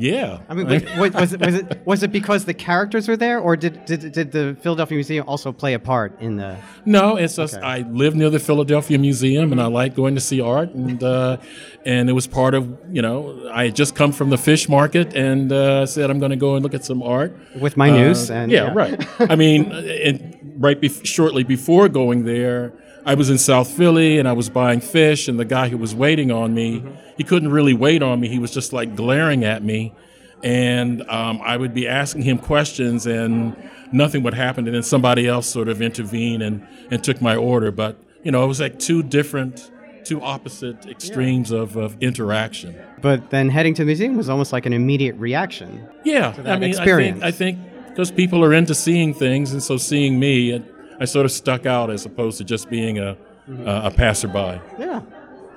yeah. 0.00 0.40
I 0.48 0.54
mean, 0.54 0.66
wait, 0.98 1.14
was 1.14 1.32
it 1.32 1.40
was 1.40 1.54
it 1.54 1.66
was 1.84 2.02
it 2.02 2.10
because 2.12 2.44
the 2.46 2.54
characters 2.54 3.06
were 3.08 3.16
there, 3.16 3.38
or 3.38 3.56
did 3.56 3.84
did, 3.84 4.00
did 4.12 4.32
the 4.32 4.56
Philadelphia 4.62 4.96
Museum 4.96 5.24
also 5.28 5.52
play 5.52 5.74
a 5.74 5.78
part 5.78 6.10
in 6.20 6.36
the? 6.36 6.56
No, 6.84 7.16
it's 7.16 7.36
just 7.36 7.54
Okay. 7.54 7.64
I 7.64 7.78
live 8.02 8.14
near 8.14 8.30
the 8.30 8.38
Philadelphia 8.38 8.98
Museum, 8.98 9.52
and 9.52 9.60
I 9.60 9.66
like 9.66 9.94
going 9.94 10.14
to 10.14 10.20
see 10.20 10.40
art, 10.40 10.70
and 10.74 11.02
uh, 11.02 11.36
and 11.84 12.08
it 12.08 12.14
was 12.14 12.26
part 12.26 12.54
of 12.54 12.62
you 12.90 13.02
know 13.02 13.48
I 13.52 13.64
had 13.66 13.76
just 13.76 13.94
come 13.94 14.12
from 14.12 14.30
the 14.30 14.38
fish 14.38 14.68
market 14.68 15.14
and 15.14 15.52
uh, 15.52 15.84
said 15.86 16.10
I'm 16.10 16.18
going 16.18 16.30
to 16.30 16.36
go 16.46 16.54
and 16.56 16.62
look 16.62 16.74
at 16.74 16.84
some 16.84 17.02
art 17.02 17.30
With 17.60 17.76
my 17.76 17.90
Uh, 17.90 17.96
noose 18.00 18.30
and 18.30 18.50
yeah, 18.50 18.72
right. 18.74 18.98
I 19.32 19.36
mean, 19.36 19.70
and 20.08 20.36
right 20.58 20.80
bef- 20.80 21.04
shortly 21.04 21.44
before 21.44 21.88
going 21.88 22.24
there, 22.24 22.72
I 23.04 23.14
was 23.14 23.30
in 23.30 23.38
South 23.38 23.70
Philly 23.70 24.18
and 24.18 24.28
I 24.28 24.32
was 24.32 24.48
buying 24.50 24.80
fish, 24.80 25.28
and 25.28 25.38
the 25.38 25.44
guy 25.44 25.68
who 25.68 25.78
was 25.78 25.94
waiting 25.94 26.30
on 26.30 26.54
me, 26.54 26.82
he 27.16 27.24
couldn't 27.24 27.50
really 27.50 27.74
wait 27.74 28.02
on 28.02 28.20
me. 28.20 28.28
He 28.28 28.38
was 28.38 28.50
just 28.52 28.72
like 28.72 28.94
glaring 28.94 29.44
at 29.44 29.62
me, 29.62 29.94
and 30.42 31.02
um, 31.08 31.40
I 31.42 31.56
would 31.56 31.74
be 31.74 31.88
asking 31.88 32.22
him 32.22 32.38
questions, 32.38 33.06
and 33.06 33.56
nothing 33.92 34.22
would 34.22 34.34
happen, 34.34 34.66
and 34.66 34.74
then 34.74 34.82
somebody 34.82 35.26
else 35.26 35.46
sort 35.46 35.68
of 35.68 35.80
intervened 35.82 36.42
and 36.42 36.66
and 36.90 37.02
took 37.02 37.20
my 37.22 37.36
order. 37.36 37.70
But 37.70 37.96
you 38.22 38.30
know, 38.30 38.44
it 38.44 38.48
was 38.48 38.60
like 38.60 38.78
two 38.78 39.02
different. 39.02 39.70
Two 40.02 40.22
opposite 40.22 40.86
extremes 40.86 41.50
of, 41.50 41.76
of 41.76 42.02
interaction. 42.02 42.74
But 43.02 43.28
then 43.28 43.50
heading 43.50 43.74
to 43.74 43.82
the 43.82 43.86
museum 43.86 44.16
was 44.16 44.30
almost 44.30 44.50
like 44.50 44.64
an 44.64 44.72
immediate 44.72 45.14
reaction. 45.16 45.86
Yeah, 46.04 46.30
that 46.30 46.46
I 46.46 46.58
mean, 46.58 46.70
experience. 46.70 47.22
I 47.22 47.30
think 47.30 47.58
I 47.58 47.62
think 47.62 47.88
because 47.90 48.10
people 48.10 48.42
are 48.42 48.54
into 48.54 48.74
seeing 48.74 49.12
things, 49.12 49.52
and 49.52 49.62
so 49.62 49.76
seeing 49.76 50.18
me, 50.18 50.52
it, 50.52 50.64
I 51.00 51.06
sort 51.06 51.24
of 51.24 51.32
stuck 51.32 51.66
out 51.66 51.90
as 51.90 52.06
opposed 52.06 52.38
to 52.38 52.44
just 52.44 52.70
being 52.70 52.98
a 52.98 53.16
a, 53.48 53.82
a 53.86 53.90
passerby. 53.90 54.60
Yeah. 54.78 55.02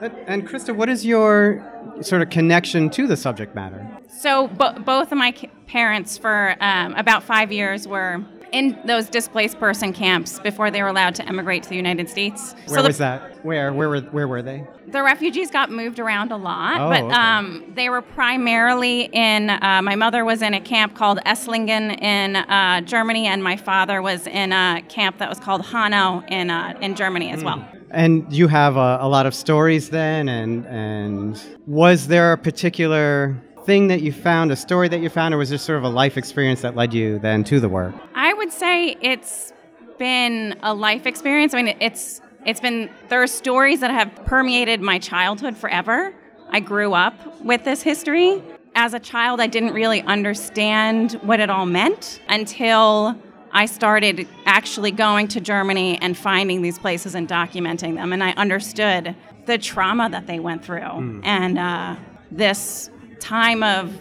And, 0.01 0.13
and 0.27 0.47
Krista, 0.47 0.75
what 0.75 0.89
is 0.89 1.05
your 1.05 1.63
sort 2.01 2.21
of 2.21 2.29
connection 2.29 2.89
to 2.91 3.07
the 3.07 3.15
subject 3.15 3.55
matter? 3.55 3.87
So 4.09 4.47
bo- 4.47 4.73
both 4.79 5.11
of 5.11 5.17
my 5.17 5.31
parents, 5.67 6.17
for 6.17 6.55
um, 6.59 6.93
about 6.95 7.23
five 7.23 7.51
years, 7.51 7.87
were 7.87 8.23
in 8.53 8.79
those 8.85 9.09
displaced 9.09 9.59
person 9.59 9.91
camps 9.91 10.39
before 10.39 10.71
they 10.71 10.81
were 10.81 10.87
allowed 10.87 11.15
to 11.15 11.27
emigrate 11.27 11.63
to 11.63 11.69
the 11.69 11.75
United 11.75 12.09
States. 12.09 12.53
Where 12.67 12.77
so 12.77 12.81
the, 12.83 12.89
was 12.89 12.97
that? 12.99 13.43
Where 13.43 13.73
where 13.73 13.89
were 13.89 14.01
where 14.01 14.27
were 14.27 14.41
they? 14.41 14.65
the 14.87 15.01
refugees 15.01 15.49
got 15.49 15.71
moved 15.71 15.99
around 15.99 16.31
a 16.31 16.37
lot, 16.37 16.79
Oh, 16.79 16.89
but 16.89 17.01
okay. 17.03 17.13
um, 17.13 17.71
they 17.75 17.89
were 17.89 18.01
primarily 18.01 19.09
in. 19.11 19.49
Uh, 19.49 19.81
my 19.83 19.95
mother 19.95 20.23
was 20.23 20.41
in 20.41 20.53
a 20.53 20.61
camp 20.61 20.95
called 20.95 21.19
Esslingen 21.25 21.99
in 22.01 22.35
uh, 22.35 22.79
Germany, 22.81 23.25
and 23.25 23.43
my 23.43 23.57
father 23.57 24.01
was 24.01 24.27
in 24.27 24.53
a 24.53 24.83
camp 24.87 25.17
that 25.17 25.29
was 25.29 25.39
called 25.39 25.65
Hanau 25.65 26.23
in 26.27 26.49
uh, 26.49 26.77
in 26.79 26.95
Germany 26.95 27.31
as 27.31 27.43
well. 27.43 27.67
And 27.89 28.31
you 28.31 28.47
have 28.47 28.75
a, 28.77 28.99
a 29.01 29.07
lot 29.07 29.25
of 29.25 29.33
stories 29.33 29.89
then, 29.89 30.29
and 30.29 30.65
and 30.67 31.41
was 31.65 32.07
there 32.07 32.31
a 32.33 32.37
particular 32.37 33.35
thing 33.65 33.87
that 33.87 34.01
you 34.01 34.11
found, 34.11 34.51
a 34.51 34.55
story 34.55 34.87
that 34.89 35.01
you 35.01 35.09
found, 35.09 35.33
or 35.33 35.37
was 35.37 35.49
there 35.49 35.57
sort 35.57 35.77
of 35.77 35.83
a 35.83 35.89
life 35.89 36.17
experience 36.17 36.61
that 36.61 36.75
led 36.75 36.93
you 36.93 37.19
then 37.19 37.43
to 37.45 37.59
the 37.59 37.69
work? 37.69 37.93
I 38.15 38.33
would 38.33 38.51
say 38.51 38.95
it's 39.01 39.53
been 39.97 40.57
a 40.63 40.73
life 40.73 41.05
experience. 41.05 41.53
I 41.53 41.61
mean, 41.61 41.77
it's 41.79 42.21
it's 42.45 42.59
been 42.59 42.89
there 43.09 43.21
are 43.21 43.27
stories 43.27 43.79
that 43.79 43.91
have 43.91 44.13
permeated 44.25 44.81
my 44.81 44.99
childhood 44.99 45.55
forever. 45.57 46.13
I 46.49 46.59
grew 46.59 46.93
up 46.93 47.15
with 47.41 47.63
this 47.63 47.81
history. 47.81 48.41
As 48.75 48.93
a 48.93 48.99
child, 48.99 49.39
I 49.39 49.47
didn't 49.47 49.73
really 49.73 50.01
understand 50.01 51.13
what 51.21 51.39
it 51.39 51.49
all 51.49 51.65
meant 51.65 52.19
until 52.27 53.15
I 53.51 53.67
started 53.67 54.27
actually 54.45 54.91
going 54.91 55.27
to 55.29 55.39
Germany 55.39 55.99
and 56.01 56.17
finding 56.17 56.63
these 56.63 56.79
places 56.79 57.13
and 57.13 57.27
documenting 57.29 57.95
them. 57.95 58.11
And 58.11 58.23
I 58.23 58.31
understood 58.31 59.15
the 59.45 59.57
trauma 59.59 60.09
that 60.09 60.25
they 60.25 60.39
went 60.39 60.65
through 60.65 60.81
Hmm. 60.81 61.21
and 61.23 61.59
uh, 61.59 61.95
this 62.31 62.89
time 63.23 63.63
of 63.63 63.91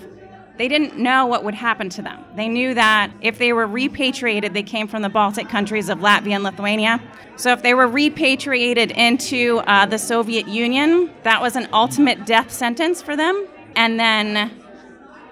they 0.59 0.69
didn't 0.69 0.99
know 0.99 1.25
what 1.27 1.45
would 1.45 1.55
happen 1.55 1.89
to 1.89 2.03
them. 2.03 2.23
They 2.37 2.47
knew 2.47 2.75
that 2.75 3.11
if 3.23 3.39
they 3.39 3.53
were 3.55 3.67
repatriated, 3.67 4.53
they 4.53 4.63
came 4.63 4.87
from 4.87 5.01
the 5.03 5.09
Baltic 5.09 5.49
countries 5.49 5.89
of 5.89 5.99
Latvia 6.01 6.35
and 6.35 6.45
Lithuania. 6.45 7.01
So 7.37 7.53
if 7.53 7.63
they 7.63 7.73
were 7.73 7.89
repatriated 7.89 8.91
into 8.91 9.59
uh, 9.67 9.87
the 9.87 9.99
Soviet 9.99 10.47
Union, 10.47 11.11
that 11.23 11.41
was 11.41 11.57
an 11.57 11.69
ultimate 11.73 12.27
death 12.27 12.51
sentence 12.53 13.01
for 13.01 13.17
them. 13.17 13.47
And 13.77 13.99
then, 13.99 14.51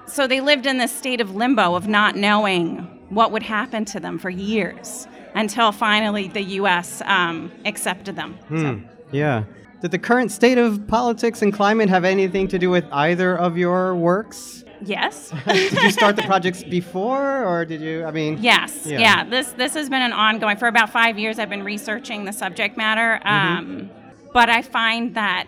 so 0.06 0.26
they 0.26 0.40
lived 0.40 0.64
in 0.66 0.78
this 0.78 0.90
state 0.90 1.20
of 1.20 1.36
limbo 1.36 1.74
of 1.74 1.86
not 1.86 2.16
knowing 2.16 2.78
what 3.10 3.30
would 3.30 3.42
happen 3.42 3.84
to 3.86 4.00
them 4.00 4.18
for 4.18 4.30
years 4.30 5.06
until 5.34 5.70
finally 5.70 6.28
the 6.28 6.42
U.S. 6.60 7.02
Um, 7.04 7.52
accepted 7.66 8.16
them. 8.16 8.38
So- 8.48 8.80
Yeah. 9.12 9.44
Did 9.80 9.90
the 9.92 9.98
current 9.98 10.30
state 10.30 10.58
of 10.58 10.86
politics 10.88 11.40
and 11.42 11.52
climate 11.52 11.88
have 11.88 12.04
anything 12.04 12.48
to 12.48 12.58
do 12.58 12.68
with 12.70 12.84
either 12.92 13.36
of 13.38 13.56
your 13.56 13.94
works? 13.94 14.64
Yes. 14.82 15.30
did 15.46 15.72
you 15.82 15.90
start 15.90 16.16
the 16.16 16.22
projects 16.22 16.62
before, 16.62 17.44
or 17.44 17.64
did 17.64 17.80
you? 17.80 18.04
I 18.04 18.10
mean, 18.10 18.38
Yes, 18.40 18.86
Yeah. 18.86 18.98
yeah. 18.98 19.24
This 19.24 19.52
this 19.52 19.74
has 19.74 19.88
been 19.88 20.02
an 20.02 20.12
ongoing 20.12 20.56
for 20.56 20.68
about 20.68 20.90
five 20.90 21.18
years. 21.18 21.38
I've 21.38 21.50
been 21.50 21.64
researching 21.64 22.24
the 22.24 22.32
subject 22.32 22.76
matter, 22.76 23.20
um, 23.26 23.90
but 24.32 24.48
I 24.48 24.62
find 24.62 25.14
that 25.16 25.46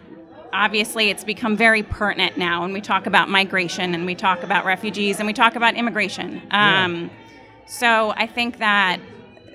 obviously 0.53 1.09
it's 1.09 1.25
become 1.25 1.57
very 1.57 1.83
pertinent 1.83 2.37
now 2.37 2.61
when 2.63 2.75
we 2.75 2.81
talk 2.83 3.07
about 3.07 3.31
migration 3.31 3.95
and 3.95 4.05
we 4.05 4.15
talk 4.15 4.43
about 4.43 4.67
refugees 4.67 5.19
and 5.19 5.27
we 5.27 5.33
talk 5.33 5.57
about 5.57 5.75
immigration. 5.77 6.43
Um, 6.51 7.11
So 7.67 8.13
I 8.17 8.27
think 8.27 8.59
that 8.59 8.99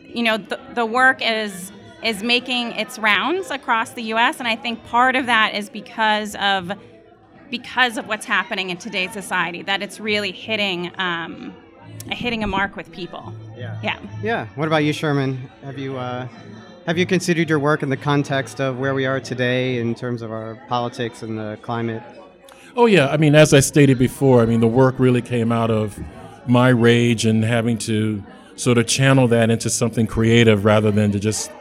you 0.03 0.23
know 0.23 0.37
the, 0.37 0.59
the 0.73 0.85
work 0.85 1.19
is 1.21 1.71
is 2.03 2.23
making 2.23 2.73
its 2.73 2.99
rounds 2.99 3.49
across 3.51 3.91
the 3.91 4.03
U.S. 4.03 4.39
and 4.39 4.47
I 4.47 4.55
think 4.55 4.83
part 4.85 5.15
of 5.15 5.25
that 5.25 5.55
is 5.55 5.69
because 5.69 6.35
of 6.35 6.71
because 7.49 7.97
of 7.97 8.07
what's 8.07 8.25
happening 8.25 8.69
in 8.69 8.77
today's 8.77 9.13
society 9.13 9.61
that 9.63 9.81
it's 9.81 9.99
really 9.99 10.31
hitting 10.31 10.91
um, 10.99 11.55
hitting 12.11 12.43
a 12.43 12.47
mark 12.47 12.75
with 12.75 12.91
people. 12.91 13.33
Yeah. 13.55 13.79
Yeah. 13.81 13.99
Yeah. 14.21 14.47
What 14.55 14.67
about 14.67 14.83
you, 14.83 14.93
Sherman? 14.93 15.49
Have 15.63 15.77
you 15.77 15.97
uh, 15.97 16.27
have 16.85 16.97
you 16.97 17.05
considered 17.05 17.49
your 17.49 17.59
work 17.59 17.83
in 17.83 17.89
the 17.89 17.97
context 17.97 18.61
of 18.61 18.79
where 18.79 18.93
we 18.93 19.05
are 19.05 19.19
today 19.19 19.79
in 19.79 19.95
terms 19.95 20.21
of 20.21 20.31
our 20.31 20.55
politics 20.67 21.21
and 21.21 21.37
the 21.37 21.57
climate? 21.61 22.03
Oh 22.75 22.85
yeah, 22.85 23.07
I 23.07 23.17
mean, 23.17 23.33
as 23.33 23.53
I 23.53 23.59
stated 23.59 23.97
before, 23.97 24.41
I 24.41 24.45
mean 24.45 24.59
the 24.59 24.67
work 24.67 24.95
really 24.99 25.21
came 25.21 25.51
out 25.51 25.71
of 25.71 25.99
my 26.47 26.69
rage 26.69 27.25
and 27.25 27.43
having 27.43 27.77
to 27.79 28.23
sort 28.55 28.77
of 28.77 28.87
channel 28.87 29.27
that 29.27 29.49
into 29.49 29.69
something 29.69 30.07
creative 30.07 30.63
rather 30.63 30.91
than 30.91 31.11
to 31.11 31.19
just, 31.19 31.51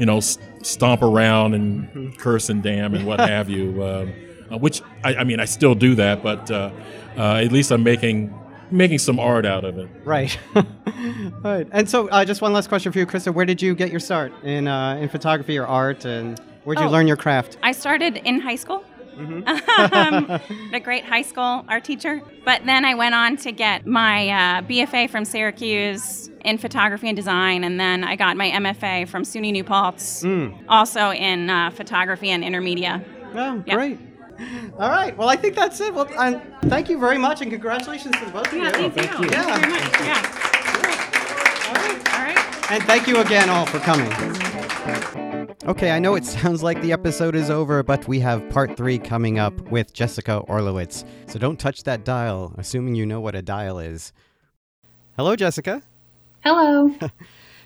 you 0.00 0.06
know, 0.06 0.16
s- 0.16 0.38
stomp 0.62 1.02
around 1.02 1.54
and 1.54 2.18
curse 2.18 2.48
and 2.48 2.62
damn 2.62 2.94
and 2.94 3.06
what 3.06 3.20
have 3.36 3.48
you. 3.48 3.84
Um, 3.84 4.12
uh, 4.52 4.58
which 4.58 4.82
I, 5.04 5.14
I 5.16 5.24
mean, 5.24 5.38
I 5.38 5.44
still 5.44 5.76
do 5.76 5.94
that, 5.94 6.24
but 6.24 6.50
uh, 6.50 6.70
uh, 7.16 7.34
at 7.36 7.52
least 7.52 7.70
I'm 7.70 7.84
making 7.84 8.34
making 8.72 8.98
some 8.98 9.20
art 9.20 9.46
out 9.46 9.64
of 9.64 9.78
it. 9.78 9.88
Right. 10.04 10.36
right. 11.44 11.66
And 11.72 11.88
so, 11.88 12.08
uh, 12.08 12.24
just 12.24 12.40
one 12.42 12.52
last 12.52 12.68
question 12.68 12.90
for 12.92 12.98
you, 12.98 13.06
Krista. 13.06 13.32
Where 13.32 13.46
did 13.46 13.60
you 13.62 13.74
get 13.76 13.90
your 13.90 14.00
start 14.00 14.32
in 14.42 14.66
uh, 14.66 14.96
in 14.96 15.08
photography 15.08 15.56
or 15.58 15.66
art, 15.66 16.04
and 16.04 16.38
where 16.64 16.74
did 16.74 16.82
you 16.82 16.88
Oh. 16.88 16.92
learn 16.92 17.06
your 17.06 17.16
craft? 17.16 17.58
I 17.62 17.72
started 17.72 18.16
in 18.24 18.40
high 18.40 18.56
school. 18.56 18.82
Mm-hmm. 19.16 19.94
um, 20.34 20.40
a 20.72 20.80
great 20.80 21.04
high 21.04 21.22
school 21.22 21.64
art 21.68 21.84
teacher. 21.84 22.22
But 22.44 22.64
then 22.64 22.84
I 22.84 22.94
went 22.94 23.14
on 23.14 23.36
to 23.38 23.52
get 23.52 23.86
my 23.86 24.28
uh, 24.28 24.62
BFA 24.62 25.10
from 25.10 25.24
Syracuse 25.24 26.30
in 26.44 26.56
photography 26.58 27.08
and 27.08 27.16
design, 27.16 27.64
and 27.64 27.78
then 27.78 28.02
I 28.02 28.16
got 28.16 28.36
my 28.36 28.50
MFA 28.50 29.06
from 29.08 29.24
SUNY 29.24 29.52
New 29.52 29.64
Paltz, 29.64 30.22
Mm. 30.22 30.54
also 30.68 31.10
in 31.10 31.50
uh, 31.50 31.70
photography 31.70 32.30
and 32.30 32.42
intermedia. 32.42 33.04
Oh, 33.34 33.62
Yeah. 33.66 33.74
great. 33.74 33.98
All 34.78 34.88
right. 34.88 35.14
Well, 35.18 35.28
I 35.28 35.36
think 35.36 35.54
that's 35.54 35.78
it. 35.80 35.92
Well, 35.92 36.08
and 36.18 36.40
thank 36.70 36.88
you 36.88 36.98
very 36.98 37.18
much, 37.18 37.42
and 37.42 37.50
congratulations 37.50 38.16
to 38.18 38.24
the 38.24 38.30
both 38.30 38.46
of 38.46 38.52
you. 38.54 38.62
Yeah, 38.62 38.70
thank 38.70 38.96
you. 38.96 39.02
Thank 39.02 39.20
you 39.20 39.28
Yeah. 39.30 39.58
very 39.58 39.70
much. 39.70 40.00
Yeah. 40.00 40.22
All 42.16 42.24
right. 42.24 42.70
And 42.72 42.82
thank 42.84 43.06
you 43.06 43.18
again 43.18 43.50
all 43.50 43.66
for 43.66 43.80
coming. 43.80 44.10
Okay, 45.66 45.90
I 45.90 45.98
know 45.98 46.14
it 46.14 46.24
sounds 46.24 46.62
like 46.62 46.80
the 46.80 46.92
episode 46.92 47.34
is 47.34 47.50
over, 47.50 47.82
but 47.82 48.08
we 48.08 48.18
have 48.20 48.48
part 48.48 48.76
three 48.78 48.98
coming 48.98 49.38
up 49.38 49.52
with 49.70 49.92
Jessica 49.92 50.42
Orlowitz. 50.48 51.04
So 51.26 51.38
don't 51.38 51.58
touch 51.60 51.82
that 51.84 52.02
dial, 52.04 52.54
assuming 52.56 52.94
you 52.94 53.04
know 53.04 53.20
what 53.20 53.34
a 53.34 53.42
dial 53.42 53.78
is. 53.78 54.12
Hello, 55.16 55.36
Jessica. 55.36 55.82
Hello. 56.42 56.94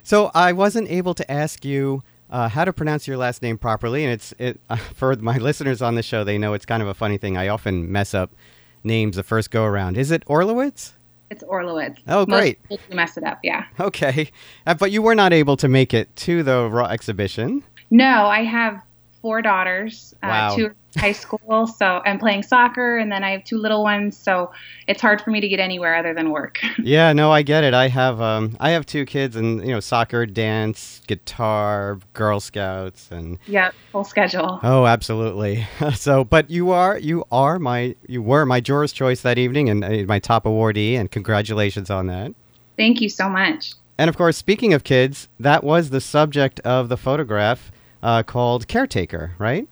So 0.06 0.30
I 0.34 0.52
wasn't 0.52 0.90
able 0.90 1.14
to 1.14 1.32
ask 1.32 1.64
you 1.64 2.02
uh, 2.28 2.50
how 2.50 2.66
to 2.66 2.74
pronounce 2.74 3.08
your 3.08 3.16
last 3.16 3.40
name 3.40 3.56
properly, 3.56 4.04
and 4.04 4.12
it's 4.12 4.34
it 4.38 4.60
uh, 4.68 4.76
for 4.94 5.16
my 5.16 5.38
listeners 5.38 5.80
on 5.80 5.94
the 5.94 6.02
show. 6.02 6.24
They 6.24 6.36
know 6.36 6.52
it's 6.52 6.66
kind 6.66 6.82
of 6.82 6.88
a 6.88 6.92
funny 6.92 7.16
thing. 7.16 7.38
I 7.38 7.48
often 7.48 7.90
mess 7.90 8.12
up 8.12 8.34
names 8.82 9.16
the 9.16 9.22
first 9.22 9.50
go 9.50 9.64
around. 9.64 9.96
Is 9.96 10.10
it 10.10 10.22
Orlowitz? 10.26 10.92
It's 11.30 11.42
Orlowitz. 11.44 12.00
Oh, 12.06 12.26
Most 12.26 12.38
great. 12.38 12.68
do 12.68 12.76
mess 12.94 13.16
it 13.16 13.24
up, 13.24 13.38
yeah. 13.42 13.64
Okay, 13.80 14.28
uh, 14.66 14.74
but 14.74 14.90
you 14.92 15.00
were 15.00 15.14
not 15.14 15.32
able 15.32 15.56
to 15.56 15.68
make 15.68 15.94
it 15.94 16.14
to 16.16 16.42
the 16.42 16.68
Raw 16.70 16.84
exhibition. 16.88 17.64
No, 17.94 18.26
I 18.26 18.42
have 18.42 18.82
four 19.22 19.40
daughters. 19.40 20.16
Wow. 20.20 20.48
Uh, 20.48 20.56
two 20.56 20.70
high 20.96 21.12
school, 21.12 21.66
so 21.78 22.02
I'm 22.04 22.18
playing 22.18 22.42
soccer, 22.42 22.98
and 22.98 23.10
then 23.12 23.22
I 23.22 23.30
have 23.30 23.44
two 23.44 23.56
little 23.56 23.84
ones, 23.84 24.16
so 24.16 24.50
it's 24.88 25.00
hard 25.00 25.20
for 25.20 25.30
me 25.30 25.40
to 25.40 25.46
get 25.46 25.60
anywhere 25.60 25.94
other 25.94 26.12
than 26.12 26.30
work. 26.30 26.58
Yeah, 26.82 27.12
no, 27.12 27.30
I 27.30 27.42
get 27.42 27.62
it. 27.62 27.72
I 27.72 27.86
have 27.86 28.20
um, 28.20 28.56
I 28.58 28.70
have 28.70 28.84
two 28.84 29.06
kids, 29.06 29.36
and 29.36 29.60
you 29.60 29.72
know, 29.72 29.78
soccer, 29.78 30.26
dance, 30.26 31.02
guitar, 31.06 32.00
Girl 32.14 32.40
Scouts, 32.40 33.12
and 33.12 33.38
yeah, 33.46 33.70
full 33.92 34.02
schedule. 34.02 34.58
oh, 34.64 34.86
absolutely. 34.86 35.64
so, 35.94 36.24
but 36.24 36.50
you 36.50 36.72
are 36.72 36.98
you 36.98 37.24
are 37.30 37.60
my 37.60 37.94
you 38.08 38.22
were 38.22 38.44
my 38.44 38.60
juror's 38.60 38.92
choice 38.92 39.22
that 39.22 39.38
evening, 39.38 39.70
and 39.70 39.84
uh, 39.84 40.04
my 40.08 40.18
top 40.18 40.44
awardee, 40.44 40.94
and 40.94 41.12
congratulations 41.12 41.90
on 41.90 42.08
that. 42.08 42.34
Thank 42.76 43.00
you 43.00 43.08
so 43.08 43.28
much. 43.28 43.74
And 43.96 44.08
of 44.08 44.16
course, 44.16 44.36
speaking 44.36 44.74
of 44.74 44.82
kids, 44.82 45.28
that 45.38 45.62
was 45.62 45.90
the 45.90 46.00
subject 46.00 46.58
of 46.60 46.88
the 46.88 46.96
photograph 46.96 47.70
uh, 48.04 48.22
called 48.22 48.68
Caretaker, 48.68 49.32
right? 49.38 49.66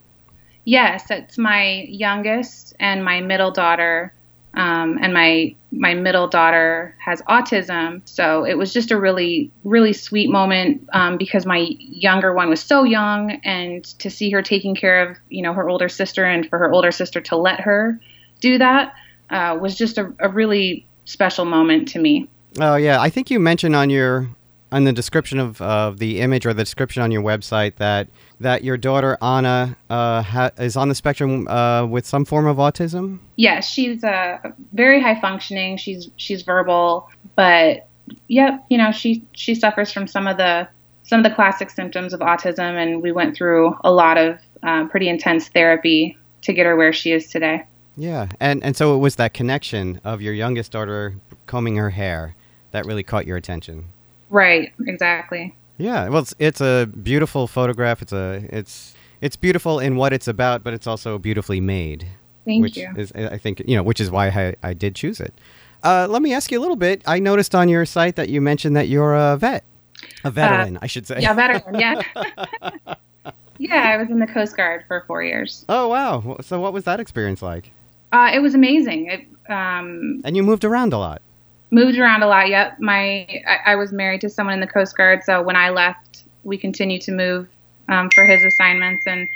Yes, 0.64 1.11
it's 1.11 1.38
my 1.38 1.87
youngest 1.88 2.75
and 2.81 3.05
my 3.05 3.21
middle 3.21 3.53
daughter. 3.53 4.12
Um, 4.55 4.99
and 5.01 5.14
my 5.14 5.55
my 5.71 5.95
middle 5.95 6.29
daughter 6.29 6.95
has 6.99 7.23
autism, 7.23 8.03
so 8.05 8.45
it 8.45 8.59
was 8.59 8.71
just 8.71 8.90
a 8.90 9.01
really 9.01 9.51
really 9.64 9.95
sweet 9.95 10.29
moment 10.31 10.87
um, 10.92 11.16
because 11.16 11.47
my 11.47 11.68
younger 11.79 12.35
one 12.35 12.51
was 12.51 12.61
so 12.62 12.85
young, 12.85 13.40
and 13.45 13.83
to 14.01 14.11
see 14.11 14.29
her 14.31 14.42
taking 14.42 14.75
care 14.75 15.09
of 15.09 15.16
you 15.31 15.40
know 15.40 15.55
her 15.55 15.71
older 15.71 15.88
sister, 15.88 16.27
and 16.27 16.51
for 16.51 16.59
her 16.59 16.71
older 16.71 16.92
sister 16.92 17.18
to 17.23 17.37
let 17.37 17.61
her 17.61 17.99
do 18.40 18.59
that 18.59 18.92
uh, 19.31 19.57
was 19.59 19.75
just 19.75 19.97
a, 19.97 20.12
a 20.18 20.29
really 20.29 20.85
special 21.07 21.47
moment 21.47 21.88
to 21.88 21.99
me. 21.99 22.29
Oh 22.61 22.77
yeah, 22.77 23.01
I 23.01 23.09
think 23.09 23.31
you 23.31 23.40
mentioned 23.40 23.75
on 23.75 23.88
your 23.88 24.29
on 24.73 24.85
the 24.85 24.93
description 24.93 25.39
of 25.39 25.61
of 25.63 25.99
the 25.99 26.21
image 26.21 26.47
or 26.47 26.55
the 26.55 26.63
description 26.63 27.03
on 27.03 27.13
your 27.13 27.23
website 27.23 27.77
that 27.77 28.09
that 28.41 28.65
your 28.65 28.77
daughter 28.77 29.17
Anna 29.23 29.77
uh, 29.91 30.23
ha- 30.23 30.51
is 30.59 30.77
on 30.77 30.89
the 30.89 30.95
spectrum 30.95 31.47
uh, 31.47 31.87
with 31.87 32.07
some 32.07 32.25
form 32.25 32.47
of 32.47 32.57
autism. 32.57 33.21
Yeah, 33.37 33.61
she's 33.61 34.03
uh, 34.03 34.39
very 34.73 35.01
high 35.01 35.21
functioning. 35.21 35.77
She's 35.77 36.11
she's 36.17 36.43
verbal, 36.43 37.09
but 37.37 37.87
yep, 38.29 38.65
you 38.69 38.79
know 38.79 38.90
she 38.90 39.25
she 39.33 39.55
suffers 39.55 39.92
from 39.92 40.07
some 40.07 40.27
of 40.27 40.38
the 40.38 40.67
some 41.05 41.21
of 41.21 41.25
the 41.25 41.35
classic 41.35 41.71
symptoms 41.71 42.13
of 42.13 42.21
autism, 42.21 42.83
and 42.83 43.03
we 43.03 43.13
went 43.13 43.37
through 43.37 43.77
a 43.85 43.92
lot 43.92 44.17
of 44.17 44.38
uh, 44.63 44.87
pretty 44.87 45.09
intense 45.09 45.49
therapy 45.49 46.17
to 46.40 46.53
get 46.53 46.67
her 46.67 46.77
where 46.77 46.92
she 46.92 47.13
is 47.13 47.29
today. 47.29 47.63
Yeah, 47.96 48.29
and 48.40 48.65
and 48.65 48.77
so 48.77 48.94
it 48.94 48.99
was 48.99 49.17
that 49.17 49.35
connection 49.35 50.01
of 50.03 50.23
your 50.23 50.33
youngest 50.33 50.73
daughter 50.73 51.15
combing 51.46 51.77
her 51.77 51.90
hair 51.90 52.35
that 52.71 52.87
really 52.87 53.03
caught 53.03 53.27
your 53.27 53.37
attention. 53.37 53.87
Right, 54.33 54.73
exactly. 54.87 55.55
Yeah, 55.77 56.09
well, 56.09 56.23
it's, 56.23 56.35
it's 56.39 56.61
a 56.63 56.89
beautiful 57.03 57.47
photograph. 57.47 58.01
It's 58.01 58.13
a 58.15 58.45
it's 58.49 58.95
it's 59.21 59.37
beautiful 59.37 59.79
in 59.79 59.97
what 59.97 60.15
it's 60.15 60.27
about, 60.27 60.65
but 60.65 60.73
it's 60.73 60.87
also 60.87 61.19
beautifully 61.19 61.61
made. 61.61 62.09
Thank 62.47 62.63
which 62.63 62.79
you. 62.79 62.91
is 62.97 63.13
I 63.13 63.37
think 63.37 63.63
you 63.67 63.77
know, 63.77 63.83
which 63.83 64.01
is 64.01 64.11
why 64.11 64.29
I, 64.29 64.55
I 64.63 64.73
did 64.73 64.95
choose 64.95 65.21
it. 65.21 65.35
Uh, 65.83 66.07
let 66.09 66.23
me 66.23 66.33
ask 66.33 66.51
you 66.51 66.59
a 66.59 66.63
little 66.63 66.77
bit. 66.77 67.03
I 67.07 67.19
noticed 67.19 67.55
on 67.55 67.69
your 67.69 67.85
site 67.85 68.17
that 68.17 68.31
you 68.31 68.41
mentioned 68.41 68.75
that 68.75 68.89
you're 68.89 69.15
a 69.15 69.37
vet, 69.37 69.65
a 70.25 70.31
veteran, 70.31 70.79
I 70.81 70.87
should 70.87 71.07
say. 71.07 71.17
Uh, 71.17 71.21
Yeah, 71.21 71.35
veteran. 71.35 71.75
Yeah. 71.79 72.01
yeah, 73.59 73.91
I 73.91 73.97
was 73.99 74.09
in 74.09 74.19
the 74.19 74.27
Coast 74.27 74.57
Guard 74.57 74.85
for 74.89 75.05
four 75.07 75.23
years. 75.23 75.67
Oh 75.69 75.89
wow! 75.89 76.39
So 76.41 76.59
what 76.59 76.73
was 76.73 76.85
that 76.85 77.01
experience 77.01 77.43
like? 77.43 77.71
Uh, 78.13 78.31
it 78.33 78.39
was 78.39 78.55
amazing. 78.55 79.07
It, 79.07 79.51
um, 79.51 80.23
And 80.25 80.37
you 80.37 80.43
moved 80.43 80.65
around 80.65 80.95
a 80.95 80.99
lot. 80.99 81.21
Moved 81.73 81.98
around 81.98 82.23
a 82.23 82.29
lot. 82.29 82.48
Yep. 82.48 82.79
My 82.79 83.27
I, 83.48 83.73
I 83.73 83.77
was 83.77 83.90
married 83.90 84.20
to 84.20 84.29
someone 84.29 84.54
in 84.54 84.60
the 84.60 84.68
Coast 84.68 84.96
Guard, 84.96 85.25
so 85.25 85.42
when 85.42 85.56
I 85.56 85.70
left 85.70 86.12
we 86.44 86.58
continued 86.58 87.02
to 87.02 87.12
move 87.12 87.48
um, 87.88 88.10
for 88.14 88.25
his 88.25 88.42
assignments, 88.44 89.04
and 89.06 89.29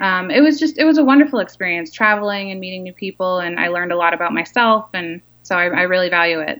um, 0.00 0.30
it 0.30 0.40
was 0.40 0.58
just 0.58 0.78
it 0.78 0.84
was 0.84 0.98
a 0.98 1.04
wonderful 1.04 1.38
experience 1.38 1.90
traveling 1.90 2.50
and 2.50 2.60
meeting 2.60 2.82
new 2.82 2.92
people, 2.92 3.38
and 3.38 3.58
I 3.58 3.68
learned 3.68 3.92
a 3.92 3.96
lot 3.96 4.14
about 4.14 4.32
myself, 4.32 4.88
and 4.94 5.20
so 5.42 5.56
I, 5.56 5.64
I 5.64 5.82
really 5.82 6.08
value 6.08 6.40
it. 6.40 6.58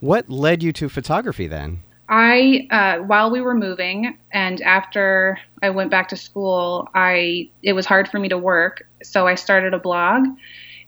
What 0.00 0.28
led 0.28 0.62
you 0.62 0.72
to 0.74 0.88
photography 0.88 1.46
then? 1.46 1.82
I, 2.08 2.66
uh, 2.70 3.04
while 3.04 3.30
we 3.30 3.40
were 3.40 3.54
moving, 3.54 4.18
and 4.32 4.60
after 4.62 5.38
I 5.62 5.70
went 5.70 5.90
back 5.90 6.08
to 6.08 6.16
school, 6.16 6.88
I 6.94 7.50
it 7.62 7.74
was 7.74 7.86
hard 7.86 8.08
for 8.08 8.18
me 8.18 8.28
to 8.28 8.38
work, 8.38 8.86
so 9.02 9.26
I 9.26 9.34
started 9.34 9.74
a 9.74 9.78
blog, 9.78 10.24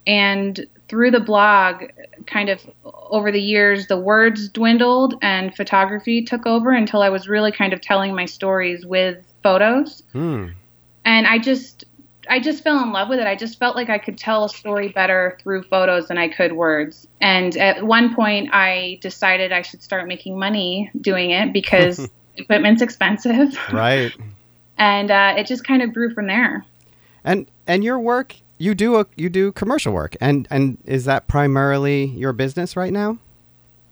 and 0.06 0.66
through 0.92 1.10
the 1.10 1.20
blog, 1.20 1.84
kind 2.26 2.50
of 2.50 2.60
over 2.84 3.32
the 3.32 3.40
years, 3.40 3.86
the 3.86 3.96
words 3.96 4.50
dwindled 4.50 5.14
and 5.22 5.56
photography 5.56 6.22
took 6.22 6.44
over 6.44 6.70
until 6.70 7.00
I 7.00 7.08
was 7.08 7.26
really 7.26 7.50
kind 7.50 7.72
of 7.72 7.80
telling 7.80 8.14
my 8.14 8.26
stories 8.26 8.84
with 8.84 9.16
photos, 9.42 10.02
Hmm. 10.12 10.48
and 11.06 11.26
I 11.26 11.38
just 11.38 11.86
I 12.28 12.40
just 12.40 12.62
fell 12.62 12.82
in 12.82 12.92
love 12.92 13.08
with 13.08 13.20
it. 13.20 13.26
I 13.26 13.34
just 13.34 13.58
felt 13.58 13.74
like 13.74 13.88
I 13.88 13.96
could 13.96 14.18
tell 14.18 14.44
a 14.44 14.50
story 14.50 14.88
better 14.88 15.38
through 15.42 15.62
photos 15.62 16.08
than 16.08 16.18
I 16.18 16.28
could 16.28 16.52
words. 16.52 17.08
And 17.22 17.56
at 17.56 17.84
one 17.86 18.14
point, 18.14 18.50
I 18.52 18.98
decided 19.00 19.50
I 19.50 19.62
should 19.62 19.82
start 19.82 20.06
making 20.06 20.38
money 20.38 20.90
doing 21.00 21.30
it 21.30 21.54
because 21.54 22.06
equipment's 22.36 22.82
expensive. 22.82 23.56
Right. 23.72 24.12
And 24.78 25.10
uh, 25.10 25.34
it 25.36 25.46
just 25.46 25.64
kind 25.64 25.80
of 25.82 25.92
grew 25.94 26.12
from 26.12 26.26
there. 26.26 26.64
And 27.24 27.46
and 27.66 27.84
your 27.84 27.98
work, 28.00 28.34
you 28.62 28.74
do 28.76 29.00
a 29.00 29.06
you 29.16 29.28
do 29.28 29.50
commercial 29.52 29.92
work, 29.92 30.16
and 30.20 30.46
and 30.48 30.78
is 30.84 31.06
that 31.06 31.26
primarily 31.26 32.04
your 32.04 32.32
business 32.32 32.76
right 32.76 32.92
now? 32.92 33.18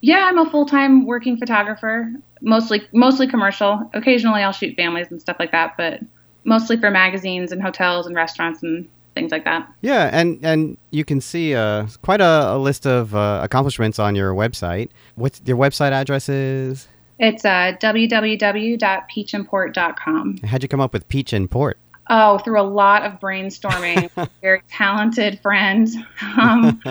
Yeah, 0.00 0.28
I'm 0.28 0.38
a 0.38 0.48
full 0.48 0.64
time 0.64 1.06
working 1.06 1.36
photographer, 1.36 2.12
mostly 2.40 2.82
mostly 2.94 3.26
commercial. 3.26 3.90
Occasionally, 3.94 4.42
I'll 4.42 4.52
shoot 4.52 4.76
families 4.76 5.08
and 5.10 5.20
stuff 5.20 5.38
like 5.40 5.50
that, 5.50 5.76
but 5.76 5.98
mostly 6.44 6.76
for 6.76 6.88
magazines 6.90 7.50
and 7.50 7.60
hotels 7.60 8.06
and 8.06 8.14
restaurants 8.14 8.62
and 8.62 8.88
things 9.16 9.32
like 9.32 9.44
that. 9.44 9.68
Yeah, 9.80 10.08
and 10.12 10.38
and 10.44 10.78
you 10.92 11.04
can 11.04 11.20
see 11.20 11.56
uh, 11.56 11.88
quite 12.02 12.20
a, 12.20 12.54
a 12.54 12.58
list 12.58 12.86
of 12.86 13.12
uh, 13.12 13.40
accomplishments 13.42 13.98
on 13.98 14.14
your 14.14 14.34
website. 14.34 14.90
What's 15.16 15.42
your 15.44 15.56
website 15.56 15.90
address 15.90 16.28
is? 16.28 16.86
It's 17.18 17.44
uh, 17.44 17.74
www.peachandport.com. 17.82 20.38
How'd 20.44 20.62
you 20.62 20.68
come 20.68 20.80
up 20.80 20.92
with 20.92 21.08
Peach 21.08 21.32
and 21.32 21.50
Port? 21.50 21.76
Oh, 22.12 22.38
through 22.38 22.60
a 22.60 22.66
lot 22.66 23.04
of 23.04 23.20
brainstorming, 23.20 24.10
very 24.42 24.62
talented 24.68 25.38
friends 25.40 25.96
um, 26.36 26.82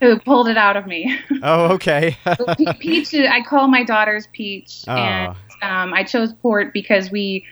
who 0.00 0.18
pulled 0.20 0.46
it 0.48 0.56
out 0.56 0.76
of 0.76 0.86
me. 0.86 1.18
Oh, 1.42 1.72
okay. 1.74 2.16
Peach, 2.78 3.12
I 3.12 3.42
call 3.42 3.66
my 3.66 3.82
daughters 3.82 4.28
Peach, 4.32 4.84
Oh. 4.86 4.92
and 4.94 5.36
um, 5.62 5.92
I 5.92 6.04
chose 6.04 6.32
Port 6.32 6.72
because 6.72 7.10
we 7.10 7.44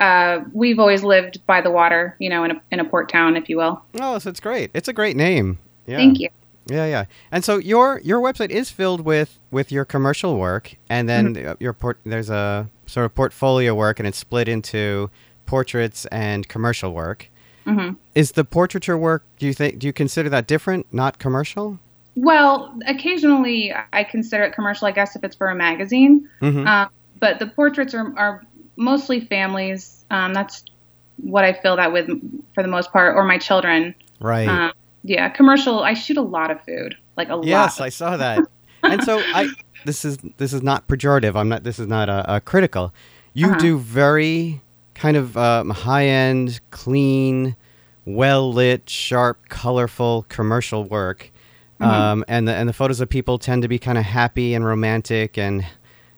uh, 0.00 0.40
we've 0.52 0.78
always 0.78 1.02
lived 1.02 1.44
by 1.46 1.60
the 1.60 1.70
water, 1.70 2.16
you 2.18 2.28
know, 2.28 2.44
in 2.44 2.50
a 2.52 2.62
in 2.72 2.80
a 2.80 2.84
port 2.84 3.08
town, 3.08 3.36
if 3.36 3.48
you 3.48 3.56
will. 3.56 3.80
oh, 4.00 4.18
so 4.18 4.28
it's 4.30 4.40
great. 4.40 4.70
It's 4.74 4.88
a 4.88 4.92
great 4.92 5.16
name. 5.16 5.58
Yeah. 5.86 5.96
Thank 5.98 6.18
you. 6.20 6.28
Yeah, 6.66 6.86
yeah. 6.86 7.04
And 7.32 7.44
so 7.44 7.56
your 7.58 8.00
your 8.04 8.20
website 8.20 8.50
is 8.50 8.68
filled 8.70 9.00
with 9.02 9.38
with 9.50 9.70
your 9.72 9.84
commercial 9.84 10.36
work, 10.38 10.74
and 10.90 11.08
then 11.08 11.34
Mm-hmm. 11.34 11.62
your 11.62 11.72
port 11.72 11.98
there's 12.04 12.30
a 12.30 12.68
sort 12.86 13.06
of 13.06 13.14
portfolio 13.14 13.74
work, 13.74 13.98
and 13.98 14.06
it's 14.08 14.18
split 14.18 14.48
into 14.48 15.08
portraits 15.52 16.04
and 16.12 16.46
commercial 16.48 16.92
work. 16.92 17.28
hmm 17.64 17.92
Is 18.14 18.32
the 18.32 18.44
portraiture 18.44 18.98
work? 18.98 19.22
Do 19.38 19.46
you 19.46 19.54
think? 19.54 19.78
Do 19.80 19.86
you 19.86 19.92
consider 19.92 20.28
that 20.28 20.46
different, 20.46 20.86
not 20.92 21.18
commercial? 21.18 21.78
Well, 22.14 22.54
occasionally 22.86 23.72
I 23.92 24.04
consider 24.04 24.42
it 24.44 24.52
commercial, 24.52 24.86
I 24.86 24.92
guess, 24.92 25.16
if 25.16 25.24
it's 25.24 25.36
for 25.36 25.48
a 25.48 25.54
magazine. 25.54 26.28
Mhm. 26.42 26.66
Uh, 26.66 26.88
but 27.18 27.38
the 27.38 27.46
portraits 27.46 27.94
are, 27.94 28.12
are 28.18 28.42
mostly 28.76 29.20
families. 29.20 30.04
Um, 30.10 30.34
that's 30.34 30.64
what 31.16 31.44
I 31.44 31.52
fill 31.52 31.76
that 31.76 31.92
with 31.92 32.06
for 32.54 32.62
the 32.62 32.68
most 32.68 32.92
part, 32.92 33.16
or 33.16 33.24
my 33.24 33.38
children. 33.38 33.94
Right. 34.20 34.48
Um, 34.48 34.72
yeah, 35.04 35.28
commercial. 35.30 35.80
I 35.82 35.94
shoot 35.94 36.16
a 36.16 36.22
lot 36.36 36.50
of 36.50 36.60
food, 36.64 36.96
like 37.16 37.28
a 37.28 37.40
Yes, 37.42 37.42
lot. 37.42 37.46
Yes, 37.46 37.80
I 37.80 37.88
saw 37.88 38.16
that. 38.18 38.44
and 38.82 39.02
so 39.02 39.22
I 39.32 39.48
this 39.84 40.04
is 40.04 40.18
this 40.36 40.52
is 40.52 40.62
not 40.62 40.86
pejorative. 40.88 41.34
I'm 41.36 41.48
not 41.48 41.62
this 41.64 41.78
is 41.78 41.86
not 41.86 42.08
a, 42.08 42.36
a 42.36 42.40
critical. 42.40 42.92
You 43.34 43.46
Uh-huh. 43.50 43.58
do 43.58 43.78
very 43.78 44.60
kind 44.98 45.16
of 45.16 45.36
um, 45.36 45.70
high 45.70 46.06
end, 46.06 46.60
clean, 46.70 47.56
well 48.04 48.52
lit, 48.52 48.90
sharp, 48.90 49.48
colorful 49.48 50.26
commercial 50.28 50.84
work. 50.84 51.30
Mm-hmm. 51.80 51.90
Um, 51.90 52.24
and 52.26 52.48
the 52.48 52.54
and 52.54 52.68
the 52.68 52.72
photos 52.72 53.00
of 53.00 53.08
people 53.08 53.38
tend 53.38 53.62
to 53.62 53.68
be 53.68 53.78
kind 53.78 53.96
of 53.96 54.04
happy 54.04 54.52
and 54.54 54.64
romantic 54.64 55.38
and 55.38 55.64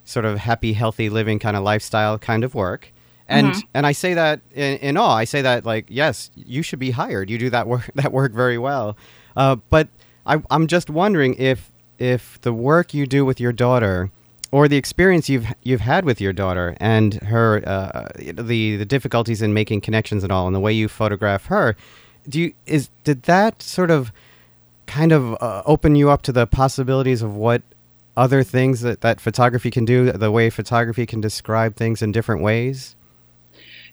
sort 0.04 0.24
of 0.24 0.38
happy, 0.38 0.72
healthy 0.72 1.10
living 1.10 1.38
kind 1.38 1.56
of 1.56 1.62
lifestyle 1.62 2.18
kind 2.18 2.42
of 2.44 2.54
work. 2.54 2.92
And 3.28 3.48
Mm-hmm. 3.48 3.60
and 3.74 3.86
I 3.86 3.92
say 3.92 4.14
that 4.14 4.40
in, 4.54 4.78
in 4.78 4.96
awe. 4.96 5.14
I 5.14 5.24
say 5.24 5.42
that 5.42 5.66
like 5.66 5.86
yes, 5.88 6.30
you 6.34 6.62
should 6.62 6.78
be 6.78 6.92
hired. 6.92 7.28
You 7.28 7.38
do 7.38 7.50
that 7.50 7.68
work 7.68 7.90
that 7.94 8.12
work 8.12 8.32
very 8.32 8.58
well. 8.58 8.96
Uh, 9.36 9.56
but 9.68 9.88
I, 10.26 10.42
I'm 10.50 10.66
just 10.66 10.88
wondering 10.88 11.34
if 11.34 11.70
if 11.98 12.40
the 12.40 12.52
work 12.54 12.94
you 12.94 13.06
do 13.06 13.26
with 13.26 13.38
your 13.38 13.52
daughter, 13.52 14.10
or 14.52 14.68
the 14.68 14.76
experience 14.76 15.28
you've 15.28 15.46
you've 15.62 15.80
had 15.80 16.04
with 16.04 16.20
your 16.20 16.32
daughter 16.32 16.76
and 16.78 17.14
her 17.14 17.62
uh, 17.66 18.08
the 18.16 18.76
the 18.76 18.84
difficulties 18.84 19.42
in 19.42 19.54
making 19.54 19.80
connections 19.80 20.22
and 20.22 20.32
all, 20.32 20.46
and 20.46 20.54
the 20.54 20.60
way 20.60 20.72
you 20.72 20.88
photograph 20.88 21.46
her, 21.46 21.76
do 22.28 22.40
you 22.40 22.52
is 22.66 22.90
did 23.04 23.22
that 23.24 23.62
sort 23.62 23.90
of 23.90 24.12
kind 24.86 25.12
of 25.12 25.40
uh, 25.40 25.62
open 25.66 25.94
you 25.94 26.10
up 26.10 26.22
to 26.22 26.32
the 26.32 26.46
possibilities 26.46 27.22
of 27.22 27.36
what 27.36 27.62
other 28.16 28.42
things 28.42 28.80
that, 28.80 29.00
that 29.02 29.20
photography 29.20 29.70
can 29.70 29.84
do, 29.84 30.10
the 30.10 30.30
way 30.30 30.50
photography 30.50 31.06
can 31.06 31.20
describe 31.20 31.76
things 31.76 32.02
in 32.02 32.10
different 32.10 32.42
ways? 32.42 32.96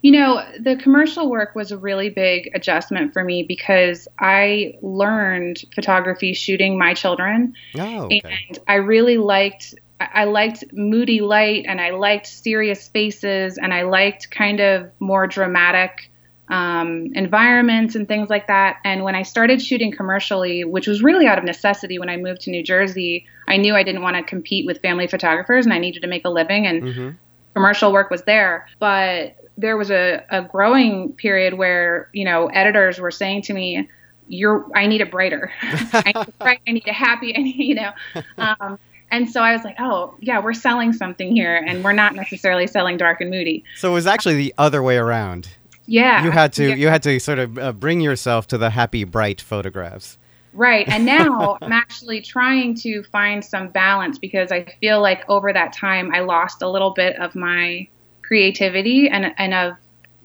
You 0.01 0.11
know, 0.11 0.43
the 0.59 0.75
commercial 0.75 1.29
work 1.29 1.55
was 1.55 1.71
a 1.71 1.77
really 1.77 2.09
big 2.09 2.49
adjustment 2.53 3.13
for 3.13 3.23
me 3.23 3.43
because 3.43 4.07
I 4.19 4.75
learned 4.81 5.63
photography 5.73 6.33
shooting 6.33 6.77
my 6.77 6.93
children. 6.93 7.53
Oh, 7.77 8.05
okay. 8.05 8.21
and 8.49 8.59
I 8.67 8.75
really 8.75 9.17
liked 9.17 9.75
I 9.99 10.25
liked 10.25 10.63
moody 10.73 11.21
light 11.21 11.65
and 11.67 11.81
I 11.81 11.91
liked 11.91 12.27
serious 12.27 12.87
faces 12.87 13.57
and 13.57 13.73
I 13.73 13.83
liked 13.83 14.29
kind 14.29 14.59
of 14.59 14.91
more 14.99 15.27
dramatic 15.27 16.11
um, 16.49 17.11
environments 17.13 17.95
and 17.95 18.07
things 18.07 18.29
like 18.29 18.47
that. 18.47 18.77
And 18.85 19.03
when 19.03 19.15
I 19.15 19.23
started 19.23 19.61
shooting 19.61 19.91
commercially, 19.91 20.63
which 20.63 20.87
was 20.87 21.01
really 21.01 21.27
out 21.27 21.37
of 21.37 21.43
necessity 21.43 21.99
when 21.99 22.09
I 22.09 22.17
moved 22.17 22.41
to 22.41 22.51
New 22.51 22.63
Jersey, 22.63 23.25
I 23.47 23.57
knew 23.57 23.75
I 23.75 23.83
didn't 23.83 24.01
want 24.01 24.17
to 24.17 24.23
compete 24.23 24.65
with 24.65 24.81
family 24.81 25.07
photographers 25.07 25.65
and 25.65 25.73
I 25.73 25.79
needed 25.79 26.03
to 26.03 26.07
make 26.07 26.25
a 26.25 26.29
living 26.29 26.67
and 26.67 26.93
hmm 26.93 27.09
commercial 27.57 27.91
work 27.91 28.11
was 28.11 28.21
there. 28.23 28.67
But 28.77 29.35
there 29.57 29.77
was 29.77 29.89
a, 29.89 30.23
a 30.29 30.43
growing 30.43 31.13
period 31.13 31.55
where, 31.55 32.07
you 32.13 32.23
know, 32.23 32.47
editors 32.47 32.99
were 32.99 33.09
saying 33.09 33.41
to 33.43 33.53
me, 33.53 33.89
you're, 34.27 34.67
I 34.75 34.85
need 34.85 35.01
a 35.01 35.07
brighter. 35.07 35.51
I 35.61 36.11
need 36.13 36.27
a 36.27 36.31
bright. 36.43 36.61
I 36.67 36.71
need 36.71 36.87
it 36.87 36.93
happy. 36.93 37.35
I 37.35 37.41
need, 37.47 37.55
you 37.55 37.75
know, 37.75 37.91
um, 38.37 38.77
and 39.11 39.29
so 39.29 39.41
I 39.41 39.53
was 39.53 39.63
like, 39.63 39.75
oh, 39.79 40.13
yeah, 40.19 40.39
we're 40.39 40.53
selling 40.53 40.91
something 40.93 41.35
here, 41.35 41.55
and 41.55 41.83
we're 41.83 41.93
not 41.93 42.15
necessarily 42.15 42.67
selling 42.67 42.97
dark 42.97 43.21
and 43.21 43.29
moody. 43.29 43.63
So 43.77 43.91
it 43.91 43.93
was 43.93 44.07
actually 44.07 44.35
the 44.35 44.53
other 44.57 44.83
way 44.83 44.97
around. 44.97 45.49
Yeah. 45.87 46.23
You 46.23 46.31
had 46.31 46.53
to 46.53 46.69
Yeah, 46.69 46.75
you 46.75 46.89
had 46.89 47.01
to 47.03 47.19
sort 47.19 47.39
of 47.39 47.57
uh, 47.57 47.71
bring 47.71 48.01
yourself 48.01 48.47
to 48.47 48.57
the 48.57 48.69
happy, 48.69 49.05
bright 49.05 49.41
photographs. 49.41 50.17
Right. 50.53 50.87
And 50.89 51.05
now 51.17 51.57
I'm 51.61 51.71
actually 51.71 52.21
trying 52.21 52.75
to 52.75 53.03
find 53.03 53.43
some 53.43 53.69
balance 53.69 54.19
because 54.19 54.51
I 54.51 54.65
feel 54.81 55.01
like 55.01 55.27
over 55.29 55.51
that 55.53 55.73
time 55.73 56.13
I 56.13 56.19
lost 56.19 56.61
a 56.61 56.69
little 56.69 56.91
bit 56.91 57.17
of 57.19 57.35
my 57.35 57.87
creativity 58.21 59.07
and, 59.07 59.33
and 59.37 59.53
of, 59.53 59.77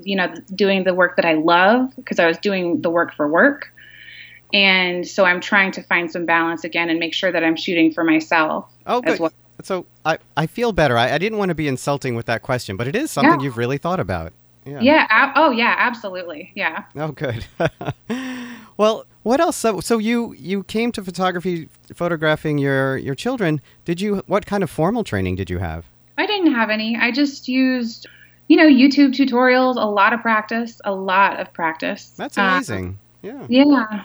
you 0.02 0.16
know, 0.16 0.34
doing 0.54 0.82
the 0.82 0.94
work 0.94 1.14
that 1.16 1.24
I 1.24 1.34
love 1.34 1.94
because 1.94 2.18
I 2.18 2.26
was 2.26 2.38
doing 2.38 2.82
the 2.82 2.90
work 2.90 3.14
for 3.14 3.28
work. 3.28 3.72
And 4.52 5.06
so 5.06 5.24
I'm 5.24 5.40
trying 5.40 5.72
to 5.72 5.82
find 5.82 6.10
some 6.10 6.26
balance 6.26 6.64
again 6.64 6.90
and 6.90 6.98
make 6.98 7.14
sure 7.14 7.32
that 7.32 7.42
I'm 7.42 7.56
shooting 7.56 7.92
for 7.92 8.04
myself 8.04 8.70
Oh, 8.86 9.00
as 9.04 9.14
good. 9.14 9.20
well. 9.20 9.32
So 9.62 9.86
I, 10.04 10.18
I 10.36 10.46
feel 10.46 10.72
better. 10.72 10.98
I, 10.98 11.12
I 11.12 11.18
didn't 11.18 11.38
want 11.38 11.50
to 11.50 11.54
be 11.54 11.68
insulting 11.68 12.14
with 12.16 12.26
that 12.26 12.42
question, 12.42 12.76
but 12.76 12.88
it 12.88 12.96
is 12.96 13.10
something 13.10 13.40
you've 13.40 13.56
really 13.56 13.78
thought 13.78 14.00
about. 14.00 14.32
Yeah. 14.64 14.80
Yeah. 14.80 15.06
ab- 15.10 15.32
oh, 15.36 15.50
yeah. 15.50 15.74
Absolutely. 15.78 16.52
Yeah. 16.54 16.84
Oh, 16.96 17.12
good. 17.12 17.44
well, 18.76 19.04
what 19.22 19.40
else? 19.40 19.56
So, 19.56 19.80
so 19.80 19.98
you 19.98 20.32
you 20.34 20.64
came 20.64 20.90
to 20.92 21.02
photography, 21.04 21.68
photographing 21.94 22.58
your 22.58 22.96
your 22.96 23.14
children. 23.14 23.60
Did 23.84 24.00
you? 24.00 24.22
What 24.26 24.46
kind 24.46 24.62
of 24.62 24.70
formal 24.70 25.04
training 25.04 25.36
did 25.36 25.48
you 25.50 25.58
have? 25.58 25.84
I 26.18 26.26
didn't 26.26 26.52
have 26.54 26.70
any. 26.70 26.96
I 26.96 27.10
just 27.12 27.48
used, 27.48 28.06
you 28.48 28.56
know, 28.56 28.66
YouTube 28.68 29.12
tutorials, 29.14 29.76
a 29.76 29.86
lot 29.88 30.12
of 30.12 30.20
practice, 30.20 30.80
a 30.84 30.92
lot 30.94 31.38
of 31.40 31.52
practice. 31.52 32.10
That's 32.16 32.36
Um, 32.38 32.48
amazing. 32.48 32.98
yeah. 33.22 33.46
Yeah. 33.48 34.04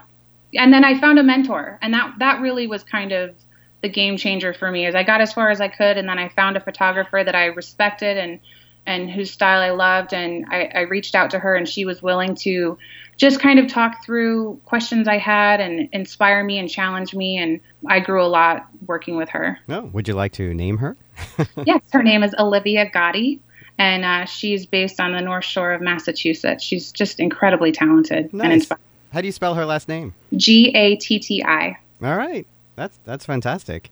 And 0.55 0.71
then 0.71 0.83
I 0.83 0.99
found 0.99 1.19
a 1.19 1.23
mentor, 1.23 1.77
and 1.81 1.93
that 1.93 2.15
that 2.19 2.41
really 2.41 2.67
was 2.67 2.83
kind 2.83 3.11
of 3.11 3.35
the 3.81 3.89
game 3.89 4.17
changer 4.17 4.53
for 4.53 4.71
me. 4.71 4.85
As 4.85 4.95
I 4.95 5.03
got 5.03 5.21
as 5.21 5.33
far 5.33 5.49
as 5.49 5.61
I 5.61 5.67
could, 5.67 5.97
and 5.97 6.07
then 6.07 6.19
I 6.19 6.29
found 6.29 6.57
a 6.57 6.59
photographer 6.59 7.23
that 7.23 7.35
I 7.35 7.45
respected 7.45 8.17
and 8.17 8.39
and 8.85 9.11
whose 9.11 9.31
style 9.31 9.59
I 9.59 9.71
loved, 9.71 10.13
and 10.13 10.45
I, 10.49 10.71
I 10.73 10.79
reached 10.81 11.13
out 11.13 11.31
to 11.31 11.39
her, 11.39 11.55
and 11.55 11.67
she 11.67 11.83
was 11.83 12.01
willing 12.01 12.35
to 12.35 12.77
just 13.17 13.41
kind 13.41 13.59
of 13.59 13.67
talk 13.67 14.05
through 14.05 14.61
questions 14.63 15.07
I 15.07 15.17
had 15.17 15.59
and 15.59 15.89
inspire 15.91 16.43
me 16.43 16.57
and 16.57 16.69
challenge 16.69 17.13
me, 17.13 17.37
and 17.37 17.59
I 17.87 17.99
grew 17.99 18.23
a 18.23 18.27
lot 18.27 18.67
working 18.85 19.17
with 19.17 19.27
her. 19.29 19.59
No. 19.67 19.89
Would 19.93 20.07
you 20.07 20.13
like 20.13 20.31
to 20.33 20.53
name 20.53 20.77
her? 20.77 20.95
yes, 21.65 21.81
her 21.91 22.01
name 22.01 22.23
is 22.23 22.33
Olivia 22.39 22.89
Gatti, 22.89 23.41
and 23.77 24.05
uh, 24.05 24.23
she's 24.23 24.65
based 24.65 25.01
on 25.01 25.11
the 25.11 25.21
North 25.21 25.45
Shore 25.45 25.73
of 25.73 25.81
Massachusetts. 25.81 26.63
She's 26.63 26.91
just 26.93 27.19
incredibly 27.19 27.73
talented 27.73 28.31
and 28.31 28.53
inspiring. 28.53 28.81
How 29.11 29.21
do 29.21 29.27
you 29.27 29.31
spell 29.31 29.55
her 29.55 29.65
last 29.65 29.87
name? 29.87 30.13
G 30.35 30.71
A 30.75 30.95
T 30.97 31.19
T 31.19 31.43
I. 31.43 31.77
All 32.03 32.17
right, 32.17 32.45
that's 32.75 32.99
that's 33.05 33.25
fantastic. 33.25 33.89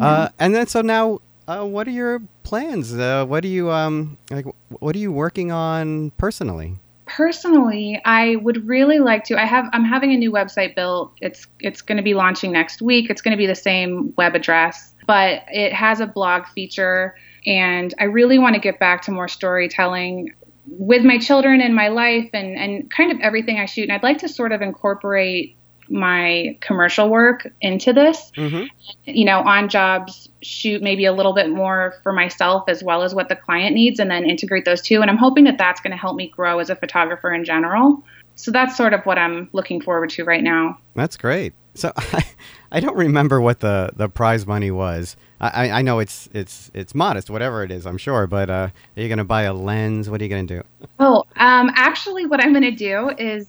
Uh, 0.00 0.28
and 0.38 0.54
then 0.54 0.66
so 0.66 0.80
now, 0.80 1.20
uh, 1.46 1.64
what 1.64 1.86
are 1.86 1.90
your 1.90 2.22
plans? 2.44 2.94
Uh, 2.94 3.24
what 3.26 3.44
are 3.44 3.48
you 3.48 3.70
um 3.70 4.16
like? 4.30 4.46
What 4.68 4.96
are 4.96 4.98
you 4.98 5.12
working 5.12 5.52
on 5.52 6.10
personally? 6.12 6.76
Personally, 7.06 8.00
I 8.04 8.36
would 8.36 8.66
really 8.66 9.00
like 9.00 9.24
to. 9.24 9.38
I 9.38 9.44
have. 9.44 9.66
I'm 9.72 9.84
having 9.84 10.12
a 10.12 10.16
new 10.16 10.32
website 10.32 10.74
built. 10.74 11.12
It's 11.20 11.46
it's 11.60 11.82
going 11.82 11.96
to 11.96 12.02
be 12.02 12.14
launching 12.14 12.52
next 12.52 12.80
week. 12.80 13.10
It's 13.10 13.20
going 13.20 13.32
to 13.32 13.36
be 13.36 13.46
the 13.46 13.54
same 13.54 14.14
web 14.16 14.34
address, 14.34 14.94
but 15.06 15.42
it 15.48 15.74
has 15.74 16.00
a 16.00 16.06
blog 16.06 16.46
feature, 16.46 17.14
and 17.44 17.92
I 17.98 18.04
really 18.04 18.38
want 18.38 18.54
to 18.54 18.60
get 18.60 18.78
back 18.78 19.02
to 19.02 19.10
more 19.10 19.28
storytelling 19.28 20.32
with 20.66 21.04
my 21.04 21.18
children 21.18 21.60
and 21.60 21.74
my 21.74 21.88
life, 21.88 22.30
and 22.32 22.56
and 22.56 22.90
kind 22.90 23.12
of 23.12 23.18
everything 23.20 23.58
I 23.58 23.66
shoot. 23.66 23.84
And 23.84 23.92
I'd 23.92 24.02
like 24.02 24.18
to 24.18 24.28
sort 24.28 24.52
of 24.52 24.62
incorporate 24.62 25.56
my 25.88 26.56
commercial 26.60 27.08
work 27.10 27.46
into 27.60 27.92
this 27.92 28.32
Mm-hmm. 28.36 28.64
you 29.04 29.24
know, 29.24 29.40
on 29.40 29.68
jobs, 29.68 30.28
shoot 30.40 30.80
maybe 30.80 31.04
a 31.04 31.12
little 31.12 31.34
bit 31.34 31.50
more 31.50 31.94
for 32.02 32.12
myself 32.12 32.64
as 32.68 32.82
well 32.82 33.02
as 33.02 33.14
what 33.14 33.28
the 33.28 33.36
client 33.36 33.74
needs, 33.74 33.98
and 33.98 34.10
then 34.10 34.24
integrate 34.24 34.64
those 34.64 34.80
two. 34.80 35.02
And 35.02 35.10
I'm 35.10 35.18
hoping 35.18 35.44
that 35.44 35.58
that's 35.58 35.80
going 35.80 35.90
to 35.90 35.96
help 35.96 36.16
me 36.16 36.28
grow 36.28 36.60
as 36.60 36.70
a 36.70 36.76
photographer 36.76 37.32
in 37.32 37.44
general. 37.44 38.02
So 38.36 38.50
that's 38.50 38.76
sort 38.76 38.94
of 38.94 39.04
what 39.04 39.18
I'm 39.18 39.50
looking 39.52 39.80
forward 39.80 40.10
to 40.10 40.24
right 40.24 40.42
now. 40.42 40.78
That's 40.94 41.16
great. 41.16 41.52
So 41.74 41.92
I, 41.96 42.24
I 42.70 42.80
don't 42.80 42.96
remember 42.96 43.40
what 43.40 43.60
the, 43.60 43.90
the 43.96 44.08
prize 44.08 44.46
money 44.46 44.70
was. 44.70 45.16
I, 45.40 45.70
I- 45.70 45.82
know 45.82 45.98
it's 45.98 46.28
it's 46.32 46.70
it's 46.72 46.94
modest, 46.94 47.28
whatever 47.28 47.64
it 47.64 47.72
is, 47.72 47.84
I'm 47.86 47.98
sure. 47.98 48.26
But 48.28 48.48
uh, 48.48 48.68
are 48.96 49.02
you 49.02 49.08
gonna 49.08 49.24
buy 49.24 49.42
a 49.42 49.52
lens? 49.52 50.08
What 50.08 50.20
are 50.20 50.24
you 50.24 50.30
gonna 50.30 50.44
do? 50.44 50.62
Oh, 51.00 51.24
um, 51.36 51.70
actually, 51.74 52.26
what 52.26 52.40
I'm 52.40 52.52
going 52.52 52.62
to 52.62 52.70
do 52.70 53.10
is 53.18 53.48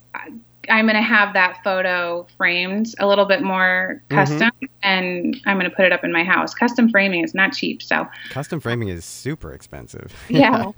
I'm 0.69 0.86
going 0.86 0.95
to 0.95 1.01
have 1.01 1.34
that 1.34 1.63
photo 1.63 2.26
framed 2.38 2.88
a 2.99 3.05
little 3.07 3.26
bit 3.26 3.41
more 3.41 4.01
custom, 4.09 4.49
and 4.82 5.39
I'm 5.45 5.57
going 5.59 5.69
to 5.69 5.76
put 5.76 5.86
it 5.86 5.91
up 5.91 6.03
in 6.03 6.11
my 6.11 6.24
house. 6.24 6.53
Custom 6.53 6.89
framing 6.89 7.24
is 7.24 7.34
not 7.34 7.53
cheap, 7.53 7.82
so 7.84 8.07
Custom 8.30 8.59
framing 8.59 8.88
is 8.88 9.03
super 9.05 9.51
expensive. 9.51 10.13
yeah. 10.30 10.71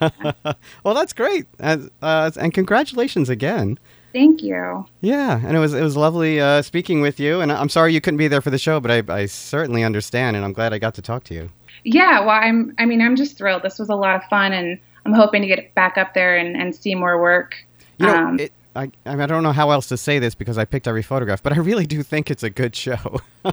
well, 0.00 0.94
that's 0.94 1.12
great, 1.12 1.46
uh, 1.60 1.78
and 2.02 2.52
congratulations 2.52 3.28
again. 3.28 3.78
Thank 4.18 4.42
you. 4.42 4.84
Yeah, 5.00 5.40
and 5.44 5.56
it 5.56 5.60
was 5.60 5.74
it 5.74 5.82
was 5.82 5.96
lovely 5.96 6.40
uh, 6.40 6.62
speaking 6.62 7.00
with 7.00 7.20
you. 7.20 7.40
And 7.40 7.52
I'm 7.52 7.68
sorry 7.68 7.94
you 7.94 8.00
couldn't 8.00 8.18
be 8.18 8.26
there 8.26 8.40
for 8.40 8.50
the 8.50 8.58
show, 8.58 8.80
but 8.80 8.90
I, 8.90 9.02
I 9.20 9.26
certainly 9.26 9.84
understand, 9.84 10.34
and 10.34 10.44
I'm 10.44 10.52
glad 10.52 10.72
I 10.72 10.78
got 10.78 10.94
to 10.94 11.02
talk 11.02 11.22
to 11.24 11.34
you. 11.34 11.50
Yeah, 11.84 12.18
well, 12.20 12.30
I'm. 12.30 12.74
I 12.78 12.84
mean, 12.84 13.00
I'm 13.00 13.14
just 13.14 13.38
thrilled. 13.38 13.62
This 13.62 13.78
was 13.78 13.88
a 13.90 13.94
lot 13.94 14.16
of 14.16 14.24
fun, 14.24 14.52
and 14.52 14.76
I'm 15.06 15.12
hoping 15.12 15.40
to 15.42 15.46
get 15.46 15.72
back 15.76 15.96
up 15.96 16.14
there 16.14 16.36
and, 16.36 16.56
and 16.56 16.74
see 16.74 16.96
more 16.96 17.20
work. 17.20 17.54
You 17.98 18.06
know, 18.06 18.16
Um, 18.16 18.40
it, 18.40 18.52
I 18.74 18.90
I 19.06 19.22
I 19.22 19.26
don't 19.26 19.44
know 19.44 19.52
how 19.52 19.70
else 19.70 19.86
to 19.88 19.96
say 19.96 20.18
this 20.18 20.34
because 20.34 20.58
I 20.58 20.64
picked 20.64 20.88
every 20.88 21.02
photograph, 21.04 21.40
but 21.40 21.52
I 21.52 21.58
really 21.58 21.86
do 21.86 22.02
think 22.02 22.28
it's 22.28 22.42
a 22.42 22.50
good 22.50 22.74
show. 22.74 23.20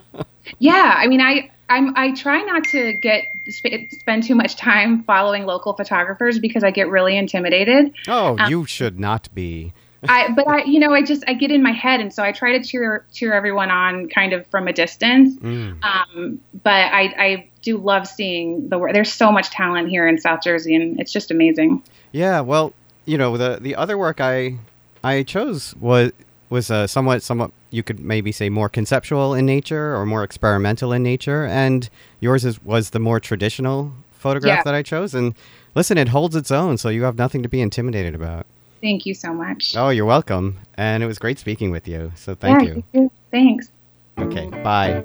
Yeah, 0.59 0.95
I 0.97 1.07
mean, 1.07 1.21
I 1.21 1.49
I'm 1.69 1.95
I 1.97 2.13
try 2.13 2.39
not 2.43 2.63
to 2.65 2.93
get 3.01 3.23
sp- 3.49 3.89
spend 3.89 4.23
too 4.23 4.35
much 4.35 4.55
time 4.55 5.03
following 5.03 5.45
local 5.45 5.73
photographers 5.73 6.37
because 6.39 6.63
I 6.63 6.69
get 6.71 6.87
really 6.89 7.17
intimidated. 7.17 7.93
oh, 8.07 8.37
Um, 8.39 8.49
you 8.51 8.65
should 8.65 8.99
not 8.99 9.27
be. 9.33 9.73
I 10.09 10.31
but 10.31 10.47
I 10.47 10.63
you 10.63 10.79
know 10.79 10.93
I 10.93 11.01
just 11.03 11.23
I 11.27 11.33
get 11.33 11.51
in 11.51 11.61
my 11.63 11.71
head, 11.71 11.99
and 11.99 12.13
so 12.13 12.23
I 12.23 12.31
try 12.31 12.57
to 12.57 12.63
cheer 12.63 13.05
cheer 13.13 13.33
everyone 13.33 13.71
on 13.71 14.07
kind 14.09 14.33
of 14.33 14.45
from 14.47 14.67
a 14.67 14.73
distance. 14.73 15.35
Mm. 15.37 15.83
Um, 15.83 16.39
but 16.63 16.71
I 16.93 17.01
I 17.17 17.49
do 17.61 17.77
love 17.77 18.07
seeing 18.07 18.69
the 18.69 18.77
work. 18.77 18.93
There's 18.93 19.11
so 19.13 19.31
much 19.31 19.49
talent 19.49 19.89
here 19.89 20.07
in 20.07 20.17
South 20.19 20.41
Jersey, 20.43 20.75
and 20.75 20.99
it's 20.99 21.11
just 21.11 21.31
amazing. 21.31 21.81
Yeah, 22.11 22.41
well, 22.41 22.73
you 23.05 23.17
know, 23.17 23.37
the 23.37 23.59
the 23.61 23.75
other 23.75 23.97
work 23.97 24.21
I 24.21 24.57
I 25.03 25.23
chose 25.23 25.75
was 25.77 26.11
was 26.49 26.69
uh, 26.71 26.87
somewhat 26.87 27.23
somewhat 27.23 27.51
you 27.71 27.83
could 27.83 27.99
maybe 27.99 28.31
say 28.31 28.49
more 28.49 28.69
conceptual 28.69 29.33
in 29.33 29.45
nature 29.45 29.95
or 29.95 30.05
more 30.05 30.23
experimental 30.23 30.93
in 30.93 31.03
nature, 31.03 31.45
and 31.45 31.89
yours 32.19 32.45
is 32.45 32.63
was 32.63 32.91
the 32.91 32.99
more 32.99 33.19
traditional 33.19 33.91
photograph 34.11 34.59
Yeah. 34.59 34.63
that 34.63 34.73
I 34.73 34.81
chose. 34.81 35.13
And 35.13 35.35
listen, 35.75 35.97
it 35.97 36.07
holds 36.09 36.35
its 36.35 36.51
own, 36.51 36.77
so 36.77 36.89
you 36.89 37.03
have 37.03 37.17
nothing 37.17 37.43
to 37.43 37.49
be 37.49 37.61
intimidated 37.61 38.15
about. 38.15 38.45
Thank 38.85 39.07
you 39.07 39.15
so 39.15 39.33
much. 39.33 39.75
Oh, 39.75 39.89
you're 39.89 40.05
welcome, 40.05 40.59
and 40.75 41.01
it 41.01 41.07
was 41.07 41.17
great 41.17 41.39
speaking 41.39 41.71
with 41.71 41.87
you. 41.87 42.11
So 42.13 42.35
thank 42.35 42.61
yeah, 42.61 42.75
you. 42.75 42.83
too. 42.93 43.11
Thanks. 43.31 43.71
Okay, 44.19 44.47
bye. 44.61 45.03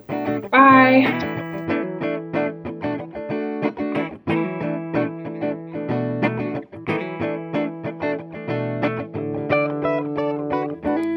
Bye. 0.50 1.06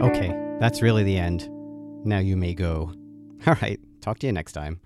Okay, 0.02 0.34
that's 0.62 0.82
really 0.82 1.04
the 1.04 1.18
end. 1.18 1.50
Now 2.06 2.20
you 2.20 2.38
may 2.38 2.54
go. 2.54 2.94
All 3.46 3.58
right, 3.62 3.78
talk 4.00 4.20
to 4.20 4.28
you 4.28 4.32
next 4.32 4.54
time. 4.54 4.80